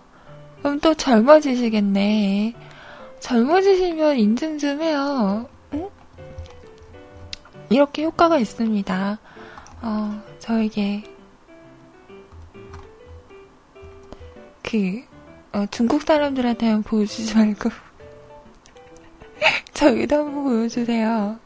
그럼 0.59 0.79
또 0.79 0.93
젊어지시겠네. 0.93 2.53
젊어지시면 3.19 4.17
인증 4.17 4.57
좀 4.57 4.81
해요. 4.81 5.49
응? 5.73 5.89
이렇게 7.69 8.05
효과가 8.05 8.37
있습니다. 8.37 9.19
어, 9.81 10.21
저에게 10.39 11.03
그 14.61 15.03
어, 15.51 15.65
중국 15.69 16.03
사람들한테는 16.03 16.83
보여주지 16.83 17.35
말고 17.35 17.69
저기도 19.73 20.15
한번 20.15 20.43
보여주세요. 20.45 21.42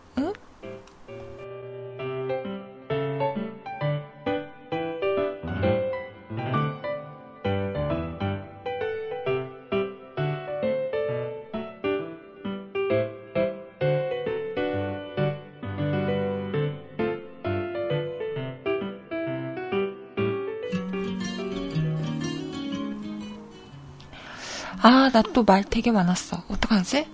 또 25.38 25.43
말 25.43 25.64
되게 25.64 25.91
많았어. 25.91 26.41
어떡하지? 26.47 27.05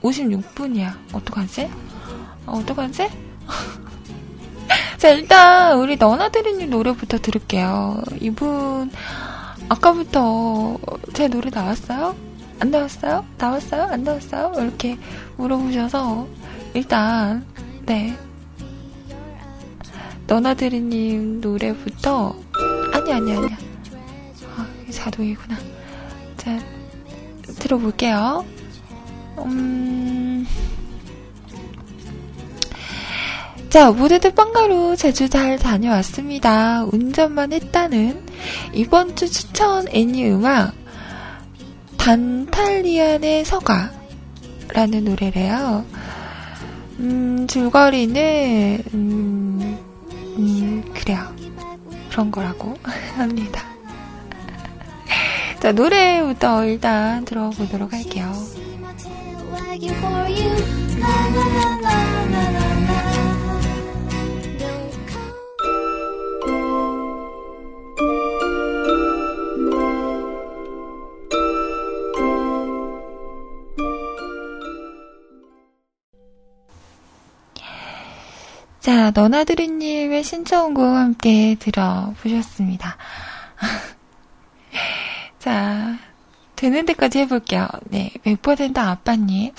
56분이야. 0.00 0.94
어떡하지? 1.12 1.68
어, 2.46 2.58
어떡하지? 2.58 3.08
자, 4.96 5.08
일단, 5.08 5.80
우리 5.80 5.96
너나드리님 5.96 6.70
노래부터 6.70 7.18
들을게요. 7.18 8.00
이분, 8.20 8.92
아까부터 9.68 10.78
제 11.14 11.26
노래 11.26 11.50
나왔어요? 11.50 12.14
안 12.60 12.70
나왔어요? 12.70 13.24
나왔어요? 13.38 13.82
안 13.90 14.04
나왔어요? 14.04 14.52
이렇게 14.62 14.96
물어보셔서, 15.36 16.28
일단, 16.74 17.44
네. 17.86 18.16
너나 20.28 20.54
드리님 20.54 21.40
노래부터, 21.40 22.36
아니, 22.92 23.12
아니, 23.12 23.32
아니야. 23.32 23.58
아, 24.56 24.66
자동이구나. 24.92 25.56
자, 26.36 26.56
들어볼게요. 27.58 28.44
음... 29.38 30.46
자, 33.68 33.90
모두들 33.90 34.32
빵가루 34.34 34.94
제주 34.96 35.28
잘 35.28 35.58
다녀왔습니다. 35.58 36.84
운전만 36.92 37.52
했다는 37.52 38.24
이번 38.72 39.16
주 39.16 39.28
추천 39.28 39.88
애니 39.88 40.30
음악 40.30 40.72
단탈리안의 41.96 43.44
서가라는 43.44 45.04
노래래요. 45.04 45.84
음, 47.00 47.46
줄거리는 47.48 48.78
음, 48.94 49.78
음, 50.38 50.84
그래요. 50.94 51.34
그런 52.10 52.30
거라고 52.30 52.76
합니다. 53.16 53.73
자, 55.64 55.72
노래부터 55.72 56.66
일단 56.66 57.24
들어보도록 57.24 57.94
할게요. 57.94 58.30
자, 78.80 79.10
너나드리님의 79.12 80.22
신청곡 80.24 80.84
함께 80.84 81.56
들어보셨습니다. 81.58 82.98
자, 85.44 85.98
되는 86.56 86.86
데까지 86.86 87.18
해볼게요. 87.18 87.68
네, 87.90 88.10
100% 88.24 88.78
아빠님. 88.78 89.52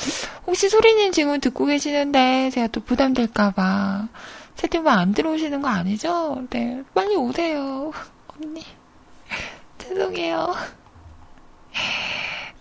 혹시 0.48 0.68
소리님 0.68 1.12
지금 1.12 1.40
듣고 1.40 1.66
계시는데 1.66 2.50
제가 2.50 2.70
또 2.70 2.82
부담될까봐 2.82 4.08
채팅방 4.56 4.98
안 4.98 5.14
들어오시는 5.14 5.62
거 5.62 5.68
아니죠? 5.68 6.42
네, 6.50 6.82
빨리 6.96 7.16
오세요. 7.16 7.92
언니. 8.30 8.64
죄송해요. 9.78 10.56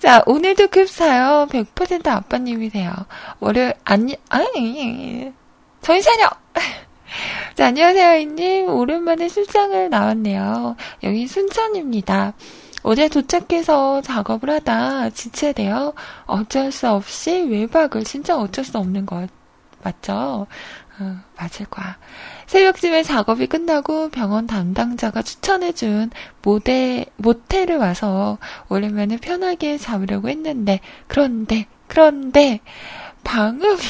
자, 0.00 0.22
오늘도 0.26 0.68
급사요. 0.68 1.46
100% 1.50 2.06
아빠님이세요. 2.06 2.92
월요일, 3.40 3.72
아니, 3.84 4.18
아니, 4.28 5.32
정신 5.80 6.02
차려! 6.02 6.28
자, 7.56 7.68
안녕하세요, 7.68 8.16
이님. 8.16 8.68
오랜만에 8.68 9.28
출장을 9.30 9.88
나왔네요. 9.88 10.76
여기 11.04 11.26
순천입니다. 11.26 12.34
어제 12.84 13.08
도착해서 13.08 14.02
작업을 14.02 14.50
하다 14.50 15.08
지체되어 15.08 15.94
어쩔 16.26 16.70
수 16.70 16.86
없이 16.90 17.32
외박을 17.32 18.04
진짜 18.04 18.36
어쩔 18.36 18.62
수 18.62 18.76
없는 18.76 19.06
것 19.06 19.26
맞죠? 19.82 20.46
어, 21.00 21.16
맞을 21.36 21.66
거야. 21.66 21.96
새벽쯤에 22.46 23.02
작업이 23.02 23.46
끝나고 23.46 24.10
병원 24.10 24.46
담당자가 24.46 25.22
추천해준 25.22 26.10
모델, 26.42 27.06
모텔을 27.16 27.78
와서 27.78 28.36
오랜만에 28.68 29.16
편하게 29.16 29.76
잡으려고 29.78 30.28
했는데, 30.28 30.80
그런데, 31.08 31.66
그런데, 31.88 32.60
방음이 33.24 33.80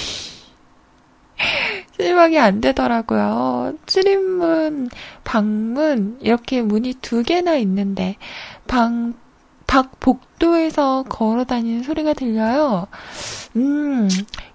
실망이 1.98 2.38
안 2.38 2.60
되더라고요. 2.60 3.74
출입문, 3.86 4.88
방문, 5.24 6.18
이렇게 6.22 6.62
문이 6.62 6.94
두 7.02 7.22
개나 7.22 7.56
있는데, 7.56 8.16
방, 8.66 9.14
밖 9.66 9.98
복도에서 10.00 11.04
걸어 11.08 11.44
다니는 11.44 11.82
소리가 11.82 12.12
들려요. 12.14 12.86
음, 13.56 14.08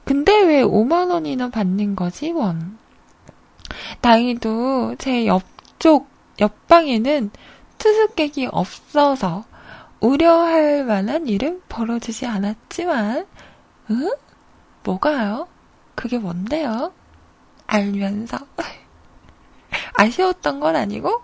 근데 0.06 0.42
왜 0.44 0.64
5만원이나 0.64 1.52
받는 1.52 1.96
거지, 1.96 2.32
원? 2.32 2.78
다행히도 4.02 4.96
제 4.98 5.26
옆쪽, 5.26 6.08
옆방에는 6.40 7.32
투숙객이 7.78 8.48
없어서 8.52 9.46
우려할 10.00 10.86
만한 10.86 11.28
일은 11.28 11.62
벌어지지 11.70 12.26
않았지만, 12.26 13.26
응? 13.92 14.12
뭐가요? 14.84 15.48
그게 15.96 16.18
뭔데요? 16.18 16.94
알면서. 17.68 18.38
아쉬웠던 19.96 20.60
건 20.60 20.76
아니고? 20.76 21.22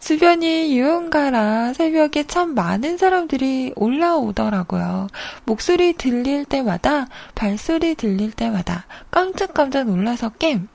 주변이 0.00 0.76
유흥가라 0.78 1.74
새벽에 1.74 2.24
참 2.24 2.54
많은 2.54 2.96
사람들이 2.96 3.74
올라오더라고요. 3.76 5.08
목소리 5.44 5.92
들릴 5.92 6.46
때마다, 6.46 7.06
발소리 7.34 7.94
들릴 7.94 8.32
때마다 8.32 8.86
깜짝깜짝 9.10 9.86
놀라서 9.86 10.30
깸. 10.30 10.66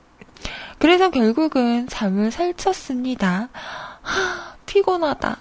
그래서 0.77 1.09
결국은 1.09 1.87
잠을 1.87 2.31
살쳤습니다. 2.31 3.49
하, 4.01 4.55
피곤하다. 4.67 5.37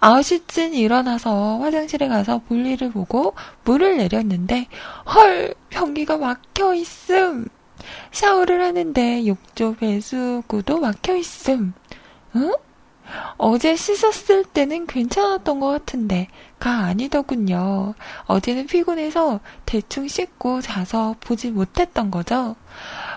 9시쯤 0.00 0.74
일어나서 0.74 1.58
화장실에 1.58 2.06
가서 2.06 2.38
볼일을 2.38 2.92
보고 2.92 3.34
물을 3.64 3.96
내렸는데 3.96 4.68
헐 5.12 5.54
변기가 5.70 6.18
막혀 6.18 6.74
있음. 6.74 7.48
샤워를 8.12 8.62
하는데 8.62 9.26
욕조 9.26 9.74
배수구도 9.74 10.78
막혀 10.78 11.16
있음. 11.16 11.74
응? 12.36 12.52
어제 13.36 13.76
씻었을 13.76 14.44
때는 14.44 14.86
괜찮았던 14.86 15.60
것 15.60 15.68
같은데, 15.68 16.28
가 16.58 16.70
아니더군요. 16.70 17.94
어제는 18.24 18.66
피곤해서 18.66 19.40
대충 19.66 20.08
씻고 20.08 20.60
자서 20.62 21.14
보지 21.20 21.50
못했던 21.50 22.10
거죠. 22.10 22.56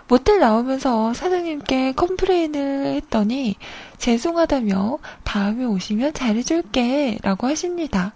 모텔 0.08 0.40
나오면서 0.40 1.14
사장님께 1.14 1.94
컴플레인을 1.94 2.96
했더니, 2.96 3.56
죄송하다며 3.98 5.00
다음에 5.24 5.66
오시면 5.66 6.14
잘해줄게 6.14 7.18
라고 7.22 7.48
하십니다. 7.48 8.14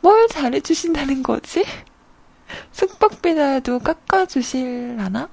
뭘 0.00 0.26
잘해주신다는 0.28 1.22
거지? 1.22 1.64
숙박비라도 2.72 3.78
깎아주실라나? 3.78 5.28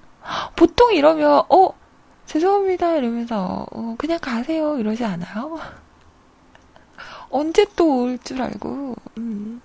보통 0.55 0.93
이러면, 0.93 1.43
어, 1.49 1.78
죄송합니다. 2.29 2.95
이러면서, 2.95 3.65
어, 3.71 3.95
그냥 3.97 4.19
가세요. 4.21 4.77
이러지 4.77 5.03
않아요? 5.03 5.59
언제 7.29 7.65
또 7.75 8.03
올 8.03 8.17
줄 8.19 8.41
알고, 8.41 8.95
음. 9.17 9.61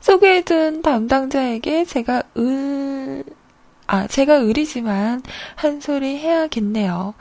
소개해준 0.00 0.82
담당자에게 0.82 1.84
제가 1.84 2.22
을, 2.38 3.24
아, 3.86 4.06
제가 4.06 4.44
을이지만 4.44 5.22
한 5.56 5.80
소리 5.80 6.18
해야겠네요. 6.18 7.14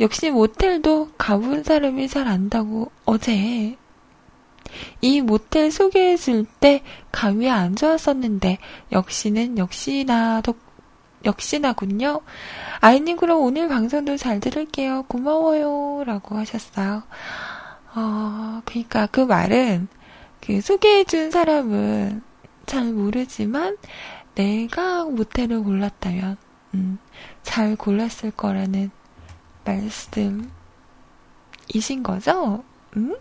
역시 0.00 0.30
모텔도 0.30 1.10
가본 1.18 1.64
사람이 1.64 2.08
잘 2.08 2.28
안다고 2.28 2.90
어제 3.04 3.76
이 5.00 5.20
모텔 5.20 5.70
소개해줄 5.70 6.46
때 6.60 6.82
감이 7.12 7.48
안 7.50 7.76
좋았었는데 7.76 8.58
역시는 8.92 9.58
역시나 9.58 10.40
덕 10.42 10.56
역시나군요. 11.24 12.20
아이님 12.80 13.16
그럼 13.16 13.40
오늘 13.40 13.68
방송도 13.68 14.16
잘 14.16 14.40
들을게요. 14.40 15.04
고마워요. 15.08 16.04
라고 16.04 16.36
하셨어요. 16.36 17.02
어, 17.94 18.62
그니까 18.64 19.06
그 19.06 19.20
말은 19.20 19.88
그 20.40 20.60
소개해준 20.60 21.30
사람은 21.30 22.22
잘 22.66 22.92
모르지만 22.92 23.76
내가 24.34 25.04
모텔을 25.04 25.62
골랐다면 25.62 26.36
음, 26.74 26.98
잘 27.42 27.76
골랐을 27.76 28.32
거라는 28.36 28.90
말씀이신 29.64 30.52
거죠? 32.02 32.64
음? 32.96 33.16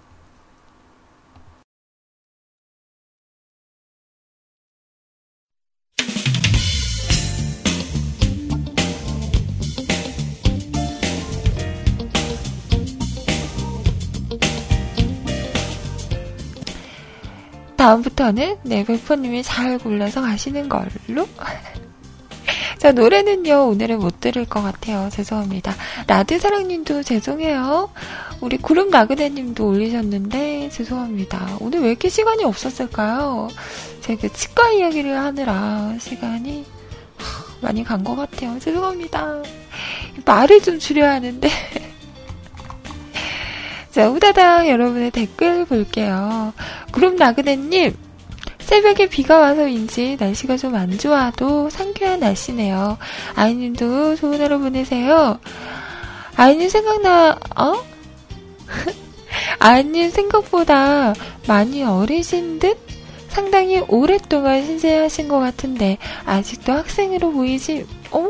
다음부터는 17.88 18.60
네, 18.64 18.86
베퍼님이 18.86 19.44
잘 19.44 19.78
골라서 19.78 20.22
가시는 20.22 20.70
걸로. 20.70 21.28
자, 22.80 22.94
노래는요, 22.94 23.68
오늘은 23.68 24.00
못 24.00 24.22
들을 24.22 24.46
것 24.46 24.62
같아요. 24.62 25.10
죄송합니다. 25.12 25.76
라드 26.08 26.40
사랑님도 26.40 27.04
죄송해요. 27.04 27.90
우리 28.40 28.56
구름 28.58 28.90
나그네님도 28.90 29.68
올리셨는데, 29.68 30.70
죄송합니다. 30.70 31.58
오늘 31.60 31.82
왜 31.82 31.90
이렇게 31.90 32.08
시간이 32.08 32.46
없었을까요? 32.46 33.50
제가 34.00 34.22
그 34.22 34.32
치과 34.32 34.70
이야기를 34.72 35.18
하느라 35.18 35.94
시간이 36.00 36.66
많이 37.62 37.84
간 37.84 38.02
것 38.06 38.16
같아요. 38.16 38.58
죄송합니다. 38.60 39.44
말을 40.26 40.62
좀 40.62 40.80
줄여야 40.80 41.16
하는데. 41.16 41.50
자, 43.94 44.10
우다당 44.10 44.68
여러분의 44.70 45.12
댓글 45.12 45.66
볼게요. 45.66 46.52
그룹 46.92 47.14
나그네님, 47.14 47.96
새벽에 48.60 49.08
비가 49.08 49.38
와서인지 49.38 50.18
날씨가 50.20 50.58
좀 50.58 50.74
안 50.76 50.98
좋아도 50.98 51.70
상쾌한 51.70 52.20
날씨네요. 52.22 52.98
아이님도 53.36 54.16
좋은 54.16 54.42
하루 54.42 54.58
보내세요. 54.58 55.38
아이님 56.36 56.70
생각나, 56.70 57.38
어? 57.56 57.84
아이님 59.60 60.10
생각보다 60.10 61.14
많이 61.48 61.84
어리신 61.84 62.58
듯? 62.58 62.80
상당히 63.28 63.80
오랫동안 63.88 64.66
신세하신 64.66 65.28
것 65.28 65.38
같은데, 65.38 66.00
아직도 66.26 66.72
학생으로 66.74 67.32
보이지, 67.32 67.86
어? 68.10 68.28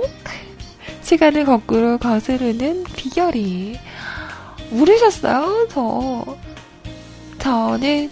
시간을 1.03 1.45
거꾸로 1.45 1.98
거스르는 1.99 2.84
비결이. 2.84 3.77
모르셨어요? 4.73 5.67
저. 5.69 6.37
저는 7.39 8.09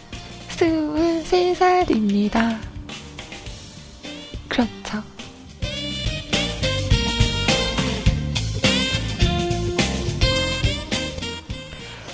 23살입니다. 0.49 2.57
그렇죠. 4.47 5.03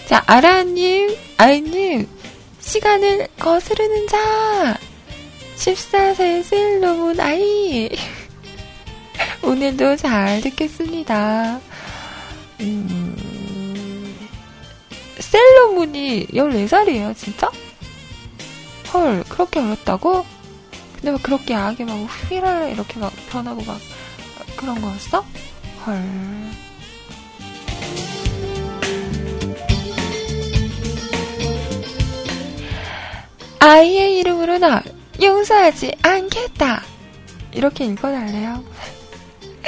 자, 0.07 0.23
아라님, 0.25 1.15
아이님, 1.37 2.07
시간을 2.61 3.27
거스르는 3.39 4.07
자! 4.07 4.77
14세 5.57 6.43
셀로몬 6.43 7.19
아이! 7.19 7.89
오늘도 9.43 9.97
잘 9.97 10.39
듣겠습니다. 10.41 11.59
음, 12.61 13.26
셀러문이 15.31 16.27
14살이에요, 16.27 17.15
진짜? 17.15 17.51
헐, 18.93 19.23
그렇게 19.27 19.59
어렸다고? 19.59 20.25
근데 20.95 21.11
막 21.11 21.21
그렇게 21.21 21.53
야하게 21.53 21.85
막 21.85 21.93
휘랄 22.29 22.71
이렇게 22.71 22.99
막 22.99 23.11
변하고 23.29 23.61
막 23.63 23.79
그런 24.55 24.81
거였어? 24.81 25.25
헐. 25.85 26.01
아이의 33.59 34.17
이름으로 34.19 34.59
나 34.59 34.81
용서하지 35.21 35.95
않겠다. 36.01 36.83
이렇게 37.51 37.85
읽어달래요. 37.85 38.63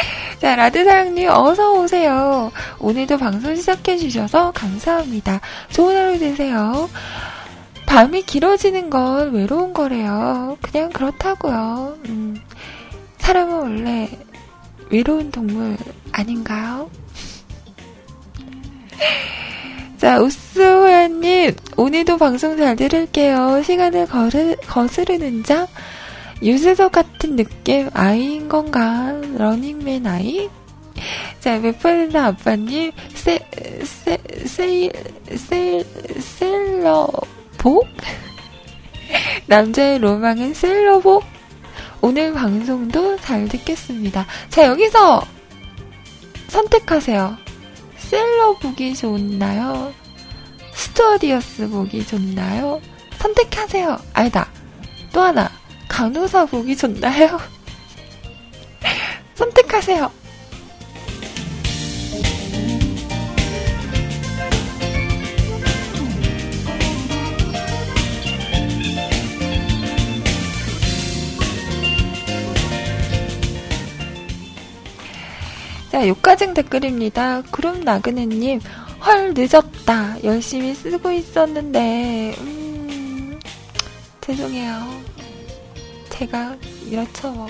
자, 0.39 0.55
라드사랑님 0.55 1.29
어서 1.29 1.73
오세요. 1.73 2.51
오늘도 2.79 3.17
방송 3.17 3.55
시작해 3.55 3.97
주셔서 3.97 4.51
감사합니다. 4.51 5.41
좋은 5.71 5.95
하루 5.95 6.19
되세요. 6.19 6.89
밤이 7.85 8.21
길어지는 8.23 8.89
건 8.89 9.33
외로운 9.33 9.73
거래요. 9.73 10.57
그냥 10.61 10.89
그렇다고요. 10.91 11.97
음, 12.07 12.39
사람은 13.17 13.59
원래 13.59 14.09
외로운 14.89 15.31
동물 15.31 15.75
아닌가요? 16.11 16.89
자, 19.97 20.19
우스호야님, 20.19 21.55
오늘도 21.75 22.17
방송 22.17 22.57
잘 22.57 22.75
들을게요. 22.75 23.61
시간을 23.63 24.07
거르, 24.07 24.55
거스르는 24.67 25.43
자, 25.43 25.67
유재석 26.41 26.91
같은 26.91 27.35
느낌 27.35 27.89
아이인 27.93 28.47
건가? 28.47 29.13
러닝맨 29.37 30.07
아이? 30.07 30.49
자, 31.39 31.57
메퍼나 31.57 32.27
아빠님, 32.27 32.91
세, 33.13 33.39
세, 33.83 34.17
세, 34.45 34.91
세, 35.35 35.83
세일러복? 36.19 37.87
남자의 39.47 39.99
로망은 39.99 40.53
세일러복? 40.53 41.23
오늘 42.01 42.33
방송도 42.33 43.17
잘 43.17 43.47
듣겠습니다. 43.47 44.25
자, 44.49 44.65
여기서 44.65 45.21
선택하세요. 46.47 47.37
세일러복이 47.97 48.95
좋나요? 48.95 49.93
스튜어디스 50.73 51.69
복이 51.69 52.05
좋나요? 52.05 52.81
선택하세요. 53.17 53.97
아니다. 54.13 54.49
또 55.11 55.21
하나. 55.21 55.58
간호사 55.89 56.45
보기 56.45 56.77
좋나요? 56.77 57.37
선택하세요. 59.35 60.09
자, 75.91 76.07
요까진 76.07 76.53
댓글입니다. 76.53 77.41
구름 77.51 77.81
나그네님, 77.81 78.61
헐, 79.05 79.33
늦었다. 79.35 80.23
열심히 80.23 80.73
쓰고 80.75 81.11
있었는데, 81.11 82.35
음, 82.37 83.39
죄송해요. 84.21 85.08
제가 86.19 86.57
이렇죠, 86.85 87.31
뭐. 87.31 87.47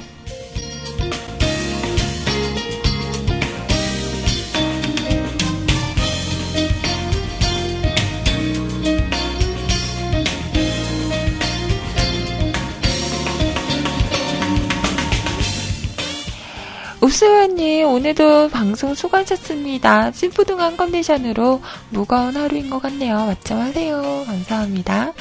읍수연님, 17.01 17.87
오늘도 17.87 18.49
방송 18.49 18.93
수고하셨습니다. 18.93 20.11
찐푸둥한 20.11 20.77
컨디션으로 20.77 21.59
무거운 21.89 22.37
하루인 22.37 22.69
것 22.69 22.79
같네요. 22.83 23.25
맞점 23.25 23.61
하세요. 23.61 24.23
감사합니다. 24.27 25.13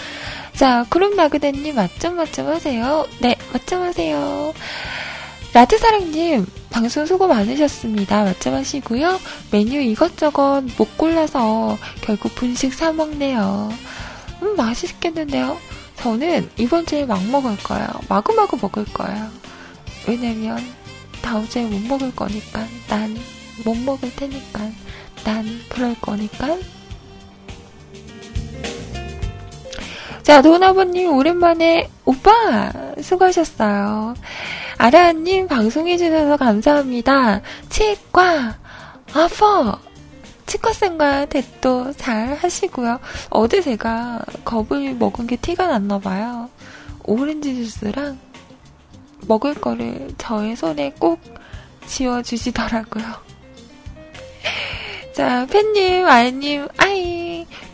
자, 0.58 0.84
구름 0.88 1.14
나그네님, 1.14 1.76
맞점 1.76 2.16
맞점 2.16 2.48
하세요. 2.48 3.06
네, 3.20 3.36
맞점 3.52 3.82
하세요. 3.82 4.52
라드사랑님, 5.54 6.46
방송 6.70 7.06
수고 7.06 7.28
많으셨습니다. 7.28 8.24
맞점 8.24 8.54
하시고요. 8.54 9.20
메뉴 9.52 9.80
이것저것 9.80 10.62
못 10.76 10.98
골라서 10.98 11.78
결국 12.00 12.34
분식 12.34 12.74
사 12.74 12.92
먹네요. 12.92 13.70
음, 14.42 14.56
맛있겠는데요? 14.56 15.58
저는 15.96 16.50
이번 16.56 16.86
주에 16.86 17.06
막 17.06 17.24
먹을 17.26 17.56
거예요. 17.58 17.86
마구마구 18.08 18.58
먹을 18.60 18.84
거예요. 18.86 19.28
왜냐면, 20.08 20.58
다음 21.22 21.48
주에 21.48 21.62
못 21.66 21.80
먹을 21.82 22.14
거니까 22.14 22.66
난 22.88 23.16
못 23.64 23.76
먹을 23.76 24.14
테니까 24.14 24.70
난 25.24 25.60
그럴 25.68 25.94
거니까 26.00 26.56
자 30.28 30.42
도나버님 30.42 31.14
오랜만에 31.14 31.88
오빠 32.04 32.70
수고하셨어요. 33.00 34.12
아라님 34.76 35.48
방송해주셔서 35.48 36.36
감사합니다. 36.36 37.40
치과 37.70 38.58
아퍼. 39.14 39.78
치과쌤과 40.44 41.24
대도 41.30 41.94
잘 41.94 42.34
하시고요. 42.34 43.00
어제 43.30 43.62
제가 43.62 44.20
겁을 44.44 44.92
먹은 44.96 45.26
게 45.26 45.36
티가 45.36 45.66
났나봐요. 45.66 46.50
오렌지 47.04 47.54
주스랑 47.54 48.18
먹을 49.28 49.54
거를 49.54 50.10
저의 50.18 50.56
손에 50.56 50.92
꼭 50.98 51.20
지워주시더라고요. 51.86 53.02
자, 55.16 55.46
팬님, 55.46 56.06
아이님, 56.06 56.68
아이, 56.76 57.17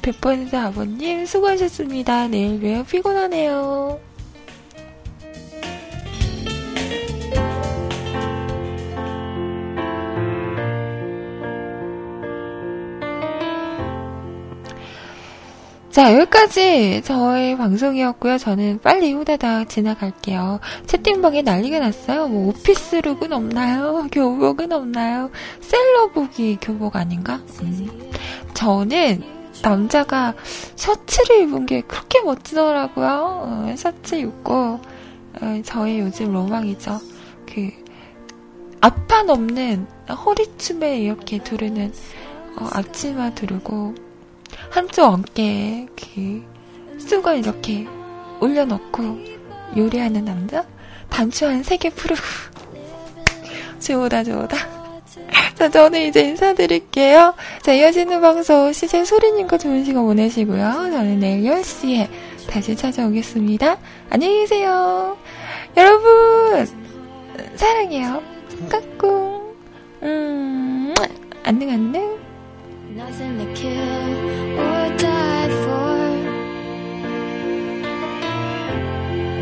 백번째 0.05 0.59
아버님, 0.59 1.25
수고하셨습니다. 1.25 2.29
내일 2.29 2.61
봬요. 2.61 2.85
피곤하네요. 2.85 3.99
자, 15.91 16.13
여기까지 16.13 17.01
저의 17.03 17.57
방송이었고요. 17.57 18.37
저는 18.37 18.81
빨리 18.83 19.13
후다닥 19.15 19.71
지나갈게요. 19.71 20.61
채팅방에 20.85 21.41
난리가 21.41 21.79
났어요. 21.79 22.29
뭐, 22.29 22.49
오피스룩은 22.49 23.33
없나요? 23.33 24.09
교복은 24.13 24.71
없나요? 24.71 25.31
셀러복이 25.61 26.59
교복 26.61 26.97
아닌가? 26.97 27.41
음. 27.63 27.89
저는 28.53 29.44
남자가 29.65 30.35
셔츠를 30.77 31.43
입은 31.43 31.67
게 31.67 31.81
그렇게 31.81 32.21
멋지더라고요. 32.23 33.07
어, 33.09 33.75
셔츠 33.77 34.15
입고, 34.17 34.55
어, 35.41 35.63
저의 35.65 36.01
요즘 36.01 36.33
로망이죠. 36.33 37.01
그, 37.47 37.71
앞판 38.81 39.31
없는 39.31 39.87
허리춤에 40.09 40.99
이렇게 41.01 41.39
두르는 41.39 41.93
어, 42.59 42.69
앞치마 42.73 43.35
두르고, 43.35 43.95
한쪽 44.71 45.05
어깨에 45.13 45.87
그 45.97 46.45
쑥을 46.99 47.39
이렇게 47.39 47.87
올려놓고 48.41 49.19
요리하는 49.77 50.25
남자? 50.25 50.65
단추 51.11 51.47
한 51.47 51.61
세 51.61 51.77
개 51.79 51.91
풀고 51.91 52.21
좋다 53.81 54.23
좋다 54.25 54.84
자, 55.57 55.69
저는 55.69 56.09
이제 56.09 56.21
인사드릴게요. 56.21 57.35
자, 57.63 57.73
이어지는 57.73 58.21
방송 58.21 58.73
시제 58.73 59.05
소리님과 59.05 59.59
좋은 59.59 59.85
시간 59.85 60.05
보내시고요. 60.05 60.73
저는 60.73 61.21
내일 61.21 61.43
10시에 61.45 62.09
다시 62.49 62.77
찾아오겠습니다. 62.77 63.77
안녕히 64.11 64.41
계세요. 64.41 65.17
여러분, 65.77 66.67
사랑해요. 67.57 68.23
까꿍. 68.69 69.55
음, 70.03 70.95
안녕, 71.43 71.71
안녕. 71.71 72.15
Nothing 72.97 73.39
to 73.39 73.55
kill 73.55 74.59
or 74.59 74.97
die 74.97 75.51
for. 75.65 75.95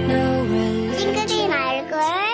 No 0.08 0.42
religion. 0.48 1.12
핑크빈 1.12 1.52
얼굴. 1.52 2.31